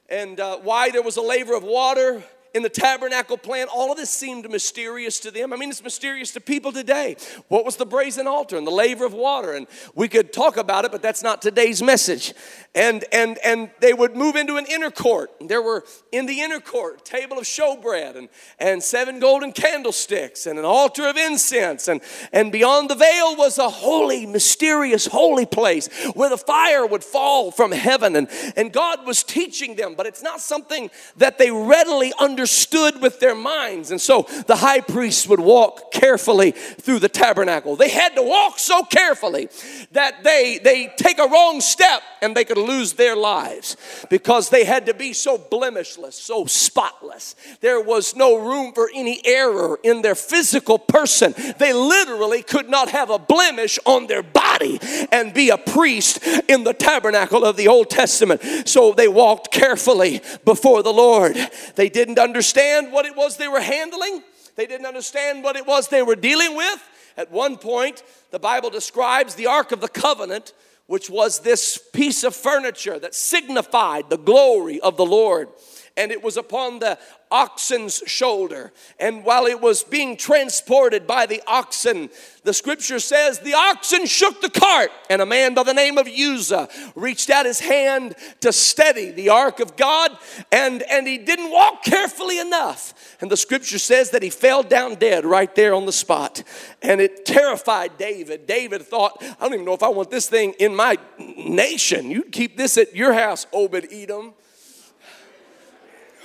and 0.10 0.40
uh, 0.40 0.58
why 0.58 0.92
there 0.92 1.02
was 1.02 1.18
a 1.18 1.22
laver 1.22 1.56
of 1.56 1.64
water 1.64 2.24
in 2.56 2.64
the 2.64 2.70
tabernacle 2.70 3.38
plan, 3.38 3.68
all 3.68 3.92
of 3.92 3.98
this 3.98 4.10
seemed 4.10 4.50
mysterious 4.50 5.20
to 5.20 5.30
them. 5.30 5.52
I 5.52 5.58
mean, 5.58 5.70
it's 5.70 5.84
mysterious 5.84 6.32
to 6.32 6.40
people 6.40 6.72
today. 6.72 7.18
What 7.50 7.66
was 7.66 7.76
the 7.76 7.86
brazen 7.86 8.28
altar 8.28 8.56
and 8.56 8.66
the 8.66 8.72
laver 8.72 9.06
of 9.06 9.14
water? 9.14 9.52
And 9.52 9.68
we 9.94 10.08
could 10.08 10.32
talk 10.32 10.56
about 10.56 10.86
it, 10.86 10.92
but 10.94 11.02
that's 11.02 11.22
not 11.22 11.42
today's 11.42 11.84
message. 11.84 12.34
And 12.76 13.06
and 13.12 13.38
and 13.44 13.72
they 13.80 13.94
would 13.94 14.16
move 14.16 14.36
into 14.36 14.58
an 14.58 14.66
inner 14.68 14.92
court. 14.92 15.32
There 15.40 15.62
were 15.62 15.84
in 16.12 16.26
the 16.26 16.42
inner 16.42 16.60
court 16.60 17.06
table 17.06 17.40
of 17.40 17.46
showbread 17.46 18.16
and 18.16 18.30
and 18.60 18.84
seven 18.84 19.20
golden 19.20 19.54
candlesticks 19.54 20.46
and 20.46 20.60
an 20.60 20.66
altar 20.66 21.08
of 21.08 21.18
incense 21.18 21.88
and 21.88 22.02
and 22.34 22.52
beyond 22.52 22.90
the 22.90 22.96
veil 22.96 23.36
was 23.38 23.58
a 23.58 23.70
holy, 23.70 24.26
mysterious, 24.26 25.06
holy 25.08 25.46
place 25.46 25.88
where 26.14 26.30
the 26.30 26.38
fire 26.38 26.86
would 26.86 27.04
fall 27.04 27.50
from 27.50 27.72
heaven 27.72 28.16
and 28.16 28.28
and 28.56 28.72
God 28.72 29.06
was 29.06 29.24
teaching 29.24 29.76
them, 29.76 29.96
but 29.96 30.06
it's 30.06 30.22
not 30.22 30.42
something 30.42 30.92
that 31.18 31.38
they 31.38 31.50
readily 31.50 32.12
understood 32.20 33.02
with 33.02 33.20
their 33.20 33.36
minds. 33.36 33.92
And 33.92 34.02
so 34.02 34.28
the 34.48 34.58
high 34.58 34.82
priest 34.82 35.30
would 35.30 35.40
walk 35.40 35.92
carefully 35.92 36.52
through 36.52 37.00
the 37.00 37.10
tabernacle. 37.10 37.76
They 37.76 37.90
had 37.90 38.16
to 38.16 38.22
walk 38.22 38.60
so 38.60 38.84
carefully 38.84 39.50
that 39.92 40.24
they, 40.24 40.60
they 40.64 40.94
take 40.98 41.20
a 41.20 41.28
wrong 41.28 41.62
step 41.62 42.02
and 42.22 42.36
they 42.36 42.44
could 42.44 42.58
lose 42.66 42.94
their 42.94 43.16
lives 43.16 43.78
because 44.10 44.50
they 44.50 44.64
had 44.64 44.86
to 44.88 44.94
be 44.94 45.14
so 45.14 45.38
blemishless, 45.38 46.14
so 46.14 46.46
spotless. 46.46 47.36
There 47.62 47.82
was 47.82 48.16
no 48.16 48.38
room 48.38 48.74
for 48.74 48.90
any 48.94 49.22
error 49.26 49.80
in 49.84 50.02
their 50.02 50.16
physical 50.16 50.80
person. 50.80 51.34
They 51.58 51.74
literally 51.74 52.44
could 52.44 52.70
not 52.70 52.90
have 52.90 53.10
a 53.10 53.20
blemish 53.20 53.80
on 53.86 54.08
their 54.08 54.24
body 54.24 54.80
and 55.12 55.34
be 55.34 55.50
a 55.50 55.58
priest 55.58 56.26
in 56.48 56.64
the 56.64 56.74
tabernacle 56.74 57.46
of 57.46 57.58
the 57.58 57.68
Old 57.68 57.90
Testament. 57.90 58.42
So 58.68 58.94
they 58.94 59.08
walked 59.08 59.52
carefully 59.52 60.22
before 60.44 60.84
the 60.84 60.94
Lord. 60.94 61.38
They 61.76 61.90
didn't 61.90 62.20
understand 62.20 62.92
what 62.92 63.06
it 63.06 63.16
was 63.16 63.38
they 63.38 63.48
were 63.48 63.62
handling, 63.62 64.24
they 64.56 64.66
didn't 64.66 64.86
understand 64.86 65.44
what 65.44 65.56
it 65.56 65.68
was 65.68 65.88
they 65.88 66.04
were 66.04 66.16
dealing 66.16 66.56
with. 66.56 66.90
At 67.18 67.32
one 67.32 67.58
point, 67.58 68.04
the 68.32 68.40
Bible 68.40 68.70
describes 68.70 69.36
the 69.36 69.48
Ark 69.48 69.72
of 69.72 69.80
the 69.80 69.88
Covenant, 69.88 70.54
which 70.88 71.10
was 71.10 71.40
this 71.40 71.78
piece 71.94 72.24
of 72.24 72.36
furniture 72.36 73.00
that 73.00 73.16
signified 73.16 74.10
the 74.10 74.18
glory 74.18 74.80
of 74.82 74.98
the 74.98 75.06
Lord. 75.06 75.50
And 75.98 76.12
it 76.12 76.24
was 76.24 76.38
upon 76.38 76.80
the 76.80 77.00
oxen's 77.36 78.02
shoulder. 78.08 78.72
And 78.98 79.26
while 79.26 79.46
it 79.46 79.60
was 79.60 79.84
being 79.84 80.16
transported 80.16 81.06
by 81.06 81.26
the 81.26 81.42
oxen, 81.46 82.10
the 82.46 82.54
scripture 82.54 83.00
says 83.00 83.40
the 83.40 83.56
oxen 83.56 84.06
shook 84.06 84.40
the 84.40 84.50
cart, 84.50 84.90
and 85.10 85.22
a 85.22 85.26
man 85.26 85.54
by 85.54 85.64
the 85.64 85.74
name 85.74 85.98
of 85.98 86.08
Uzzah 86.08 86.70
reached 86.96 87.30
out 87.30 87.46
his 87.46 87.60
hand 87.60 88.16
to 88.40 88.54
steady 88.54 89.12
the 89.12 89.30
ark 89.30 89.60
of 89.60 89.76
God, 89.76 90.18
and, 90.50 90.82
and 90.84 91.06
he 91.06 91.18
didn't 91.18 91.52
walk 91.52 91.84
carefully 91.84 92.40
enough. 92.40 92.94
And 93.20 93.30
the 93.30 93.38
scripture 93.38 93.80
says 93.80 94.12
that 94.12 94.24
he 94.24 94.30
fell 94.30 94.64
down 94.64 94.96
dead 94.96 95.26
right 95.26 95.54
there 95.56 95.74
on 95.74 95.86
the 95.86 95.92
spot. 95.92 96.42
And 96.82 97.02
it 97.02 97.26
terrified 97.26 97.98
David. 97.98 98.48
David 98.48 98.84
thought, 98.84 99.18
I 99.22 99.36
don't 99.42 99.56
even 99.56 99.66
know 99.66 99.74
if 99.74 99.84
I 99.84 99.90
want 99.90 100.10
this 100.10 100.30
thing 100.30 100.54
in 100.60 100.74
my 100.74 100.98
nation. 101.20 102.12
You'd 102.12 102.32
keep 102.32 102.56
this 102.56 102.78
at 102.78 102.96
your 102.96 103.12
house, 103.12 103.46
Obed 103.52 103.88
Edom. 103.92 104.34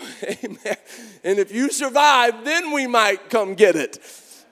Amen. 0.44 0.76
And 1.24 1.38
if 1.38 1.52
you 1.52 1.70
survive, 1.70 2.44
then 2.44 2.72
we 2.72 2.86
might 2.86 3.30
come 3.30 3.54
get 3.54 3.76
it 3.76 3.98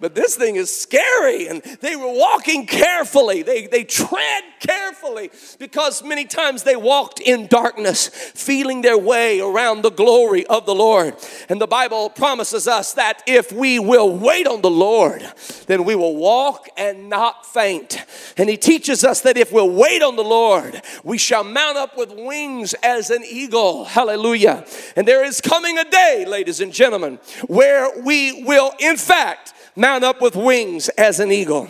but 0.00 0.14
this 0.14 0.36
thing 0.36 0.56
is 0.56 0.74
scary. 0.74 1.48
And 1.48 1.62
they 1.80 1.96
were 1.96 2.12
walking 2.12 2.66
carefully, 2.66 3.42
they, 3.42 3.66
they 3.66 3.84
tread 3.84 4.44
carefully 4.60 5.30
because 5.58 6.02
many 6.02 6.24
times 6.24 6.62
they 6.62 6.76
walked 6.76 7.20
in 7.20 7.46
darkness, 7.46 8.08
feeling 8.08 8.82
their 8.82 8.98
way 8.98 9.40
around 9.40 9.82
the 9.82 9.90
glory 9.90 10.46
of 10.46 10.66
the 10.66 10.74
Lord. 10.74 11.14
And 11.48 11.60
the 11.60 11.66
Bible 11.66 12.10
promises 12.10 12.68
us 12.68 12.94
that 12.94 13.22
if 13.26 13.52
we 13.52 13.78
will 13.78 14.16
wait 14.16 14.46
on 14.46 14.62
the 14.62 14.70
Lord, 14.70 15.26
then 15.66 15.84
we 15.84 15.94
will 15.94 16.16
walk 16.16 16.68
and 16.76 17.08
not 17.08 17.46
faint. 17.46 18.04
And 18.36 18.48
He 18.48 18.56
teaches 18.56 19.04
us 19.04 19.20
that 19.22 19.36
if 19.36 19.52
we'll 19.52 19.70
wait 19.70 20.02
on 20.02 20.16
the 20.16 20.24
Lord, 20.24 20.82
we 21.04 21.18
shall 21.18 21.44
mount 21.44 21.76
up 21.76 21.96
with 21.96 22.12
wings 22.12 22.74
as 22.82 23.10
an 23.10 23.24
eagle. 23.24 23.84
Hallelujah. 23.84 24.64
And 24.96 25.06
there 25.06 25.24
is 25.24 25.40
coming 25.40 25.78
a 25.78 25.84
day, 25.84 26.24
ladies 26.26 26.60
and 26.60 26.72
gentlemen, 26.72 27.18
where 27.46 27.90
we 28.00 28.44
will, 28.44 28.72
in 28.78 28.96
fact, 28.96 29.52
mount 29.78 30.02
up 30.04 30.20
with 30.20 30.34
wings 30.34 30.88
as 30.90 31.20
an 31.20 31.30
eagle. 31.30 31.68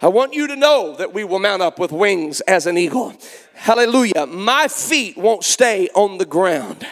I 0.00 0.08
want 0.08 0.32
you 0.32 0.46
to 0.46 0.56
know 0.56 0.94
that 0.96 1.12
we 1.12 1.24
will 1.24 1.40
mount 1.40 1.60
up 1.60 1.78
with 1.78 1.90
wings 1.90 2.40
as 2.42 2.66
an 2.66 2.78
eagle. 2.78 3.12
Hallelujah. 3.54 4.26
My 4.26 4.68
feet 4.68 5.18
won't 5.18 5.42
stay 5.42 5.88
on 5.94 6.18
the 6.18 6.24
ground. 6.24 6.86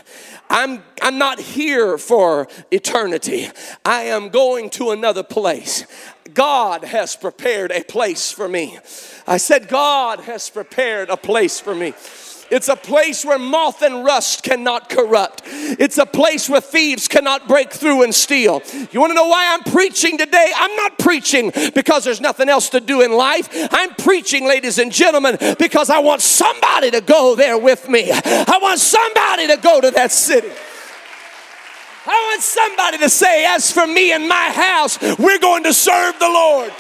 I'm, 0.50 0.82
I'm 1.00 1.18
not 1.18 1.38
here 1.38 1.98
for 1.98 2.48
eternity. 2.70 3.48
I 3.84 4.02
am 4.02 4.28
going 4.28 4.70
to 4.70 4.90
another 4.90 5.22
place. 5.22 5.86
God 6.34 6.84
has 6.84 7.16
prepared 7.16 7.70
a 7.70 7.84
place 7.84 8.32
for 8.32 8.48
me. 8.48 8.78
I 9.26 9.36
said, 9.36 9.68
God 9.68 10.20
has 10.20 10.50
prepared 10.50 11.08
a 11.08 11.16
place 11.16 11.60
for 11.60 11.74
me. 11.74 11.94
It's 12.50 12.68
a 12.68 12.76
place 12.76 13.24
where 13.24 13.38
moth 13.38 13.82
and 13.82 14.04
rust 14.04 14.42
cannot 14.42 14.88
corrupt. 14.88 15.42
It's 15.46 15.98
a 15.98 16.06
place 16.06 16.48
where 16.48 16.60
thieves 16.60 17.08
cannot 17.08 17.48
break 17.48 17.72
through 17.72 18.02
and 18.02 18.14
steal. 18.14 18.62
You 18.92 19.00
want 19.00 19.10
to 19.10 19.14
know 19.14 19.26
why 19.26 19.52
I'm 19.52 19.72
preaching 19.72 20.18
today? 20.18 20.52
I'm 20.54 20.74
not 20.76 20.98
preaching 20.98 21.52
because 21.74 22.04
there's 22.04 22.20
nothing 22.20 22.48
else 22.48 22.70
to 22.70 22.80
do 22.80 23.02
in 23.02 23.12
life. 23.12 23.48
I'm 23.72 23.94
preaching, 23.94 24.46
ladies 24.46 24.78
and 24.78 24.92
gentlemen, 24.92 25.38
because 25.58 25.90
I 25.90 25.98
want 25.98 26.22
somebody 26.22 26.90
to 26.92 27.00
go 27.00 27.34
there 27.34 27.58
with 27.58 27.88
me. 27.88 28.10
I 28.12 28.58
want 28.60 28.80
somebody 28.80 29.48
to 29.48 29.56
go 29.56 29.80
to 29.80 29.90
that 29.92 30.12
city. 30.12 30.50
I 32.08 32.30
want 32.30 32.42
somebody 32.42 32.98
to 32.98 33.10
say, 33.10 33.44
As 33.46 33.72
for 33.72 33.86
me 33.86 34.12
and 34.12 34.28
my 34.28 34.50
house, 34.50 34.98
we're 35.18 35.40
going 35.40 35.64
to 35.64 35.74
serve 35.74 36.18
the 36.18 36.28
Lord. 36.28 36.72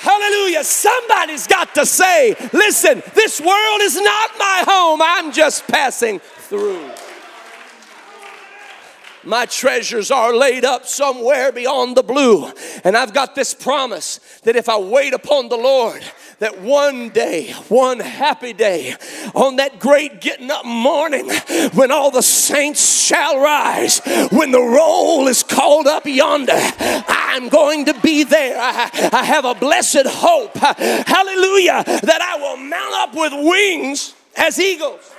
Hallelujah. 0.00 0.64
Somebody's 0.64 1.46
got 1.46 1.74
to 1.74 1.86
say, 1.86 2.34
listen, 2.52 3.02
this 3.14 3.40
world 3.40 3.80
is 3.82 3.96
not 4.00 4.30
my 4.38 4.64
home. 4.66 5.00
I'm 5.02 5.32
just 5.32 5.66
passing 5.66 6.20
through. 6.20 6.90
My 9.26 9.44
treasures 9.46 10.12
are 10.12 10.34
laid 10.34 10.64
up 10.64 10.86
somewhere 10.86 11.50
beyond 11.50 11.96
the 11.96 12.04
blue. 12.04 12.50
And 12.84 12.96
I've 12.96 13.12
got 13.12 13.34
this 13.34 13.54
promise 13.54 14.20
that 14.44 14.54
if 14.54 14.68
I 14.68 14.78
wait 14.78 15.14
upon 15.14 15.48
the 15.48 15.56
Lord, 15.56 16.04
that 16.38 16.60
one 16.60 17.08
day, 17.08 17.52
one 17.68 17.98
happy 17.98 18.52
day, 18.52 18.94
on 19.34 19.56
that 19.56 19.80
great 19.80 20.20
getting 20.20 20.50
up 20.50 20.64
morning, 20.64 21.28
when 21.74 21.90
all 21.90 22.10
the 22.10 22.22
saints 22.22 23.02
shall 23.02 23.40
rise, 23.40 24.00
when 24.30 24.52
the 24.52 24.62
roll 24.62 25.26
is 25.26 25.42
called 25.42 25.88
up 25.88 26.06
yonder, 26.06 26.52
I'm 26.54 27.48
going 27.48 27.86
to 27.86 28.00
be 28.00 28.22
there. 28.22 28.56
I, 28.60 29.10
I 29.12 29.24
have 29.24 29.44
a 29.44 29.54
blessed 29.54 30.06
hope, 30.06 30.56
hallelujah, 30.56 31.82
that 31.84 32.20
I 32.22 32.36
will 32.38 32.58
mount 32.58 32.94
up 32.94 33.14
with 33.14 33.32
wings 33.32 34.14
as 34.36 34.60
eagles. 34.60 35.15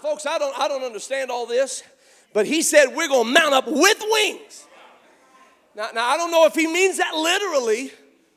Folks, 0.00 0.26
I 0.26 0.38
don't, 0.38 0.58
I 0.58 0.68
don't 0.68 0.84
understand 0.84 1.30
all 1.30 1.46
this, 1.46 1.82
but 2.32 2.46
he 2.46 2.62
said 2.62 2.94
we're 2.94 3.08
going 3.08 3.32
to 3.32 3.40
mount 3.40 3.54
up 3.54 3.66
with 3.66 4.02
wings. 4.10 4.66
Now, 5.74 5.90
now, 5.94 6.06
I 6.06 6.16
don't 6.16 6.30
know 6.30 6.46
if 6.46 6.54
he 6.54 6.66
means 6.66 6.98
that 6.98 7.14
literally 7.14 7.92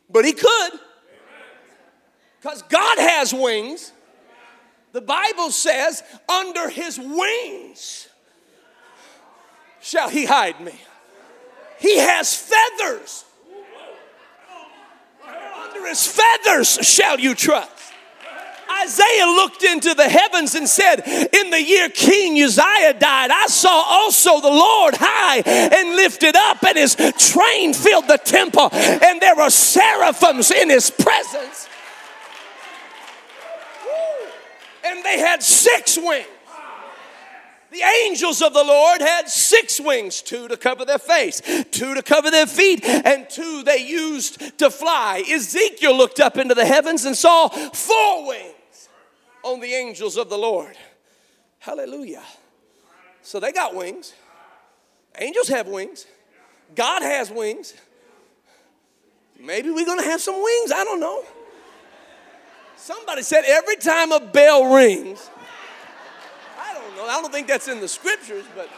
but 0.10 0.26
he 0.26 0.34
could. 0.34 0.72
Because 2.42 2.62
God 2.64 2.98
has 2.98 3.34
wings. 3.34 3.92
The 4.92 5.02
Bible 5.02 5.52
says, 5.52 6.02
under 6.28 6.70
his 6.70 6.98
wings 6.98 8.08
shall 9.82 10.10
he 10.10 10.26
hide 10.26 10.60
me. 10.60 10.74
He 11.80 11.98
has 11.98 12.36
feathers. 12.36 13.26
Under 15.64 15.88
his 15.88 16.06
feathers 16.08 16.80
shall 16.82 17.20
you 17.20 17.36
trust. 17.36 17.72
Isaiah 18.84 19.26
looked 19.26 19.64
into 19.64 19.94
the 19.94 20.08
heavens 20.08 20.56
and 20.56 20.68
said, 20.68 21.02
In 21.34 21.50
the 21.50 21.62
year 21.62 21.90
King 21.90 22.42
Uzziah 22.42 22.94
died, 22.94 23.32
I 23.32 23.48
saw 23.48 23.84
also 23.88 24.42
the 24.42 24.50
Lord 24.50 24.96
high 24.98 25.42
and 25.46 25.96
lifted 25.96 26.36
up, 26.36 26.64
and 26.64 26.78
his 26.78 26.96
train 26.96 27.74
filled 27.74 28.08
the 28.08 28.18
temple, 28.18 28.70
and 28.72 29.22
there 29.22 29.36
were 29.36 29.50
seraphims 29.50 30.52
in 30.52 30.70
his 30.70 30.92
presence. 30.92 31.68
And 34.86 35.04
they 35.04 35.20
had 35.20 35.44
six 35.44 35.98
wings. 35.98 36.28
The 37.72 37.84
angels 38.06 38.42
of 38.42 38.54
the 38.54 38.64
Lord 38.64 39.00
had 39.00 39.30
six 39.30 39.80
wings 39.80 40.24
two 40.24 40.48
to 40.48 40.58
cover 40.58 40.86
their 40.86 40.98
face, 40.98 41.40
two 41.70 41.94
to 41.94 42.02
cover 42.02 42.32
their 42.32 42.48
feet, 42.48 42.84
and 42.84 43.30
two 43.30 43.62
they 43.64 43.86
used 43.86 44.58
to 44.58 44.72
fly. 44.72 45.24
Ezekiel 45.30 45.96
looked 45.96 46.20
up 46.20 46.38
into 46.38 46.56
the 46.56 46.66
heavens 46.66 47.06
and 47.06 47.16
saw 47.16 47.48
four 47.48 48.28
wings 48.28 48.56
on 49.44 49.60
the 49.60 49.74
angels 49.74 50.18
of 50.18 50.30
the 50.30 50.38
Lord. 50.38 50.76
Hallelujah. 51.60 52.24
So 53.22 53.40
they 53.40 53.52
got 53.52 53.76
wings. 53.76 54.14
Angels 55.18 55.48
have 55.50 55.68
wings. 55.68 56.06
God 56.76 57.02
has 57.02 57.32
wings. 57.32 57.74
Maybe 59.40 59.70
we're 59.70 59.86
going 59.86 60.00
to 60.00 60.06
have 60.06 60.22
some 60.22 60.42
wings. 60.42 60.72
I 60.72 60.84
don't 60.84 61.00
know. 61.00 61.24
Somebody 62.76 63.24
said 63.24 63.44
every 63.46 63.76
time 63.76 64.12
a 64.12 64.20
bell 64.20 64.74
rings, 64.74 65.30
I 66.58 66.74
don't 66.74 66.96
know. 66.96 67.06
I 67.06 67.22
don't 67.22 67.32
think 67.32 67.48
that's 67.48 67.68
in 67.68 67.82
the 67.82 67.88
scriptures, 67.88 68.46
but 68.56 68.70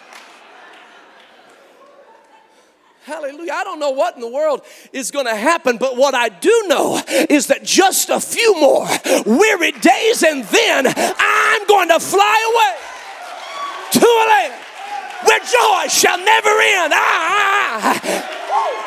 Hallelujah. 3.04 3.54
I 3.54 3.64
don't 3.64 3.80
know 3.80 3.90
what 3.90 4.14
in 4.14 4.22
the 4.22 4.28
world 4.28 4.62
is 4.94 5.10
going 5.10 5.26
to 5.26 5.36
happen, 5.36 5.78
but 5.78 5.98
what 5.98 6.14
I 6.14 6.30
do 6.30 6.66
know 6.68 7.02
is 7.08 7.48
that 7.48 7.64
just 7.64 8.12
a 8.12 8.20
few 8.20 8.62
more 8.62 8.88
weary 9.26 9.72
days 9.72 10.22
and 10.22 10.44
then 10.46 10.86
I'm 10.86 11.68
going 11.68 11.90
to 11.90 12.00
fly 12.00 12.38
away 12.54 12.78
to 13.94 14.06
a 14.06 14.26
land 14.30 14.54
where 15.26 15.40
joy 15.40 15.88
shall 15.90 16.20
never 16.20 16.50
end. 16.50 16.94
I, 16.94 17.98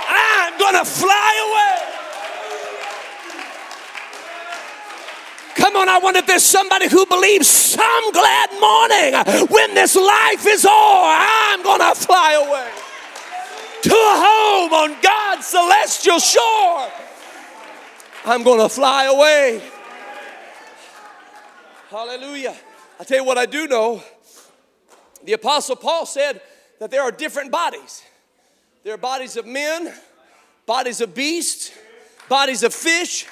I, 0.07 0.51
I'm 0.53 0.59
going 0.61 0.75
to 0.75 0.85
fly 0.89 1.33
away. 1.51 1.91
Come 5.57 5.75
on, 5.77 5.89
I 5.89 5.99
wonder 5.99 6.21
if 6.21 6.27
there's 6.27 6.45
somebody 6.45 6.89
who 6.89 7.05
believes 7.07 7.49
some 7.49 8.13
glad 8.13 8.51
morning 8.61 9.49
when 9.49 9.75
this 9.75 9.97
life 9.97 10.47
is 10.47 10.65
o'er, 10.65 10.71
I'm 10.71 11.65
going 11.65 11.81
to 11.81 11.95
fly 11.97 12.35
away 12.47 12.84
to 13.85 13.91
a 13.91 14.17
home 14.17 14.73
on 14.73 14.97
God's 15.03 15.47
celestial 15.47 16.19
shore. 16.19 16.91
I'm 18.25 18.43
going 18.43 18.61
to 18.61 18.69
fly 18.69 19.05
away. 19.05 19.63
Hallelujah. 21.91 22.57
I 22.99 23.05
tell 23.05 23.19
you 23.19 23.25
what 23.25 23.37
I 23.37 23.47
do 23.47 23.67
know. 23.67 24.03
The 25.25 25.35
Apostle 25.35 25.77
Paul 25.77 26.07
said 26.07 26.41
that 26.81 26.91
there 26.91 27.03
are 27.03 27.13
different 27.13 27.53
bodies. 27.53 28.03
There 28.85 28.95
are 28.95 28.99
bodies 28.99 29.37
of 29.37 29.47
men, 29.47 29.93
bodies 30.67 31.01
of 31.01 31.15
beasts, 31.15 31.71
bodies 32.29 32.63
of 32.63 32.75
fish, 32.75 33.27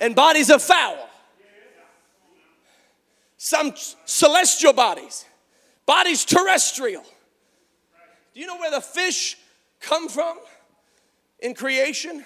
and 0.00 0.14
bodies 0.14 0.50
of 0.50 0.62
fowl. 0.62 1.08
Some 3.36 3.74
celestial 4.04 4.72
bodies, 4.72 5.26
bodies 5.86 6.24
terrestrial. 6.24 7.04
Do 8.34 8.40
you 8.40 8.46
know 8.46 8.58
where 8.58 8.70
the 8.70 8.80
fish 8.80 9.37
come 9.80 10.08
from 10.08 10.38
in 11.40 11.54
creation? 11.54 12.24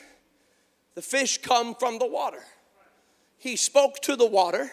The 0.95 1.03
fish 1.03 1.39
come 1.39 1.75
from 1.75 1.99
the 1.99 2.07
water. 2.07 2.43
He 3.39 3.57
spoke 3.57 4.01
to 4.03 4.17
the 4.17 4.27
water 4.27 4.71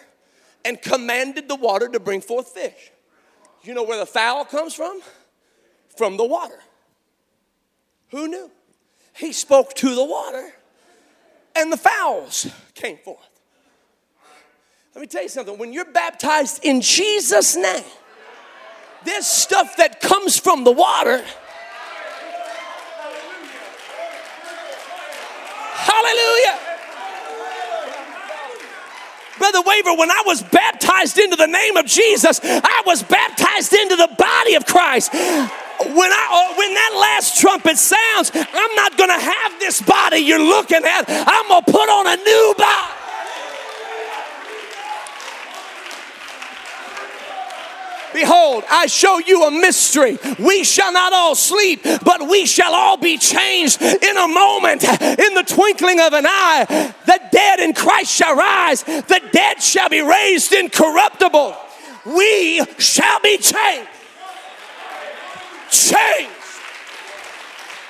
and 0.65 0.81
commanded 0.81 1.47
the 1.47 1.55
water 1.55 1.87
to 1.89 1.99
bring 1.99 2.21
forth 2.21 2.49
fish. 2.49 2.91
You 3.63 3.73
know 3.73 3.83
where 3.83 3.97
the 3.97 4.05
fowl 4.05 4.45
comes 4.45 4.73
from? 4.73 5.01
From 5.97 6.17
the 6.17 6.25
water. 6.25 6.59
Who 8.09 8.27
knew? 8.27 8.51
He 9.15 9.33
spoke 9.33 9.73
to 9.75 9.95
the 9.95 10.03
water, 10.03 10.53
and 11.55 11.71
the 11.71 11.77
fowls 11.77 12.47
came 12.73 12.97
forth. 12.97 13.29
Let 14.95 15.01
me 15.01 15.07
tell 15.07 15.23
you 15.23 15.29
something. 15.29 15.57
When 15.57 15.73
you're 15.73 15.91
baptized 15.91 16.63
in 16.63 16.81
Jesus' 16.81 17.55
name, 17.55 17.83
this 19.03 19.27
stuff 19.27 19.77
that 19.77 20.01
comes 20.01 20.37
from 20.37 20.63
the 20.63 20.71
water. 20.71 21.23
Hallelujah. 25.99 26.59
Brother 29.37 29.61
Waver, 29.65 29.93
when 29.95 30.11
I 30.11 30.23
was 30.25 30.41
baptized 30.43 31.17
into 31.17 31.35
the 31.35 31.47
name 31.47 31.75
of 31.75 31.85
Jesus, 31.85 32.39
I 32.43 32.83
was 32.85 33.03
baptized 33.03 33.73
into 33.73 33.97
the 33.97 34.07
body 34.17 34.55
of 34.55 34.65
Christ. 34.65 35.11
When 35.11 36.11
I 36.11 36.27
oh, 36.31 36.55
when 36.57 36.73
that 36.73 36.91
last 36.99 37.39
trumpet 37.39 37.77
sounds, 37.77 38.31
I'm 38.33 38.75
not 38.75 38.97
gonna 38.97 39.19
have 39.19 39.59
this 39.59 39.81
body 39.81 40.19
you're 40.19 40.39
looking 40.39 40.83
at. 40.83 41.05
I'm 41.07 41.47
gonna 41.47 41.65
put 41.65 41.89
on 41.89 42.07
a 42.07 42.15
new 42.15 42.55
body. 42.57 42.98
Behold, 48.19 48.65
I 48.69 48.87
show 48.87 49.19
you 49.19 49.45
a 49.45 49.51
mystery. 49.51 50.17
We 50.39 50.65
shall 50.65 50.91
not 50.91 51.13
all 51.13 51.35
sleep, 51.35 51.83
but 52.03 52.27
we 52.27 52.45
shall 52.45 52.75
all 52.75 52.97
be 52.97 53.17
changed 53.17 53.81
in 53.81 54.17
a 54.17 54.27
moment, 54.27 54.83
in 54.83 55.33
the 55.35 55.45
twinkling 55.47 56.01
of 56.01 56.11
an 56.11 56.25
eye. 56.27 56.93
The 57.05 57.19
dead 57.31 57.61
in 57.61 57.73
Christ 57.73 58.11
shall 58.11 58.35
rise, 58.35 58.83
the 58.83 59.21
dead 59.31 59.63
shall 59.63 59.87
be 59.87 60.01
raised 60.01 60.51
incorruptible. 60.51 61.55
We 62.05 62.65
shall 62.77 63.21
be 63.21 63.37
changed. 63.37 63.87
Changed. 65.69 66.29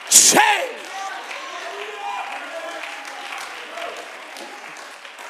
Changed. 0.10 0.79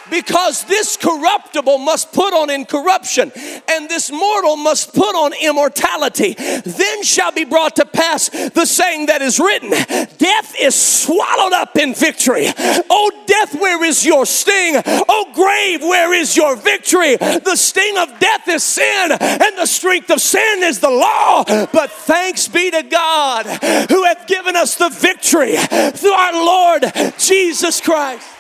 Because 0.09 0.63
this 0.65 0.97
corruptible 0.97 1.77
must 1.77 2.11
put 2.11 2.33
on 2.33 2.49
incorruption, 2.49 3.31
and 3.67 3.89
this 3.89 4.11
mortal 4.11 4.55
must 4.57 4.93
put 4.93 5.15
on 5.15 5.33
immortality. 5.41 6.33
Then 6.33 7.03
shall 7.03 7.31
be 7.31 7.45
brought 7.45 7.75
to 7.77 7.85
pass 7.85 8.29
the 8.29 8.65
saying 8.65 9.07
that 9.07 9.21
is 9.21 9.39
written 9.39 9.69
Death 9.69 10.55
is 10.59 10.75
swallowed 10.75 11.53
up 11.53 11.77
in 11.77 11.93
victory. 11.93 12.45
Oh, 12.89 13.11
death, 13.25 13.59
where 13.59 13.83
is 13.83 14.05
your 14.05 14.25
sting? 14.25 14.81
Oh, 14.85 15.31
grave, 15.33 15.81
where 15.81 16.13
is 16.13 16.35
your 16.35 16.55
victory? 16.55 17.15
The 17.17 17.55
sting 17.55 17.97
of 17.97 18.19
death 18.19 18.47
is 18.47 18.63
sin, 18.63 19.11
and 19.11 19.57
the 19.57 19.65
strength 19.65 20.09
of 20.09 20.21
sin 20.21 20.63
is 20.63 20.79
the 20.79 20.89
law. 20.89 21.43
But 21.45 21.91
thanks 21.91 22.47
be 22.47 22.71
to 22.71 22.83
God 22.83 23.45
who 23.89 24.03
hath 24.03 24.27
given 24.27 24.55
us 24.55 24.75
the 24.75 24.89
victory 24.89 25.55
through 25.55 26.11
our 26.11 26.33
Lord 26.33 26.85
Jesus 27.17 27.81
Christ. 27.81 28.38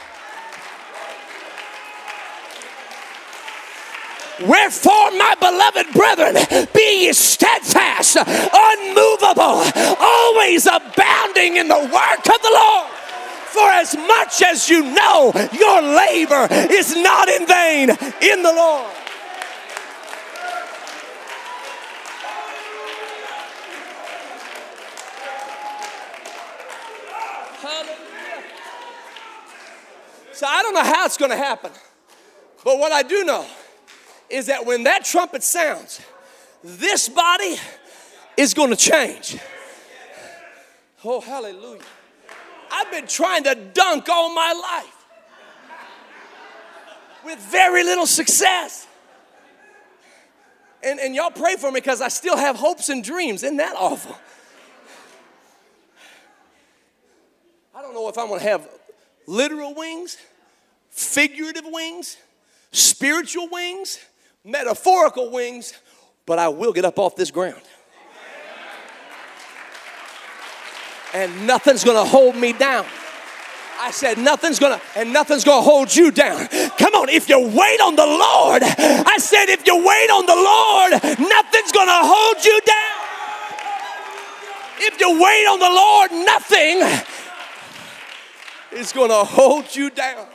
Wherefore, 4.47 5.11
my 5.11 5.35
beloved 5.39 5.93
brethren, 5.93 6.67
be 6.73 7.05
ye 7.05 7.13
steadfast, 7.13 8.15
unmovable, 8.15 9.63
always 9.99 10.65
abounding 10.65 11.57
in 11.57 11.67
the 11.67 11.79
work 11.79 12.25
of 12.25 12.41
the 12.41 12.51
Lord. 12.51 12.87
For 13.49 13.69
as 13.71 13.95
much 13.95 14.41
as 14.41 14.69
you 14.69 14.83
know 14.93 15.33
your 15.51 15.81
labor 15.81 16.47
is 16.51 16.95
not 16.95 17.27
in 17.27 17.45
vain 17.47 17.89
in 18.21 18.43
the 18.43 18.53
Lord. 18.53 18.95
So 30.31 30.47
I 30.47 30.61
don't 30.61 30.73
know 30.73 30.83
how 30.83 31.05
it's 31.05 31.17
going 31.17 31.31
to 31.31 31.37
happen, 31.37 31.71
but 32.63 32.79
what 32.79 32.93
I 32.93 33.03
do 33.03 33.25
know 33.25 33.45
is 34.29 34.47
that 34.47 34.65
when 34.65 34.83
that 34.83 35.05
trumpet 35.05 35.43
sounds, 35.43 36.01
this 36.63 37.09
body 37.09 37.55
is 38.37 38.53
going 38.53 38.69
to 38.69 38.75
change. 38.75 39.37
Oh, 41.03 41.21
hallelujah. 41.21 41.81
I've 42.71 42.91
been 42.91 43.07
trying 43.07 43.43
to 43.45 43.55
dunk 43.55 44.09
all 44.09 44.33
my 44.33 44.53
life 44.53 45.05
with 47.25 47.39
very 47.39 47.83
little 47.83 48.05
success. 48.05 48.87
And, 50.81 50.99
and 50.99 51.13
y'all 51.13 51.31
pray 51.31 51.55
for 51.55 51.71
me 51.71 51.79
because 51.79 52.01
I 52.01 52.07
still 52.07 52.37
have 52.37 52.55
hopes 52.55 52.89
and 52.89 53.03
dreams. 53.03 53.43
Isn't 53.43 53.57
that 53.57 53.75
awful? 53.77 54.17
I 57.75 57.81
don't 57.81 57.93
know 57.93 58.07
if 58.09 58.17
I'm 58.17 58.27
going 58.27 58.39
to 58.39 58.45
have 58.47 58.67
literal 59.27 59.73
wings, 59.73 60.17
figurative 60.89 61.65
wings, 61.65 62.17
spiritual 62.71 63.49
wings, 63.49 63.99
metaphorical 64.51 65.31
wings, 65.31 65.73
but 66.25 66.39
I 66.39 66.47
will 66.47 66.73
get 66.73 66.85
up 66.85 66.99
off 66.99 67.15
this 67.15 67.31
ground. 67.31 67.61
And 71.13 71.47
nothing's 71.47 71.83
gonna 71.83 72.05
hold 72.05 72.35
me 72.35 72.53
down. 72.53 72.85
I 73.81 73.91
said, 73.91 74.17
nothing's 74.17 74.59
gonna, 74.59 74.81
and 74.95 75.13
nothing's 75.13 75.45
gonna 75.45 75.61
hold 75.61 75.95
you 75.95 76.11
down. 76.11 76.47
Come 76.77 76.95
on, 76.95 77.09
if 77.09 77.29
you 77.29 77.39
wait 77.39 77.79
on 77.79 77.95
the 77.95 78.05
Lord, 78.05 78.61
I 78.61 79.17
said, 79.17 79.45
if 79.45 79.65
you 79.65 79.75
wait 79.77 80.09
on 80.09 80.25
the 80.25 80.35
Lord, 80.35 80.91
nothing's 81.17 81.71
gonna 81.71 82.01
hold 82.03 82.43
you 82.43 82.59
down. 82.65 82.99
If 84.81 84.99
you 84.99 85.11
wait 85.21 85.45
on 85.47 85.59
the 85.59 85.69
Lord, 85.69 86.11
nothing 86.25 86.81
is 88.79 88.91
gonna 88.91 89.23
hold 89.23 89.73
you 89.75 89.89
down. 89.89 90.27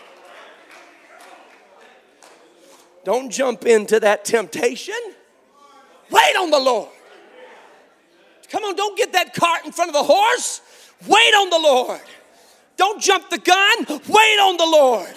Don't 3.04 3.30
jump 3.30 3.66
into 3.66 4.00
that 4.00 4.24
temptation. 4.24 4.94
Wait 6.10 6.36
on 6.36 6.50
the 6.50 6.58
Lord. 6.58 6.88
Come 8.50 8.64
on, 8.64 8.76
don't 8.76 8.96
get 8.96 9.12
that 9.12 9.34
cart 9.34 9.64
in 9.64 9.72
front 9.72 9.90
of 9.90 9.94
the 9.94 10.02
horse. 10.02 10.60
Wait 11.06 11.34
on 11.34 11.50
the 11.50 11.58
Lord. 11.58 12.00
Don't 12.76 13.00
jump 13.00 13.30
the 13.30 13.38
gun. 13.38 14.00
Wait 14.08 14.38
on 14.38 14.56
the 14.56 14.66
Lord. 14.66 15.14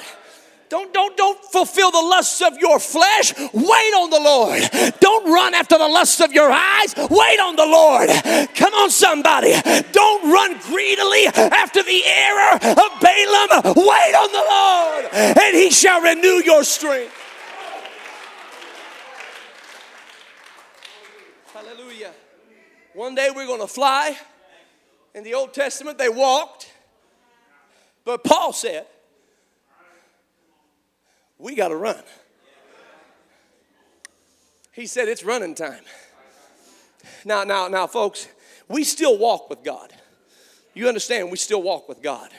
Don't, 0.69 0.93
don't, 0.93 1.15
don't 1.15 1.41
fulfill 1.45 1.91
the 1.91 2.01
lusts 2.01 2.41
of 2.41 2.57
your 2.57 2.77
flesh. 2.77 3.33
Wait 3.37 3.93
on 3.95 4.09
the 4.09 4.19
Lord. 4.19 4.93
Don't 4.99 5.31
run 5.31 5.53
after 5.53 5.77
the 5.77 5.87
lusts 5.87 6.19
of 6.19 6.33
your 6.33 6.51
eyes. 6.51 6.93
Wait 6.97 7.39
on 7.39 7.55
the 7.55 7.65
Lord. 7.65 8.09
Come 8.53 8.73
on, 8.73 8.89
somebody. 8.89 9.53
Don't 9.93 10.29
run 10.29 10.59
greedily 10.63 11.27
after 11.27 11.83
the 11.83 12.01
error 12.05 12.55
of 12.55 12.91
Balaam. 12.99 13.75
Wait 13.77 14.13
on 14.15 14.31
the 14.33 14.45
Lord, 14.49 15.37
and 15.39 15.55
he 15.55 15.69
shall 15.69 16.01
renew 16.01 16.43
your 16.43 16.65
strength. 16.65 17.13
One 22.97 23.13
day 23.13 23.29
we're 23.29 23.45
going 23.45 23.61
to 23.61 23.67
fly. 23.67 24.17
In 25.13 25.23
the 25.23 25.35
Old 25.35 25.53
Testament, 25.53 25.99
they 25.99 26.09
walked. 26.09 26.73
But 28.03 28.23
Paul 28.23 28.53
said, 28.53 28.87
we 31.37 31.53
got 31.53 31.67
to 31.67 31.75
run. 31.75 32.01
He 34.71 34.87
said, 34.87 35.07
it's 35.07 35.23
running 35.23 35.53
time. 35.53 35.83
Now, 37.23 37.43
now, 37.43 37.67
now, 37.67 37.85
folks, 37.85 38.29
we 38.67 38.83
still 38.83 39.19
walk 39.19 39.47
with 39.47 39.63
God. 39.63 39.93
You 40.73 40.87
understand, 40.87 41.29
we 41.29 41.37
still 41.37 41.61
walk 41.61 41.87
with 41.87 42.01
God. 42.01 42.31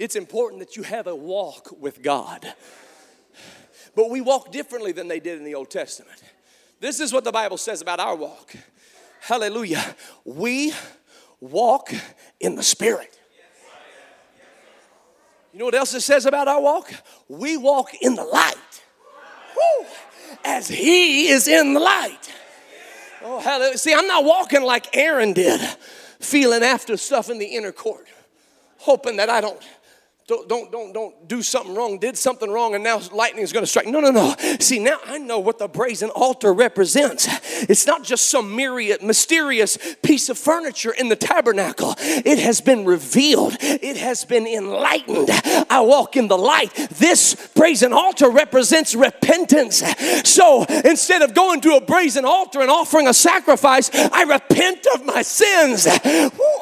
It's 0.00 0.16
important 0.16 0.58
that 0.58 0.76
you 0.76 0.82
have 0.82 1.06
a 1.06 1.14
walk 1.14 1.68
with 1.78 2.02
God. 2.02 2.52
But 3.94 4.10
we 4.10 4.20
walk 4.20 4.50
differently 4.50 4.90
than 4.90 5.06
they 5.06 5.20
did 5.20 5.38
in 5.38 5.44
the 5.44 5.54
Old 5.54 5.70
Testament. 5.70 6.20
This 6.80 6.98
is 6.98 7.12
what 7.12 7.22
the 7.22 7.30
Bible 7.30 7.58
says 7.58 7.80
about 7.80 8.00
our 8.00 8.16
walk 8.16 8.56
hallelujah, 9.20 9.94
we 10.24 10.72
walk 11.40 11.92
in 12.38 12.54
the 12.56 12.62
Spirit. 12.62 13.18
You 15.52 15.58
know 15.58 15.64
what 15.64 15.74
else 15.74 15.94
it 15.94 16.02
says 16.02 16.26
about 16.26 16.46
our 16.46 16.60
walk? 16.60 16.92
We 17.28 17.56
walk 17.56 17.90
in 18.00 18.14
the 18.14 18.24
light. 18.24 18.54
Woo, 19.56 19.86
as 20.44 20.68
He 20.68 21.28
is 21.28 21.48
in 21.48 21.74
the 21.74 21.80
light. 21.80 22.32
Oh, 23.22 23.40
hallelujah. 23.40 23.78
See, 23.78 23.92
I'm 23.92 24.06
not 24.06 24.24
walking 24.24 24.62
like 24.62 24.96
Aaron 24.96 25.32
did, 25.32 25.60
feeling 26.20 26.62
after 26.62 26.96
stuff 26.96 27.28
in 27.28 27.38
the 27.38 27.46
inner 27.46 27.72
court, 27.72 28.06
hoping 28.78 29.16
that 29.16 29.28
I 29.28 29.40
don't 29.40 29.60
don't, 30.30 30.48
don't, 30.48 30.70
don't, 30.70 30.92
don't 30.92 31.28
do 31.28 31.42
something 31.42 31.74
wrong, 31.74 31.98
did 31.98 32.16
something 32.16 32.48
wrong, 32.48 32.76
and 32.76 32.84
now 32.84 33.00
lightning 33.12 33.42
is 33.42 33.52
going 33.52 33.64
to 33.64 33.66
strike. 33.66 33.88
No, 33.88 33.98
no, 33.98 34.12
no. 34.12 34.36
See, 34.60 34.78
now 34.78 34.98
I 35.04 35.18
know 35.18 35.40
what 35.40 35.58
the 35.58 35.66
brazen 35.66 36.08
altar 36.10 36.52
represents. 36.52 37.26
It's 37.68 37.84
not 37.84 38.04
just 38.04 38.28
some 38.28 38.54
myriad, 38.54 39.02
mysterious 39.02 39.76
piece 40.04 40.28
of 40.28 40.38
furniture 40.38 40.92
in 40.92 41.08
the 41.08 41.16
tabernacle. 41.16 41.96
It 41.98 42.38
has 42.38 42.60
been 42.60 42.84
revealed, 42.84 43.56
it 43.60 43.96
has 43.96 44.24
been 44.24 44.46
enlightened. 44.46 45.30
I 45.68 45.80
walk 45.80 46.16
in 46.16 46.28
the 46.28 46.38
light. 46.38 46.74
This 46.92 47.34
brazen 47.56 47.92
altar 47.92 48.30
represents 48.30 48.94
repentance. 48.94 49.82
So 50.22 50.64
instead 50.84 51.22
of 51.22 51.34
going 51.34 51.60
to 51.62 51.74
a 51.74 51.80
brazen 51.80 52.24
altar 52.24 52.60
and 52.60 52.70
offering 52.70 53.08
a 53.08 53.14
sacrifice, 53.14 53.90
I 53.92 54.22
repent 54.22 54.86
of 54.94 55.04
my 55.04 55.22
sins. 55.22 55.88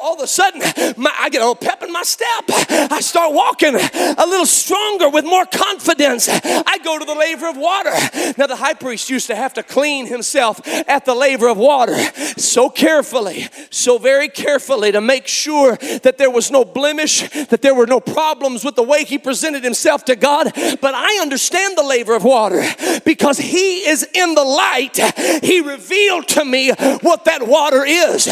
All 0.01 0.15
of 0.15 0.21
a 0.21 0.27
sudden, 0.27 0.61
my, 0.97 1.13
I 1.19 1.29
get 1.29 1.43
a 1.43 1.45
little 1.45 1.53
pep 1.53 1.83
in 1.83 1.91
my 1.91 2.01
step. 2.01 2.45
I 2.49 2.99
start 3.01 3.31
walking 3.31 3.58
walking 3.61 3.79
a 4.17 4.25
little 4.25 4.45
stronger 4.45 5.09
with 5.09 5.25
more 5.25 5.45
confidence. 5.45 6.29
I 6.29 6.77
go 6.83 6.99
to 6.99 7.05
the 7.05 7.15
laver 7.15 7.49
of 7.49 7.57
water. 7.57 7.91
Now, 8.37 8.47
the 8.47 8.55
high 8.55 8.73
priest 8.73 9.09
used 9.09 9.27
to 9.27 9.35
have 9.35 9.53
to 9.55 9.63
clean 9.63 10.07
himself 10.07 10.61
at 10.65 11.05
the 11.05 11.15
laver 11.15 11.49
of 11.49 11.57
water 11.57 11.97
so 12.37 12.69
carefully, 12.69 13.47
so 13.69 13.97
very 13.97 14.29
carefully 14.29 14.91
to 14.91 15.01
make 15.01 15.27
sure 15.27 15.75
that 15.77 16.17
there 16.17 16.31
was 16.31 16.51
no 16.51 16.63
blemish, 16.65 17.29
that 17.47 17.61
there 17.61 17.75
were 17.75 17.87
no 17.87 17.99
problems 17.99 18.63
with 18.63 18.75
the 18.75 18.83
way 18.83 19.03
he 19.03 19.17
presented 19.17 19.63
himself 19.63 20.05
to 20.05 20.15
God. 20.15 20.51
But 20.53 20.93
I 20.95 21.19
understand 21.21 21.77
the 21.77 21.83
laver 21.83 22.15
of 22.15 22.23
water 22.23 22.63
because 23.05 23.37
he 23.37 23.87
is 23.87 24.07
in 24.13 24.35
the 24.35 24.43
light. 24.43 24.97
He 25.43 25.61
revealed 25.61 26.27
to 26.29 26.45
me 26.45 26.71
what 27.01 27.25
that 27.25 27.47
water 27.47 27.83
is. 27.85 28.27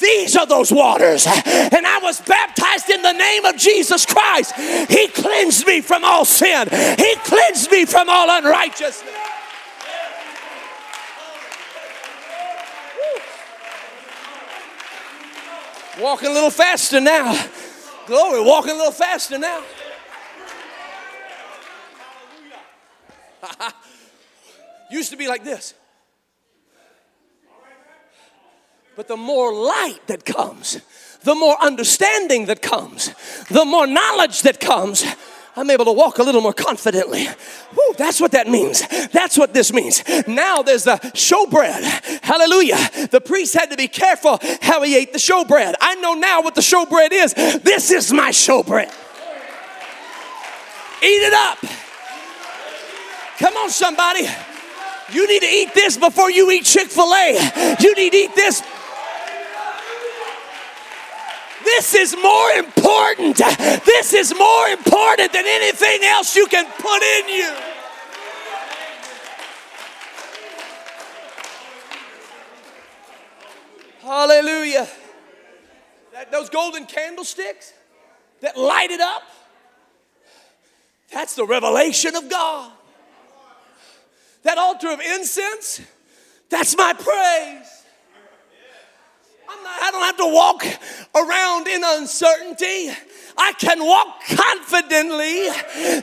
These 0.00 0.36
are 0.36 0.46
those 0.46 0.72
waters. 0.72 1.26
And 1.26 1.86
I 1.86 1.98
was 2.02 2.20
baptized 2.20 2.88
in 2.90 3.02
the 3.02 3.12
name 3.12 3.44
of 3.44 3.56
Jesus 3.56 4.06
Christ. 4.06 4.54
He 4.56 5.08
cleansed 5.08 5.66
me 5.66 5.80
from 5.80 6.04
all 6.04 6.24
sin, 6.24 6.68
He 6.70 7.14
cleansed 7.24 7.70
me 7.70 7.84
from 7.84 8.08
all 8.08 8.28
unrighteousness. 8.30 9.14
Walking 16.00 16.30
a 16.30 16.32
little 16.32 16.50
faster 16.50 17.00
now. 17.00 17.38
Glory, 18.06 18.42
walking 18.42 18.70
a 18.70 18.76
little 18.76 18.92
faster 18.92 19.38
now. 19.38 19.62
Used 24.90 25.10
to 25.10 25.16
be 25.16 25.28
like 25.28 25.44
this. 25.44 25.74
But 29.00 29.08
the 29.08 29.16
more 29.16 29.50
light 29.54 30.06
that 30.08 30.26
comes, 30.26 30.78
the 31.22 31.34
more 31.34 31.56
understanding 31.62 32.44
that 32.44 32.60
comes, 32.60 33.14
the 33.48 33.64
more 33.64 33.86
knowledge 33.86 34.42
that 34.42 34.60
comes, 34.60 35.06
I'm 35.56 35.70
able 35.70 35.86
to 35.86 35.92
walk 35.92 36.18
a 36.18 36.22
little 36.22 36.42
more 36.42 36.52
confidently. 36.52 37.26
That's 37.96 38.20
what 38.20 38.32
that 38.32 38.46
means. 38.46 38.86
That's 39.08 39.38
what 39.38 39.54
this 39.54 39.72
means. 39.72 40.04
Now 40.28 40.60
there's 40.60 40.84
the 40.84 40.98
showbread. 41.14 42.20
Hallelujah. 42.22 42.76
The 43.10 43.22
priest 43.22 43.54
had 43.54 43.70
to 43.70 43.76
be 43.78 43.88
careful 43.88 44.38
how 44.60 44.82
he 44.82 44.94
ate 44.94 45.14
the 45.14 45.18
showbread. 45.18 45.76
I 45.80 45.94
know 45.94 46.12
now 46.12 46.42
what 46.42 46.54
the 46.54 46.60
showbread 46.60 47.08
is. 47.10 47.32
This 47.62 47.90
is 47.90 48.12
my 48.12 48.32
showbread. 48.32 48.92
Eat 51.02 51.22
it 51.22 51.32
up. 51.32 51.58
Come 53.38 53.56
on, 53.56 53.70
somebody. 53.70 54.26
You 55.10 55.26
need 55.26 55.40
to 55.40 55.48
eat 55.48 55.72
this 55.72 55.96
before 55.96 56.30
you 56.30 56.50
eat 56.50 56.66
Chick 56.66 56.88
fil 56.88 57.14
A. 57.14 57.76
You 57.80 57.94
need 57.94 58.10
to 58.12 58.18
eat 58.18 58.34
this 58.34 58.62
this 61.64 61.94
is 61.94 62.16
more 62.22 62.50
important. 62.50 63.36
This 63.84 64.14
is 64.14 64.34
more 64.36 64.68
important 64.68 65.32
than 65.32 65.44
anything 65.46 66.02
else 66.04 66.34
you 66.36 66.46
can 66.46 66.66
put 66.78 67.02
in 67.02 67.28
you. 67.28 67.54
Hallelujah. 74.02 74.88
That, 76.12 76.32
those 76.32 76.50
golden 76.50 76.86
candlesticks 76.86 77.72
that 78.40 78.56
light 78.56 78.90
it 78.90 79.00
up, 79.00 79.22
that's 81.12 81.34
the 81.34 81.44
revelation 81.44 82.16
of 82.16 82.28
God. 82.28 82.72
That 84.42 84.58
altar 84.58 84.88
of 84.88 85.00
incense, 85.00 85.80
that's 86.48 86.76
my 86.76 86.94
praise. 86.94 87.80
Not, 89.62 89.82
I 89.82 89.90
don't 89.90 90.02
have 90.02 90.09
to 90.20 90.32
walk 90.32 90.64
around 91.14 91.66
in 91.66 91.82
uncertainty. 91.84 92.90
I 93.36 93.52
can 93.54 93.80
walk 93.84 94.20
confidently 94.28 95.48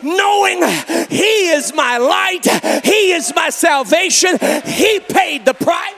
knowing 0.03 0.63
He 1.09 1.49
is 1.49 1.73
my 1.73 1.97
light, 1.97 2.45
He 2.83 3.11
is 3.11 3.33
my 3.35 3.49
salvation, 3.49 4.37
He 4.65 4.99
paid 4.99 5.45
the 5.45 5.53
price. 5.53 5.93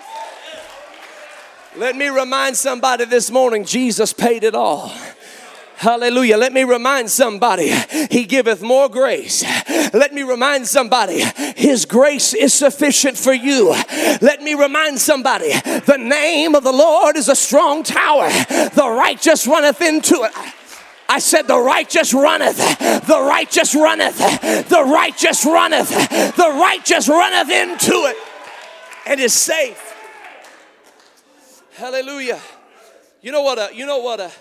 Let 1.75 1.95
me 1.95 2.07
remind 2.07 2.57
somebody 2.57 3.05
this 3.05 3.31
morning 3.31 3.63
Jesus 3.63 4.11
paid 4.11 4.43
it 4.43 4.55
all. 4.55 4.91
Hallelujah. 5.77 6.35
Let 6.35 6.51
me 6.51 6.65
remind 6.65 7.09
somebody, 7.09 7.71
He 8.11 8.25
giveth 8.25 8.61
more 8.61 8.89
grace. 8.89 9.45
Let 9.93 10.13
me 10.13 10.23
remind 10.23 10.67
somebody, 10.67 11.23
His 11.55 11.85
grace 11.85 12.33
is 12.33 12.53
sufficient 12.53 13.17
for 13.17 13.33
you. 13.33 13.69
Let 14.21 14.41
me 14.41 14.53
remind 14.53 14.99
somebody, 14.99 15.51
the 15.51 15.97
name 15.99 16.55
of 16.55 16.63
the 16.63 16.71
Lord 16.71 17.17
is 17.17 17.29
a 17.29 17.35
strong 17.35 17.83
tower. 17.83 18.29
The 18.29 18.89
righteous 18.89 19.47
runneth 19.47 19.81
into 19.81 20.23
it. 20.23 20.31
I 21.07 21.19
said, 21.19 21.47
The 21.47 21.59
righteous 21.59 22.13
runneth, 22.13 22.57
the 22.57 23.21
righteous 23.21 23.73
runneth, 23.73 24.17
the 24.69 24.83
righteous 24.85 25.45
runneth, 25.45 25.89
the 25.89 26.51
righteous 26.59 27.09
runneth 27.09 27.49
into 27.49 27.93
it 27.93 28.17
and 29.09 29.19
is 29.19 29.33
safe. 29.33 29.85
Hallelujah. 31.73 32.39
You 33.21 33.31
know 33.31 33.41
what 33.41 33.57
a, 33.57 33.75
you 33.75 33.85
know 33.85 33.97
what 33.97 34.19
a, 34.19 34.31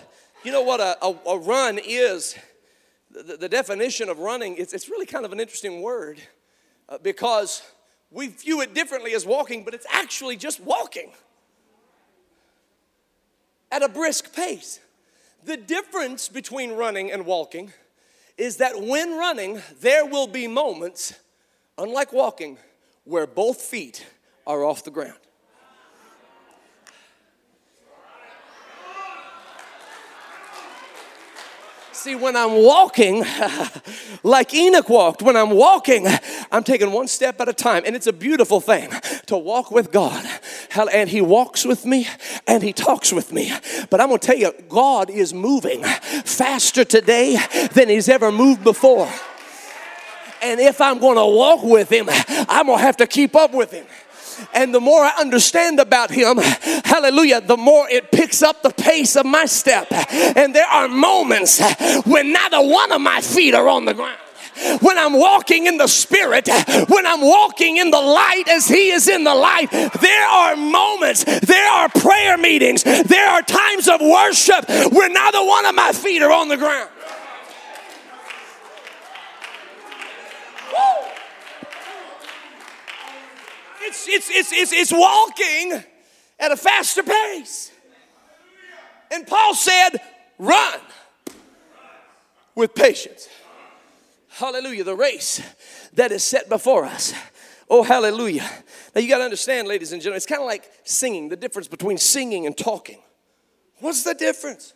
you 0.43 0.51
know 0.51 0.61
what 0.61 0.79
a, 0.79 0.97
a, 1.03 1.15
a 1.27 1.37
run 1.39 1.79
is? 1.83 2.35
The, 3.11 3.37
the, 3.37 3.49
definition 3.49 4.07
of 4.07 4.19
running, 4.19 4.55
it's, 4.57 4.73
it's 4.73 4.87
really 4.87 5.05
kind 5.05 5.25
of 5.25 5.31
an 5.33 5.39
interesting 5.39 5.81
word 5.81 6.19
uh, 6.87 6.99
because 6.99 7.63
we 8.11 8.27
view 8.27 8.61
it 8.61 8.73
differently 8.73 9.13
as 9.13 9.25
walking, 9.25 9.63
but 9.63 9.73
it's 9.73 9.87
actually 9.91 10.35
just 10.35 10.59
walking 10.59 11.11
at 13.71 13.83
a 13.83 13.89
brisk 13.89 14.33
pace. 14.33 14.79
The 15.43 15.57
difference 15.57 16.29
between 16.29 16.73
running 16.73 17.11
and 17.11 17.25
walking 17.25 17.71
is 18.37 18.57
that 18.57 18.81
when 18.81 19.17
running, 19.17 19.61
there 19.81 20.05
will 20.05 20.27
be 20.27 20.47
moments, 20.47 21.13
unlike 21.77 22.13
walking, 22.13 22.57
where 23.03 23.27
both 23.27 23.61
feet 23.61 24.05
are 24.45 24.63
off 24.63 24.83
the 24.83 24.91
ground. 24.91 25.19
See, 31.99 32.15
when 32.15 32.37
I'm 32.37 32.53
walking, 32.53 33.25
like 34.23 34.53
Enoch 34.53 34.87
walked, 34.87 35.21
when 35.21 35.35
I'm 35.35 35.49
walking, 35.49 36.07
I'm 36.49 36.63
taking 36.63 36.93
one 36.93 37.09
step 37.09 37.41
at 37.41 37.49
a 37.49 37.53
time. 37.53 37.83
And 37.85 37.93
it's 37.93 38.07
a 38.07 38.13
beautiful 38.13 38.61
thing 38.61 38.89
to 39.25 39.35
walk 39.37 39.69
with 39.69 39.91
God. 39.91 40.25
And 40.93 41.09
He 41.09 41.19
walks 41.19 41.65
with 41.65 41.85
me 41.85 42.07
and 42.47 42.63
He 42.63 42.71
talks 42.71 43.11
with 43.11 43.33
me. 43.33 43.51
But 43.89 43.99
I'm 43.99 44.07
going 44.07 44.21
to 44.21 44.25
tell 44.25 44.37
you, 44.37 44.53
God 44.69 45.09
is 45.09 45.33
moving 45.33 45.83
faster 45.83 46.85
today 46.85 47.37
than 47.73 47.89
He's 47.89 48.07
ever 48.07 48.31
moved 48.31 48.63
before. 48.63 49.11
And 50.41 50.61
if 50.61 50.79
I'm 50.79 50.99
going 50.99 51.17
to 51.17 51.25
walk 51.25 51.63
with 51.63 51.91
Him, 51.91 52.05
I'm 52.47 52.67
going 52.67 52.77
to 52.77 52.83
have 52.83 52.95
to 52.97 53.07
keep 53.07 53.35
up 53.35 53.53
with 53.53 53.73
Him. 53.73 53.85
And 54.53 54.73
the 54.73 54.79
more 54.79 55.03
I 55.03 55.13
understand 55.19 55.79
about 55.79 56.11
Him, 56.11 56.37
hallelujah, 56.37 57.41
the 57.41 57.57
more 57.57 57.89
it 57.89 58.11
picks 58.11 58.41
up 58.41 58.61
the 58.61 58.71
pace 58.71 59.15
of 59.15 59.25
my 59.25 59.45
step. 59.45 59.87
And 59.91 60.55
there 60.55 60.67
are 60.67 60.87
moments 60.87 61.61
when 62.05 62.31
neither 62.31 62.61
one 62.61 62.91
of 62.91 63.01
my 63.01 63.21
feet 63.21 63.53
are 63.53 63.67
on 63.67 63.85
the 63.85 63.93
ground 63.93 64.19
when 64.81 64.97
I'm 64.97 65.13
walking 65.13 65.67
in 65.67 65.77
the 65.77 65.87
Spirit, 65.87 66.49
when 66.87 67.05
I'm 67.05 67.21
walking 67.21 67.77
in 67.77 67.91
the 67.91 68.01
light 68.01 68.43
as 68.49 68.67
He 68.67 68.89
is 68.91 69.07
in 69.07 69.23
the 69.23 69.33
light, 69.33 69.71
there 69.71 70.27
are 70.27 70.55
moments, 70.55 71.23
there 71.23 71.71
are 71.71 71.89
prayer 71.89 72.37
meetings, 72.37 72.83
there 72.83 73.29
are 73.29 73.41
times 73.41 73.87
of 73.87 74.01
worship 74.01 74.67
where 74.91 75.09
neither 75.09 75.43
one 75.45 75.65
of 75.65 75.75
my 75.75 75.91
feet 75.91 76.21
are 76.21 76.31
on 76.31 76.49
the 76.49 76.57
ground. 76.57 76.89
Woo! 80.73 81.08
It's, 83.81 84.07
it's, 84.07 84.29
it's, 84.29 84.51
it's, 84.51 84.71
it's 84.73 84.91
walking 84.91 85.83
at 86.39 86.51
a 86.51 86.57
faster 86.57 87.03
pace. 87.03 87.71
And 89.11 89.25
Paul 89.25 89.55
said, 89.55 89.97
run 90.37 90.79
with 92.55 92.75
patience. 92.75 93.27
Hallelujah. 94.29 94.83
The 94.83 94.95
race 94.95 95.41
that 95.93 96.11
is 96.11 96.23
set 96.23 96.49
before 96.49 96.85
us. 96.85 97.13
Oh, 97.69 97.83
hallelujah. 97.83 98.49
Now, 98.95 99.01
you 99.01 99.07
got 99.07 99.19
to 99.19 99.23
understand, 99.23 99.67
ladies 99.67 99.91
and 99.91 100.01
gentlemen, 100.01 100.17
it's 100.17 100.25
kind 100.25 100.41
of 100.41 100.47
like 100.47 100.69
singing, 100.83 101.29
the 101.29 101.35
difference 101.35 101.67
between 101.67 101.97
singing 101.97 102.45
and 102.45 102.57
talking. 102.57 102.99
What's 103.79 104.03
the 104.03 104.13
difference 104.13 104.73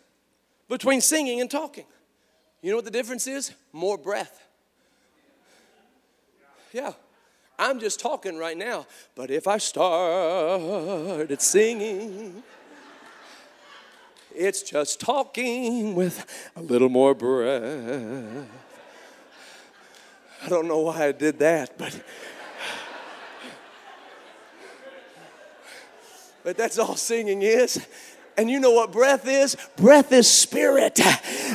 between 0.68 1.00
singing 1.00 1.40
and 1.40 1.50
talking? 1.50 1.86
You 2.62 2.70
know 2.70 2.76
what 2.76 2.84
the 2.84 2.90
difference 2.90 3.26
is? 3.26 3.52
More 3.72 3.98
breath. 3.98 4.40
Yeah. 6.72 6.92
I'm 7.58 7.78
just 7.78 8.00
talking 8.00 8.36
right 8.36 8.56
now, 8.56 8.86
but 9.14 9.30
if 9.30 9.46
I 9.46 9.58
started 9.58 11.40
singing, 11.40 12.42
it's 14.34 14.62
just 14.62 15.00
talking 15.00 15.94
with 15.94 16.50
a 16.56 16.62
little 16.62 16.88
more 16.88 17.14
breath. 17.14 18.48
I 20.42 20.48
don't 20.48 20.66
know 20.66 20.80
why 20.80 21.06
I 21.06 21.12
did 21.12 21.38
that, 21.38 21.78
but 21.78 21.98
but 26.42 26.56
that's 26.56 26.78
all 26.78 26.96
singing 26.96 27.42
is. 27.42 27.86
And 28.36 28.50
you 28.50 28.58
know 28.58 28.72
what 28.72 28.90
breath 28.90 29.28
is? 29.28 29.56
Breath 29.76 30.10
is 30.10 30.28
spirit. 30.28 31.00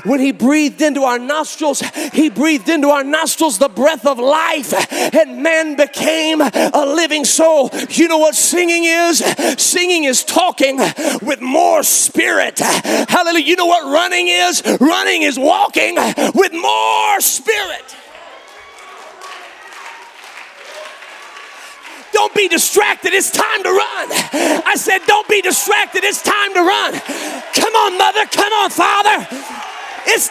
When 0.05 0.21
he 0.21 0.31
breathed 0.31 0.81
into 0.81 1.03
our 1.03 1.19
nostrils, 1.19 1.81
he 2.13 2.29
breathed 2.29 2.69
into 2.69 2.87
our 2.87 3.03
nostrils 3.03 3.57
the 3.57 3.67
breath 3.67 4.05
of 4.05 4.17
life, 4.17 4.73
and 5.13 5.43
man 5.43 5.75
became 5.75 6.39
a 6.41 6.85
living 6.85 7.25
soul. 7.25 7.69
You 7.89 8.07
know 8.07 8.17
what 8.17 8.35
singing 8.35 8.85
is? 8.85 9.17
Singing 9.61 10.05
is 10.05 10.23
talking 10.23 10.77
with 11.21 11.41
more 11.41 11.83
spirit. 11.83 12.59
Hallelujah. 12.59 13.45
You 13.45 13.55
know 13.57 13.65
what 13.65 13.91
running 13.91 14.29
is? 14.29 14.63
Running 14.79 15.23
is 15.23 15.37
walking 15.37 15.95
with 16.33 16.53
more 16.53 17.19
spirit. 17.19 17.95
Don't 22.19 22.35
be 22.35 22.49
distracted. 22.49 23.13
It's 23.13 23.31
time 23.31 23.63
to 23.63 23.69
run. 23.69 24.11
I 24.67 24.75
said, 24.75 24.99
Don't 25.07 25.25
be 25.29 25.41
distracted. 25.41 26.03
It's 26.03 26.21
time 26.21 26.53
to 26.53 26.59
run. 26.59 26.91
Come 27.55 27.73
on, 27.73 27.97
mother. 27.97 28.25
Come 28.25 28.51
on, 28.59 28.69
father. 28.69 29.25
It's 30.05 30.29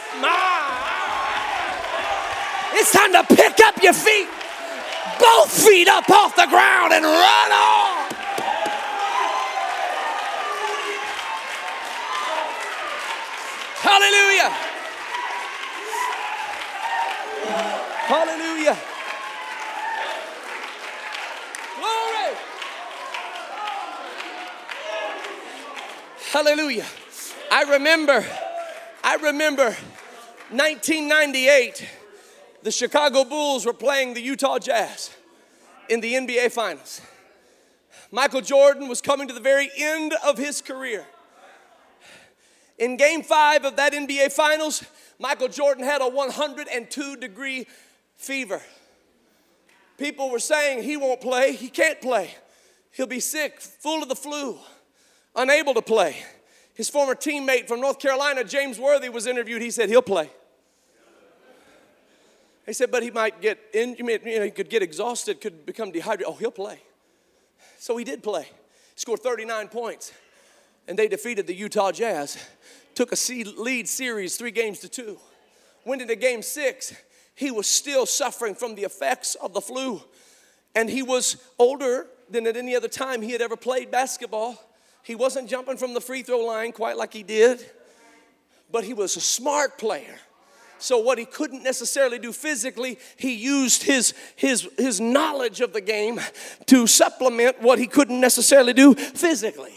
It's 2.75 2.93
time 2.93 3.13
to 3.13 3.25
pick 3.35 3.59
up 3.65 3.83
your 3.83 3.95
feet, 3.95 4.29
both 5.19 5.51
feet 5.65 5.89
up 5.89 6.11
off 6.11 6.37
the 6.37 6.45
ground, 6.51 6.93
and 6.93 7.07
run 7.07 7.53
on. 7.57 8.13
Hallelujah. 13.81 14.51
Hallelujah. 18.13 18.98
Hallelujah. 26.31 26.85
I 27.51 27.63
remember, 27.63 28.23
I 29.03 29.15
remember 29.15 29.75
1998, 30.51 31.89
the 32.63 32.71
Chicago 32.71 33.25
Bulls 33.25 33.65
were 33.65 33.73
playing 33.73 34.13
the 34.13 34.21
Utah 34.21 34.59
Jazz 34.59 35.09
in 35.89 36.03
the 36.03 36.13
NBA 36.13 36.53
Finals. 36.53 37.01
Michael 38.11 38.43
Jordan 38.43 38.89
was 38.89 39.01
coming 39.01 39.27
to 39.29 39.33
the 39.33 39.41
very 39.41 39.71
end 39.75 40.13
of 40.23 40.37
his 40.37 40.61
career. 40.61 41.07
In 42.77 42.99
game 42.99 43.23
five 43.23 43.65
of 43.65 43.77
that 43.77 43.95
NBA 43.95 44.31
Finals, 44.31 44.85
Michael 45.19 45.49
Jordan 45.49 45.83
had 45.83 46.03
a 46.03 46.09
102 46.09 47.17
degree 47.17 47.67
fever. 48.17 48.61
People 49.97 50.29
were 50.29 50.39
saying 50.39 50.83
he 50.83 50.99
won't 50.99 51.23
play, 51.23 51.55
he 51.55 51.71
can't 51.71 52.03
play, 52.03 52.35
he'll 52.91 53.07
be 53.07 53.19
sick, 53.19 53.63
full 53.63 54.03
of 54.03 54.11
the 54.11 54.15
flu 54.15 54.59
unable 55.39 55.75
to 55.75 55.83
play. 55.83 56.17
His 56.75 56.91
former 56.91 57.15
teammate 57.15 57.67
from 57.67 57.81
North 57.81 57.99
Carolina, 57.99 58.45
James 58.45 58.79
Worthy, 58.79 59.09
was 59.09 59.27
interviewed. 59.27 59.63
He 59.63 59.71
said, 59.71 59.89
He'll 59.89 60.03
play. 60.03 60.31
He 62.69 62.75
said, 62.75 62.91
but 62.91 63.03
he 63.03 63.11
might 63.11 63.41
get 63.41 63.59
in, 63.73 63.97
you 63.97 64.05
know, 64.05 64.45
he 64.45 64.51
could 64.51 64.69
get 64.69 64.83
exhausted, 64.83 65.41
could 65.41 65.65
become 65.65 65.91
dehydrated. 65.91 66.27
Oh, 66.29 66.37
he'll 66.37 66.51
play. 66.51 66.79
So 67.79 67.97
he 67.97 68.05
did 68.05 68.23
play. 68.23 68.47
Scored 68.95 69.21
39 69.21 69.69
points. 69.69 70.13
And 70.87 70.99
they 70.99 71.09
defeated 71.09 71.47
the 71.47 71.55
Utah 71.55 71.93
Jazz. 71.93 72.37
Took 72.95 73.13
a 73.13 73.17
lead 73.57 73.89
series, 73.89 74.37
three 74.37 74.51
games 74.51 74.81
to 74.81 74.89
two. 74.91 75.19
Went 75.87 76.03
into 76.03 76.15
game 76.15 76.43
six. 76.43 76.95
He 77.35 77.51
was 77.51 77.67
still 77.67 78.05
suffering 78.05 78.55
from 78.55 78.75
the 78.75 78.83
effects 78.83 79.35
of 79.37 79.55
the 79.55 79.63
flu. 79.63 80.03
And 80.75 80.91
he 80.91 81.03
was 81.03 81.43
older 81.59 82.09
than 82.29 82.47
at 82.47 82.59
any 82.59 82.77
other 82.77 82.89
time 82.89 83.23
he 83.23 83.31
had 83.31 83.41
ever 83.41 83.57
played 83.57 83.91
basketball. 83.91 84.63
He 85.09 85.15
wasn't 85.15 85.49
jumping 85.49 85.79
from 85.79 85.95
the 85.95 86.03
free 86.03 86.21
throw 86.21 86.41
line 86.41 86.71
quite 86.71 86.99
like 86.99 87.15
he 87.15 87.23
did, 87.23 87.65
but 88.71 88.85
he 88.85 88.93
was 88.93 89.17
a 89.17 89.23
smart 89.23 89.79
player. 89.79 90.19
So 90.79 90.99
what 90.99 91.17
he 91.17 91.25
couldn't 91.25 91.63
necessarily 91.63 92.19
do 92.19 92.31
physically, 92.31 92.99
he 93.17 93.33
used 93.33 93.85
his 93.85 94.13
his 94.37 94.69
his 94.77 95.01
knowledge 95.01 95.63
of 95.63 95.73
the 95.73 95.81
game 95.81 96.21
to 96.67 96.87
supplement 96.87 97.63
what 97.63 97.79
he 97.79 97.87
couldn't 97.87 98.21
necessarily 98.21 98.75
do 98.75 98.95
physically. 98.95 99.73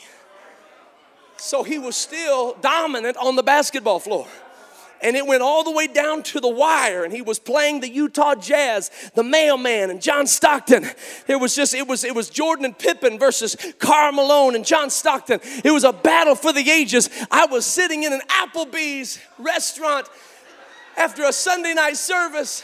So 1.37 1.63
he 1.63 1.79
was 1.79 1.95
still 1.95 2.57
dominant 2.59 3.15
on 3.15 3.37
the 3.37 3.43
basketball 3.43 4.01
floor 4.01 4.27
and 5.01 5.15
it 5.15 5.25
went 5.25 5.41
all 5.41 5.63
the 5.63 5.71
way 5.71 5.87
down 5.87 6.23
to 6.23 6.39
the 6.39 6.49
wire 6.49 7.03
and 7.03 7.13
he 7.13 7.21
was 7.21 7.39
playing 7.39 7.79
the 7.79 7.89
utah 7.89 8.35
jazz 8.35 8.91
the 9.15 9.23
mailman 9.23 9.89
and 9.89 10.01
john 10.01 10.27
stockton. 10.27 10.85
It 11.27 11.37
was 11.37 11.55
just 11.55 11.73
it 11.73 11.87
was 11.87 12.03
it 12.03 12.15
was 12.15 12.29
jordan 12.29 12.65
and 12.65 12.77
pippen 12.77 13.19
versus 13.19 13.55
karl 13.79 14.11
malone 14.11 14.55
and 14.55 14.65
john 14.65 14.89
stockton. 14.89 15.39
It 15.63 15.71
was 15.71 15.83
a 15.83 15.93
battle 15.93 16.35
for 16.35 16.53
the 16.53 16.69
ages. 16.69 17.09
I 17.29 17.45
was 17.45 17.65
sitting 17.65 18.03
in 18.03 18.13
an 18.13 18.21
applebee's 18.29 19.19
restaurant 19.37 20.07
after 20.97 21.23
a 21.23 21.33
sunday 21.33 21.73
night 21.73 21.97
service 21.97 22.63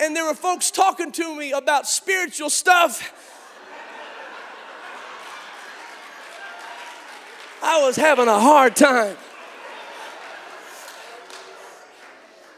and 0.00 0.16
there 0.16 0.24
were 0.24 0.34
folks 0.34 0.70
talking 0.70 1.12
to 1.12 1.36
me 1.36 1.52
about 1.52 1.86
spiritual 1.86 2.50
stuff. 2.50 3.28
I 7.62 7.80
was 7.86 7.94
having 7.94 8.26
a 8.26 8.40
hard 8.40 8.74
time 8.74 9.16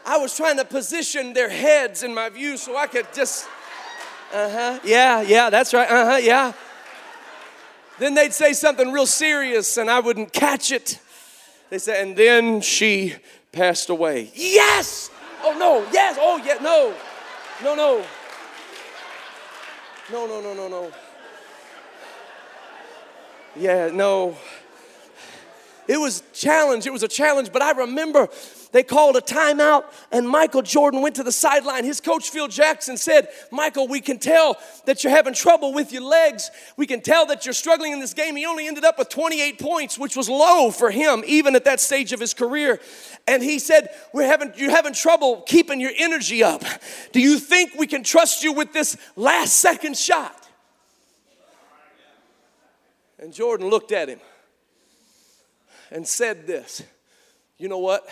I 0.06 0.18
was 0.18 0.36
trying 0.36 0.58
to 0.58 0.64
position 0.64 1.32
their 1.32 1.48
heads 1.48 2.02
in 2.02 2.14
my 2.14 2.28
view 2.28 2.56
so 2.56 2.76
I 2.76 2.86
could 2.86 3.06
just, 3.14 3.46
uh 4.32 4.50
huh, 4.50 4.78
yeah, 4.84 5.22
yeah, 5.22 5.48
that's 5.50 5.72
right, 5.72 5.88
uh 5.88 6.12
huh, 6.12 6.16
yeah. 6.16 6.52
Then 7.98 8.14
they'd 8.14 8.32
say 8.32 8.52
something 8.52 8.92
real 8.92 9.06
serious 9.06 9.76
and 9.78 9.90
I 9.90 10.00
wouldn't 10.00 10.32
catch 10.32 10.72
it. 10.72 10.98
They 11.70 11.78
said, 11.78 12.06
and 12.06 12.16
then 12.16 12.60
she 12.60 13.14
passed 13.52 13.88
away. 13.88 14.30
Yes! 14.34 15.10
Oh 15.42 15.56
no, 15.58 15.86
yes, 15.92 16.16
oh 16.20 16.36
yeah, 16.44 16.58
no, 16.60 16.94
no, 17.62 17.74
no. 17.74 18.04
No, 20.12 20.26
no, 20.26 20.40
no, 20.42 20.52
no, 20.54 20.68
no. 20.68 20.92
Yeah, 23.56 23.88
no. 23.90 24.36
It 25.86 25.98
was 25.98 26.22
challenge. 26.32 26.86
It 26.86 26.92
was 26.92 27.02
a 27.02 27.08
challenge, 27.08 27.52
but 27.52 27.62
I 27.62 27.72
remember 27.72 28.28
they 28.74 28.82
called 28.82 29.14
a 29.14 29.20
timeout, 29.20 29.84
and 30.10 30.28
Michael 30.28 30.60
Jordan 30.60 31.00
went 31.00 31.14
to 31.14 31.22
the 31.22 31.30
sideline. 31.30 31.84
His 31.84 32.00
coach, 32.00 32.30
Phil 32.30 32.48
Jackson, 32.48 32.96
said, 32.96 33.28
Michael, 33.52 33.86
we 33.86 34.00
can 34.00 34.18
tell 34.18 34.56
that 34.86 35.04
you're 35.04 35.12
having 35.12 35.32
trouble 35.32 35.72
with 35.72 35.92
your 35.92 36.02
legs. 36.02 36.50
We 36.76 36.88
can 36.88 37.00
tell 37.00 37.24
that 37.26 37.46
you're 37.46 37.54
struggling 37.54 37.92
in 37.92 38.00
this 38.00 38.14
game. 38.14 38.34
He 38.34 38.44
only 38.44 38.66
ended 38.66 38.84
up 38.84 38.98
with 38.98 39.10
28 39.10 39.60
points, 39.60 39.96
which 39.96 40.16
was 40.16 40.28
low 40.28 40.72
for 40.72 40.90
him, 40.90 41.22
even 41.24 41.54
at 41.54 41.66
that 41.66 41.78
stage 41.78 42.12
of 42.12 42.18
his 42.18 42.34
career. 42.34 42.80
And 43.28 43.44
he 43.44 43.60
said, 43.60 43.90
We're 44.12 44.26
having, 44.26 44.52
You're 44.56 44.72
having 44.72 44.92
trouble 44.92 45.42
keeping 45.46 45.80
your 45.80 45.92
energy 45.96 46.42
up. 46.42 46.64
Do 47.12 47.20
you 47.20 47.38
think 47.38 47.76
we 47.78 47.86
can 47.86 48.02
trust 48.02 48.42
you 48.42 48.52
with 48.52 48.72
this 48.72 48.96
last 49.14 49.54
second 49.54 49.96
shot? 49.96 50.48
And 53.20 53.32
Jordan 53.32 53.70
looked 53.70 53.92
at 53.92 54.08
him 54.08 54.18
and 55.92 56.08
said 56.08 56.48
this 56.48 56.82
You 57.56 57.68
know 57.68 57.78
what? 57.78 58.04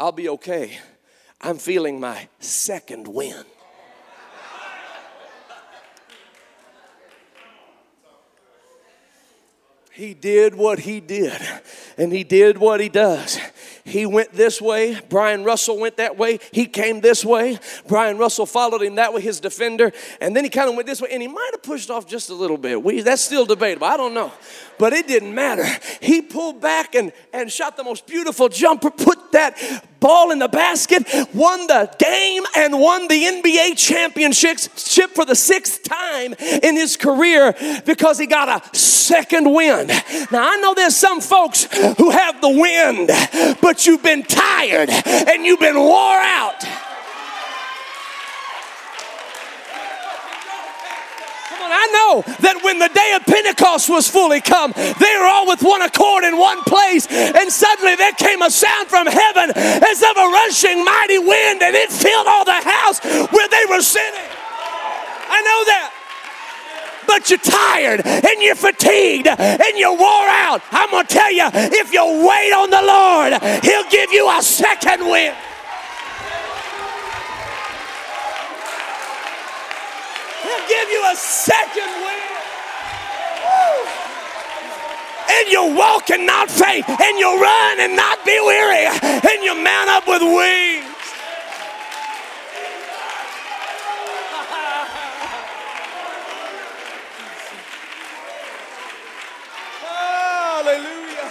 I'll 0.00 0.12
be 0.12 0.30
okay. 0.30 0.78
I'm 1.42 1.58
feeling 1.58 2.00
my 2.00 2.26
second 2.38 3.06
wind. 3.06 3.44
He 9.92 10.14
did 10.14 10.54
what 10.54 10.78
he 10.78 11.00
did, 11.00 11.38
and 11.98 12.10
he 12.10 12.24
did 12.24 12.56
what 12.56 12.80
he 12.80 12.88
does. 12.88 13.38
He 13.84 14.06
went 14.06 14.32
this 14.32 14.58
way. 14.58 14.98
Bryon 15.10 15.44
Russell 15.44 15.78
went 15.78 15.98
that 15.98 16.16
way. 16.16 16.38
He 16.52 16.64
came 16.64 17.02
this 17.02 17.22
way. 17.22 17.58
Bryon 17.86 18.16
Russell 18.16 18.46
followed 18.46 18.80
him 18.80 18.94
that 18.94 19.12
way, 19.12 19.20
his 19.20 19.40
defender. 19.40 19.92
And 20.20 20.34
then 20.34 20.44
he 20.44 20.48
kind 20.48 20.70
of 20.70 20.76
went 20.76 20.86
this 20.86 21.02
way, 21.02 21.10
and 21.12 21.20
he 21.20 21.28
might 21.28 21.50
have 21.52 21.62
pushed 21.62 21.90
off 21.90 22.06
just 22.06 22.30
a 22.30 22.34
little 22.34 22.56
bit. 22.56 22.82
We, 22.82 23.02
that's 23.02 23.20
still 23.20 23.44
debatable. 23.44 23.86
I 23.86 23.98
don't 23.98 24.14
know. 24.14 24.32
But 24.78 24.94
it 24.94 25.06
didn't 25.06 25.34
matter. 25.34 25.66
He 26.00 26.22
pulled 26.22 26.62
back 26.62 26.94
and, 26.94 27.12
and 27.34 27.52
shot 27.52 27.76
the 27.76 27.84
most 27.84 28.06
beautiful 28.06 28.48
jumper, 28.48 28.90
put 28.90 29.32
that 29.32 29.84
ball 30.00 30.30
in 30.30 30.38
the 30.38 30.48
basket, 30.48 31.06
won 31.34 31.66
the 31.66 31.94
game, 31.98 32.42
and 32.56 32.80
won 32.80 33.08
the 33.08 33.22
NBA 33.22 33.76
championship 33.76 34.58
for 35.10 35.24
the 35.24 35.36
sixth 35.36 35.82
time 35.82 36.34
in 36.62 36.76
his 36.76 36.96
career 36.96 37.54
because 37.84 38.18
he 38.18 38.26
got 38.26 38.48
a 38.48 38.76
second 38.76 39.52
wind. 39.52 39.88
Now, 40.32 40.50
I 40.50 40.56
know 40.56 40.74
there's 40.74 40.96
some 40.96 41.20
folks 41.20 41.64
who 41.96 42.10
have 42.10 42.40
the 42.40 42.48
wind, 42.48 43.58
but 43.60 43.86
you've 43.86 44.02
been 44.02 44.22
tired 44.22 44.90
and 44.90 45.44
you've 45.44 45.60
been 45.60 45.78
wore 45.78 46.20
out. 46.20 46.64
I 51.72 51.86
know 51.94 52.22
that 52.40 52.62
when 52.62 52.78
the 52.78 52.90
day 52.90 53.14
of 53.14 53.24
Pentecost 53.26 53.88
was 53.88 54.08
fully 54.08 54.40
come, 54.40 54.72
they 54.74 55.14
were 55.18 55.26
all 55.26 55.46
with 55.46 55.62
one 55.62 55.82
accord 55.82 56.24
in 56.24 56.36
one 56.36 56.62
place, 56.64 57.06
and 57.10 57.50
suddenly 57.50 57.96
there 57.96 58.12
came 58.12 58.42
a 58.42 58.50
sound 58.50 58.88
from 58.88 59.06
heaven 59.06 59.52
as 59.56 60.02
of 60.02 60.14
a 60.16 60.26
rushing 60.30 60.84
mighty 60.84 61.18
wind, 61.18 61.62
and 61.62 61.74
it 61.76 61.90
filled 61.90 62.26
all 62.26 62.44
the 62.44 62.60
house 62.60 63.00
where 63.04 63.48
they 63.48 63.64
were 63.68 63.82
sitting. 63.82 64.28
I 65.30 65.40
know 65.42 65.60
that 65.70 65.92
but 67.06 67.28
you're 67.28 67.40
tired 67.40 68.06
and 68.06 68.40
you're 68.40 68.54
fatigued 68.54 69.26
and 69.26 69.72
you're 69.74 69.96
wore 69.96 70.28
out. 70.30 70.62
I'm 70.70 70.90
going 70.90 71.06
to 71.06 71.12
tell 71.12 71.32
you 71.32 71.44
if 71.52 71.92
you 71.92 72.04
wait 72.04 72.52
on 72.52 72.70
the 72.70 72.82
Lord, 72.82 73.64
He'll 73.64 73.90
give 73.90 74.12
you 74.12 74.30
a 74.30 74.40
second 74.40 75.08
wind. 75.08 75.34
Give 80.70 80.88
you 80.88 81.02
a 81.10 81.16
second 81.16 81.90
wind. 82.06 82.38
And 85.30 85.48
you'll 85.48 85.74
walk 85.74 86.10
and 86.10 86.26
not 86.26 86.50
faint, 86.50 86.88
and 86.88 87.18
you'll 87.18 87.38
run 87.38 87.80
and 87.80 87.96
not 87.96 88.24
be 88.24 88.38
weary, 88.40 88.86
and 88.86 89.42
you'll 89.42 89.62
mount 89.62 89.88
up 89.88 90.06
with 90.06 90.22
wings. 90.22 90.86
Hallelujah. 99.82 101.30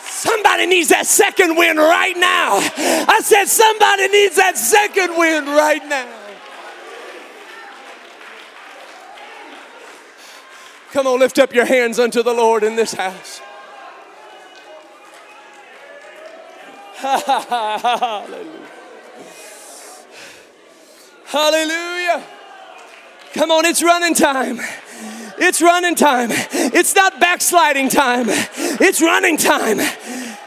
Somebody 0.00 0.66
needs 0.66 0.88
that 0.88 1.06
second 1.06 1.56
wind 1.56 1.78
right 1.78 2.16
now. 2.16 2.60
I 3.08 3.20
said, 3.22 3.44
somebody 3.46 4.08
needs 4.08 4.36
that 4.36 4.56
second 4.56 5.16
wind 5.16 5.46
right 5.46 5.84
now. 5.86 6.21
Come 10.92 11.06
on, 11.06 11.18
lift 11.20 11.38
up 11.38 11.54
your 11.54 11.64
hands 11.64 11.98
unto 11.98 12.22
the 12.22 12.34
Lord 12.34 12.62
in 12.62 12.76
this 12.76 12.92
house. 12.92 13.40
Hallelujah. 16.98 18.68
Hallelujah. 21.24 22.22
Come 23.32 23.50
on, 23.50 23.64
it's 23.64 23.82
running 23.82 24.12
time. 24.12 24.60
It's 25.38 25.62
running 25.62 25.94
time. 25.94 26.28
It's 26.30 26.94
not 26.94 27.18
backsliding 27.18 27.88
time. 27.88 28.26
It's 28.28 29.00
running 29.00 29.38
time. 29.38 29.78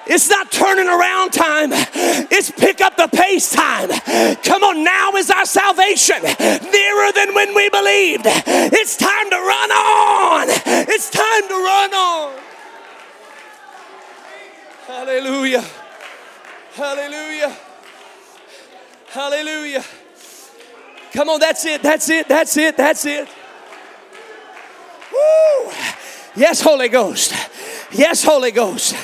It's 0.08 0.30
not 0.30 0.52
turning 0.52 0.88
around 0.88 1.32
time. 1.32 1.70
It's 1.74 2.52
pick 2.52 2.82
up 2.82 2.96
the 2.96 3.08
pace 3.08 3.52
time. 3.52 3.90
Come 4.44 4.64
on, 4.64 4.84
now 4.84 5.12
is 5.14 5.32
our 5.32 5.46
salvation 5.46 6.22
nearer 6.22 7.12
than 7.14 7.34
when 7.34 7.56
we 7.56 7.70
believed. 7.70 8.24
It's 8.26 8.98
time 8.98 9.30
to 9.30 9.36
run 9.36 9.72
on. 9.72 10.48
It's 10.88 11.10
time 11.10 11.48
to 11.48 11.54
run 11.54 11.94
on. 11.94 12.34
Hallelujah. 14.88 15.66
Hallelujah. 16.76 17.58
Hallelujah. 19.08 19.84
Come 21.14 21.30
on, 21.30 21.40
that's 21.40 21.66
it. 21.66 21.82
That's 21.82 22.10
it. 22.10 22.28
That's 22.28 22.58
it. 22.58 22.78
That's 22.78 23.06
it. 23.06 23.28
Woo. 25.12 25.72
Yes, 26.36 26.62
Holy 26.62 26.90
Ghost. 26.90 27.34
Yes, 27.92 28.24
Holy 28.24 28.52
Ghost. 28.52 28.96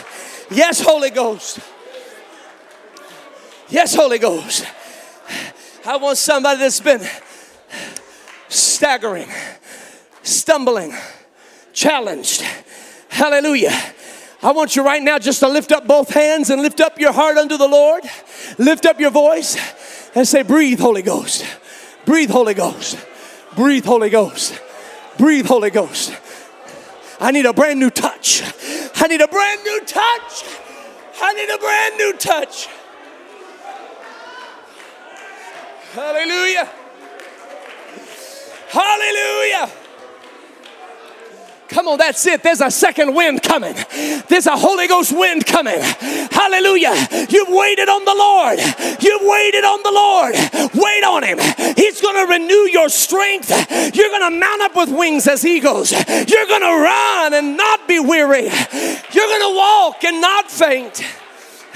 Yes, 0.51 0.81
Holy 0.81 1.09
Ghost. 1.09 1.59
Yes, 3.69 3.95
Holy 3.95 4.19
Ghost. 4.19 4.65
I 5.85 5.95
want 5.95 6.17
somebody 6.17 6.59
that's 6.59 6.81
been 6.81 7.01
staggering, 8.49 9.29
stumbling, 10.23 10.93
challenged. 11.71 12.41
Hallelujah. 13.07 13.71
I 14.43 14.51
want 14.51 14.75
you 14.75 14.83
right 14.83 15.01
now 15.01 15.19
just 15.19 15.39
to 15.39 15.47
lift 15.47 15.71
up 15.71 15.87
both 15.87 16.09
hands 16.09 16.49
and 16.49 16.61
lift 16.61 16.81
up 16.81 16.99
your 16.99 17.13
heart 17.13 17.37
unto 17.37 17.57
the 17.57 17.67
Lord. 17.67 18.03
Lift 18.57 18.85
up 18.85 18.99
your 18.99 19.11
voice 19.11 19.55
and 20.15 20.27
say, 20.27 20.41
Breathe, 20.41 20.81
Holy 20.81 21.01
Ghost. 21.01 21.45
Breathe, 22.05 22.29
Holy 22.29 22.55
Ghost. 22.55 22.97
Breathe, 23.55 23.85
Holy 23.85 24.09
Ghost. 24.09 24.59
Breathe, 25.17 25.45
Holy 25.45 25.69
Ghost. 25.69 26.13
I 27.23 27.29
need 27.29 27.45
a 27.45 27.53
brand 27.53 27.79
new 27.79 27.91
touch. 27.91 28.41
I 28.95 29.05
need 29.07 29.21
a 29.21 29.27
brand 29.27 29.63
new 29.63 29.79
touch. 29.85 30.43
I 31.21 31.33
need 31.33 31.49
a 31.53 31.57
brand 31.59 31.97
new 31.97 32.13
touch. 32.17 32.67
Hallelujah. 35.93 36.67
Hallelujah. 38.69 39.80
Come 41.71 41.87
on, 41.87 41.97
that's 41.97 42.25
it. 42.27 42.43
There's 42.43 42.59
a 42.59 42.69
second 42.69 43.13
wind 43.15 43.41
coming. 43.43 43.73
There's 44.27 44.45
a 44.45 44.57
Holy 44.57 44.87
Ghost 44.87 45.11
wind 45.17 45.45
coming. 45.45 45.79
Hallelujah. 45.79 46.93
You've 47.29 47.47
waited 47.47 47.87
on 47.87 48.03
the 48.03 48.13
Lord. 48.13 48.59
You've 49.01 49.21
waited 49.23 49.63
on 49.63 49.81
the 49.81 49.91
Lord. 49.91 50.35
Wait 50.73 51.03
on 51.03 51.23
Him. 51.23 51.39
He's 51.77 52.01
going 52.01 52.25
to 52.25 52.31
renew 52.31 52.69
your 52.71 52.89
strength. 52.89 53.49
You're 53.95 54.09
going 54.09 54.33
to 54.33 54.37
mount 54.37 54.61
up 54.63 54.75
with 54.75 54.89
wings 54.89 55.27
as 55.27 55.45
eagles. 55.45 55.91
You're 55.91 56.47
going 56.47 56.61
to 56.61 56.83
run 56.83 57.33
and 57.33 57.55
not 57.55 57.87
be 57.87 57.99
weary. 57.99 58.43
You're 58.43 59.27
going 59.27 59.51
to 59.51 59.55
walk 59.55 60.03
and 60.03 60.19
not 60.19 60.51
faint. 60.51 61.01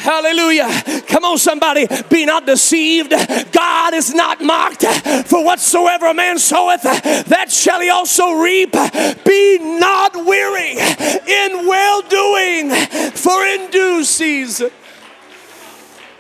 Hallelujah. 0.06 1.01
Come 1.08 1.26
on, 1.26 1.39
somebody. 1.39 1.88
Be 2.12 2.28
not 2.28 2.45
deceived. 2.45 3.10
God 3.51 3.95
is 3.95 4.14
not 4.14 4.39
mocked. 4.39 4.84
For 5.28 5.43
whatsoever 5.43 6.06
a 6.06 6.14
man 6.14 6.38
soweth, 6.38 6.84
that 6.84 7.51
shall 7.51 7.82
he 7.82 7.89
also 7.89 8.34
reap. 8.34 8.72
Be 8.72 9.58
not 9.80 10.16
weary 10.16 10.74
in 10.74 11.68
well 11.68 12.03
doing, 12.03 12.70
for 13.14 13.45
in 13.47 13.72
due 13.72 14.03
season, 14.03 14.70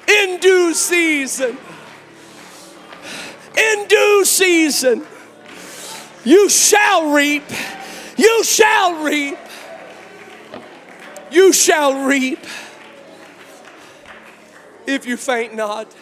in 0.07 0.39
due 0.39 0.73
season, 0.73 1.55
in 3.55 3.87
due 3.87 4.25
season, 4.25 5.05
you 6.23 6.49
shall 6.49 7.11
reap. 7.11 7.43
You 8.17 8.43
shall 8.43 9.03
reap. 9.03 9.37
You 11.29 11.53
shall 11.53 12.07
reap 12.07 12.39
if 14.87 15.05
you 15.05 15.17
faint 15.17 15.55
not. 15.55 15.93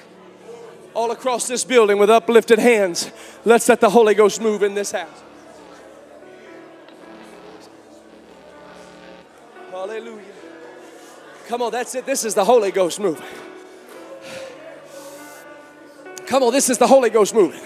All 0.93 1.09
across 1.09 1.47
this 1.47 1.63
building 1.63 1.97
with 1.97 2.11
uplifted 2.11 2.59
hands, 2.59 3.09
let's 3.45 3.67
let 3.67 3.81
the 3.81 3.89
Holy 3.89 4.13
Ghost 4.13 4.39
move 4.39 4.61
in 4.61 4.75
this 4.75 4.91
house. 4.91 5.23
Hallelujah. 9.71 10.21
Come 11.47 11.63
on, 11.63 11.71
that's 11.71 11.95
it. 11.95 12.05
This 12.05 12.23
is 12.23 12.35
the 12.35 12.45
Holy 12.45 12.71
Ghost 12.71 12.99
moving. 12.99 13.25
Come 16.27 16.43
on, 16.43 16.53
this 16.53 16.69
is 16.69 16.77
the 16.77 16.87
Holy 16.87 17.09
Ghost 17.09 17.33
moving. 17.33 17.61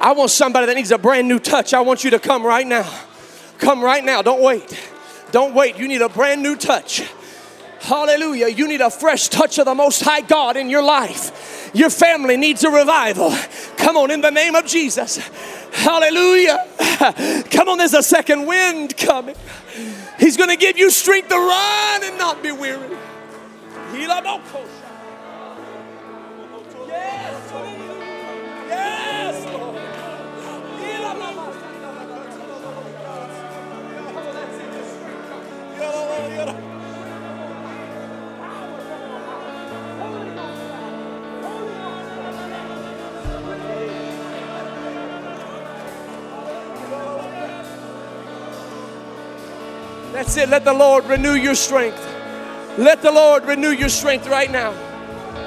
I 0.00 0.12
want 0.12 0.30
somebody 0.30 0.66
that 0.66 0.74
needs 0.74 0.90
a 0.90 0.98
brand 0.98 1.28
new 1.28 1.38
touch. 1.38 1.74
I 1.74 1.80
want 1.80 2.04
you 2.04 2.10
to 2.10 2.18
come 2.18 2.44
right 2.44 2.66
now. 2.66 2.88
Come 3.58 3.82
right 3.82 4.02
now. 4.02 4.22
Don't 4.22 4.40
wait. 4.40 4.78
Don't 5.32 5.54
wait. 5.54 5.76
You 5.76 5.86
need 5.86 6.00
a 6.00 6.08
brand 6.08 6.42
new 6.42 6.56
touch. 6.56 7.02
Hallelujah. 7.80 8.48
You 8.48 8.68
need 8.68 8.82
a 8.82 8.90
fresh 8.90 9.28
touch 9.28 9.58
of 9.58 9.64
the 9.64 9.74
Most 9.74 10.02
High 10.02 10.20
God 10.20 10.56
in 10.56 10.68
your 10.68 10.82
life. 10.82 11.70
Your 11.74 11.88
family 11.88 12.36
needs 12.36 12.62
a 12.62 12.70
revival. 12.70 13.34
Come 13.78 13.96
on, 13.96 14.10
in 14.10 14.20
the 14.20 14.30
name 14.30 14.54
of 14.54 14.66
Jesus. 14.66 15.16
Hallelujah. 15.72 16.66
Come 17.50 17.68
on, 17.70 17.78
there's 17.78 17.94
a 17.94 18.02
second 18.02 18.46
wind 18.46 18.96
coming. 18.96 19.34
He's 20.18 20.36
going 20.36 20.50
to 20.50 20.56
give 20.56 20.76
you 20.76 20.90
strength 20.90 21.28
to 21.30 21.36
run 21.36 22.04
and 22.04 22.18
not 22.18 22.42
be 22.42 22.52
weary. 22.52 22.96
Yes, 26.86 27.50
yes, 28.68 29.46
Lord. 29.52 29.80
It 50.20 50.50
let 50.50 50.64
the 50.64 50.74
Lord 50.74 51.06
renew 51.06 51.32
your 51.32 51.54
strength. 51.54 51.98
Let 52.76 53.00
the 53.00 53.10
Lord 53.10 53.44
renew 53.46 53.70
your 53.70 53.88
strength 53.88 54.28
right 54.28 54.50
now. 54.50 54.72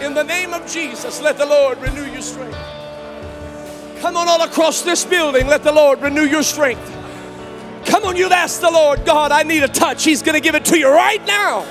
In 0.01 0.15
the 0.15 0.24
name 0.24 0.51
of 0.51 0.65
Jesus, 0.65 1.21
let 1.21 1.38
the 1.38 1.45
Lord 1.45 1.78
renew 1.78 2.05
your 2.05 2.24
strength. 2.24 2.57
Come 3.99 4.17
on, 4.17 4.28
all 4.28 4.41
across 4.41 4.82
this 4.82 5.05
building, 5.05 5.45
let 5.45 5.63
the 5.63 5.71
Lord 5.71 6.01
renew 6.01 6.24
your 6.24 6.41
strength. 6.41 6.89
Come 7.86 8.03
on, 8.03 8.15
you've 8.15 8.32
asked 8.32 8.61
the 8.61 8.71
Lord, 8.71 9.05
God, 9.05 9.32
I 9.32 9.43
need 9.43 9.61
a 9.61 9.67
touch. 9.67 10.03
He's 10.03 10.24
going 10.24 10.34
to 10.34 10.41
give 10.41 10.55
it 10.55 10.65
to 10.65 10.80
you 10.80 10.89
right 10.89 11.24
now. 11.28 11.61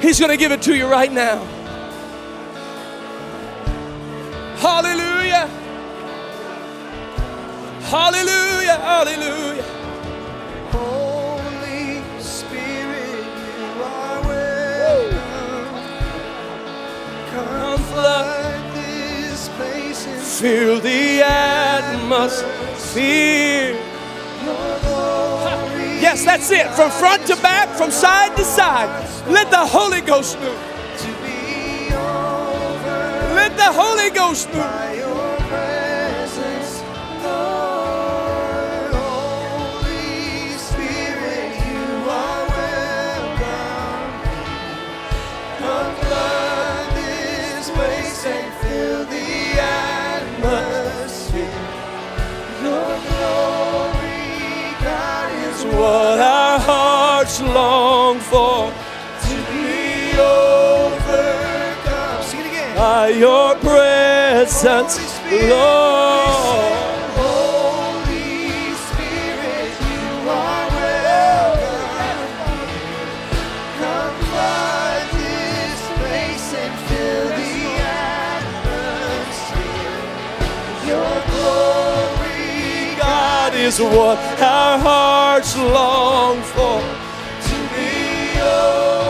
He's 0.00 0.18
going 0.18 0.30
to 0.30 0.38
give 0.38 0.50
it 0.50 0.62
to 0.62 0.74
you 0.74 0.86
right 0.86 1.12
now. 1.12 1.44
Hallelujah. 4.56 5.46
Hallelujah. 7.82 8.76
Hallelujah. 8.76 9.79
Flood 17.90 18.60
Feel 20.40 20.80
the 20.80 21.22
atmosphere. 21.22 22.46
Yes, 26.00 26.24
that's 26.24 26.50
it. 26.50 26.66
From 26.70 26.90
front 26.90 27.26
to 27.26 27.36
back, 27.42 27.68
from 27.76 27.90
side 27.90 28.34
to 28.38 28.44
side. 28.44 28.88
Let 29.28 29.50
the 29.50 29.66
Holy 29.66 30.00
Ghost 30.00 30.38
move. 30.40 30.56
Let 33.34 33.56
the 33.58 33.70
Holy 33.70 34.08
Ghost 34.10 34.48
move. 34.54 35.09
Hearts 57.30 57.40
long 57.54 58.18
for 58.18 58.72
to 59.22 59.34
be 59.52 60.18
overcome. 60.18 61.42
Sing 62.24 62.40
it 62.40 62.46
again. 62.46 62.76
by 62.76 63.08
your 63.08 63.54
presence, 63.56 64.98
Lord. 65.30 66.74
Holy 67.14 68.74
Spirit, 68.74 69.72
you 69.86 70.06
are 70.28 70.68
welcome. 70.74 72.26
Come 73.78 74.16
flood 74.26 75.06
this 75.14 75.80
place 76.00 76.48
and 76.62 76.74
fill 76.88 77.26
the 77.38 77.58
atmosphere. 79.46 80.02
Your 80.90 81.14
glory, 81.30 82.98
God 82.98 83.52
is 83.54 83.78
what 83.80 84.18
our 84.42 84.78
hearts 84.80 85.56
long 85.56 86.42
for. 86.42 86.99
Oh. 88.62 89.09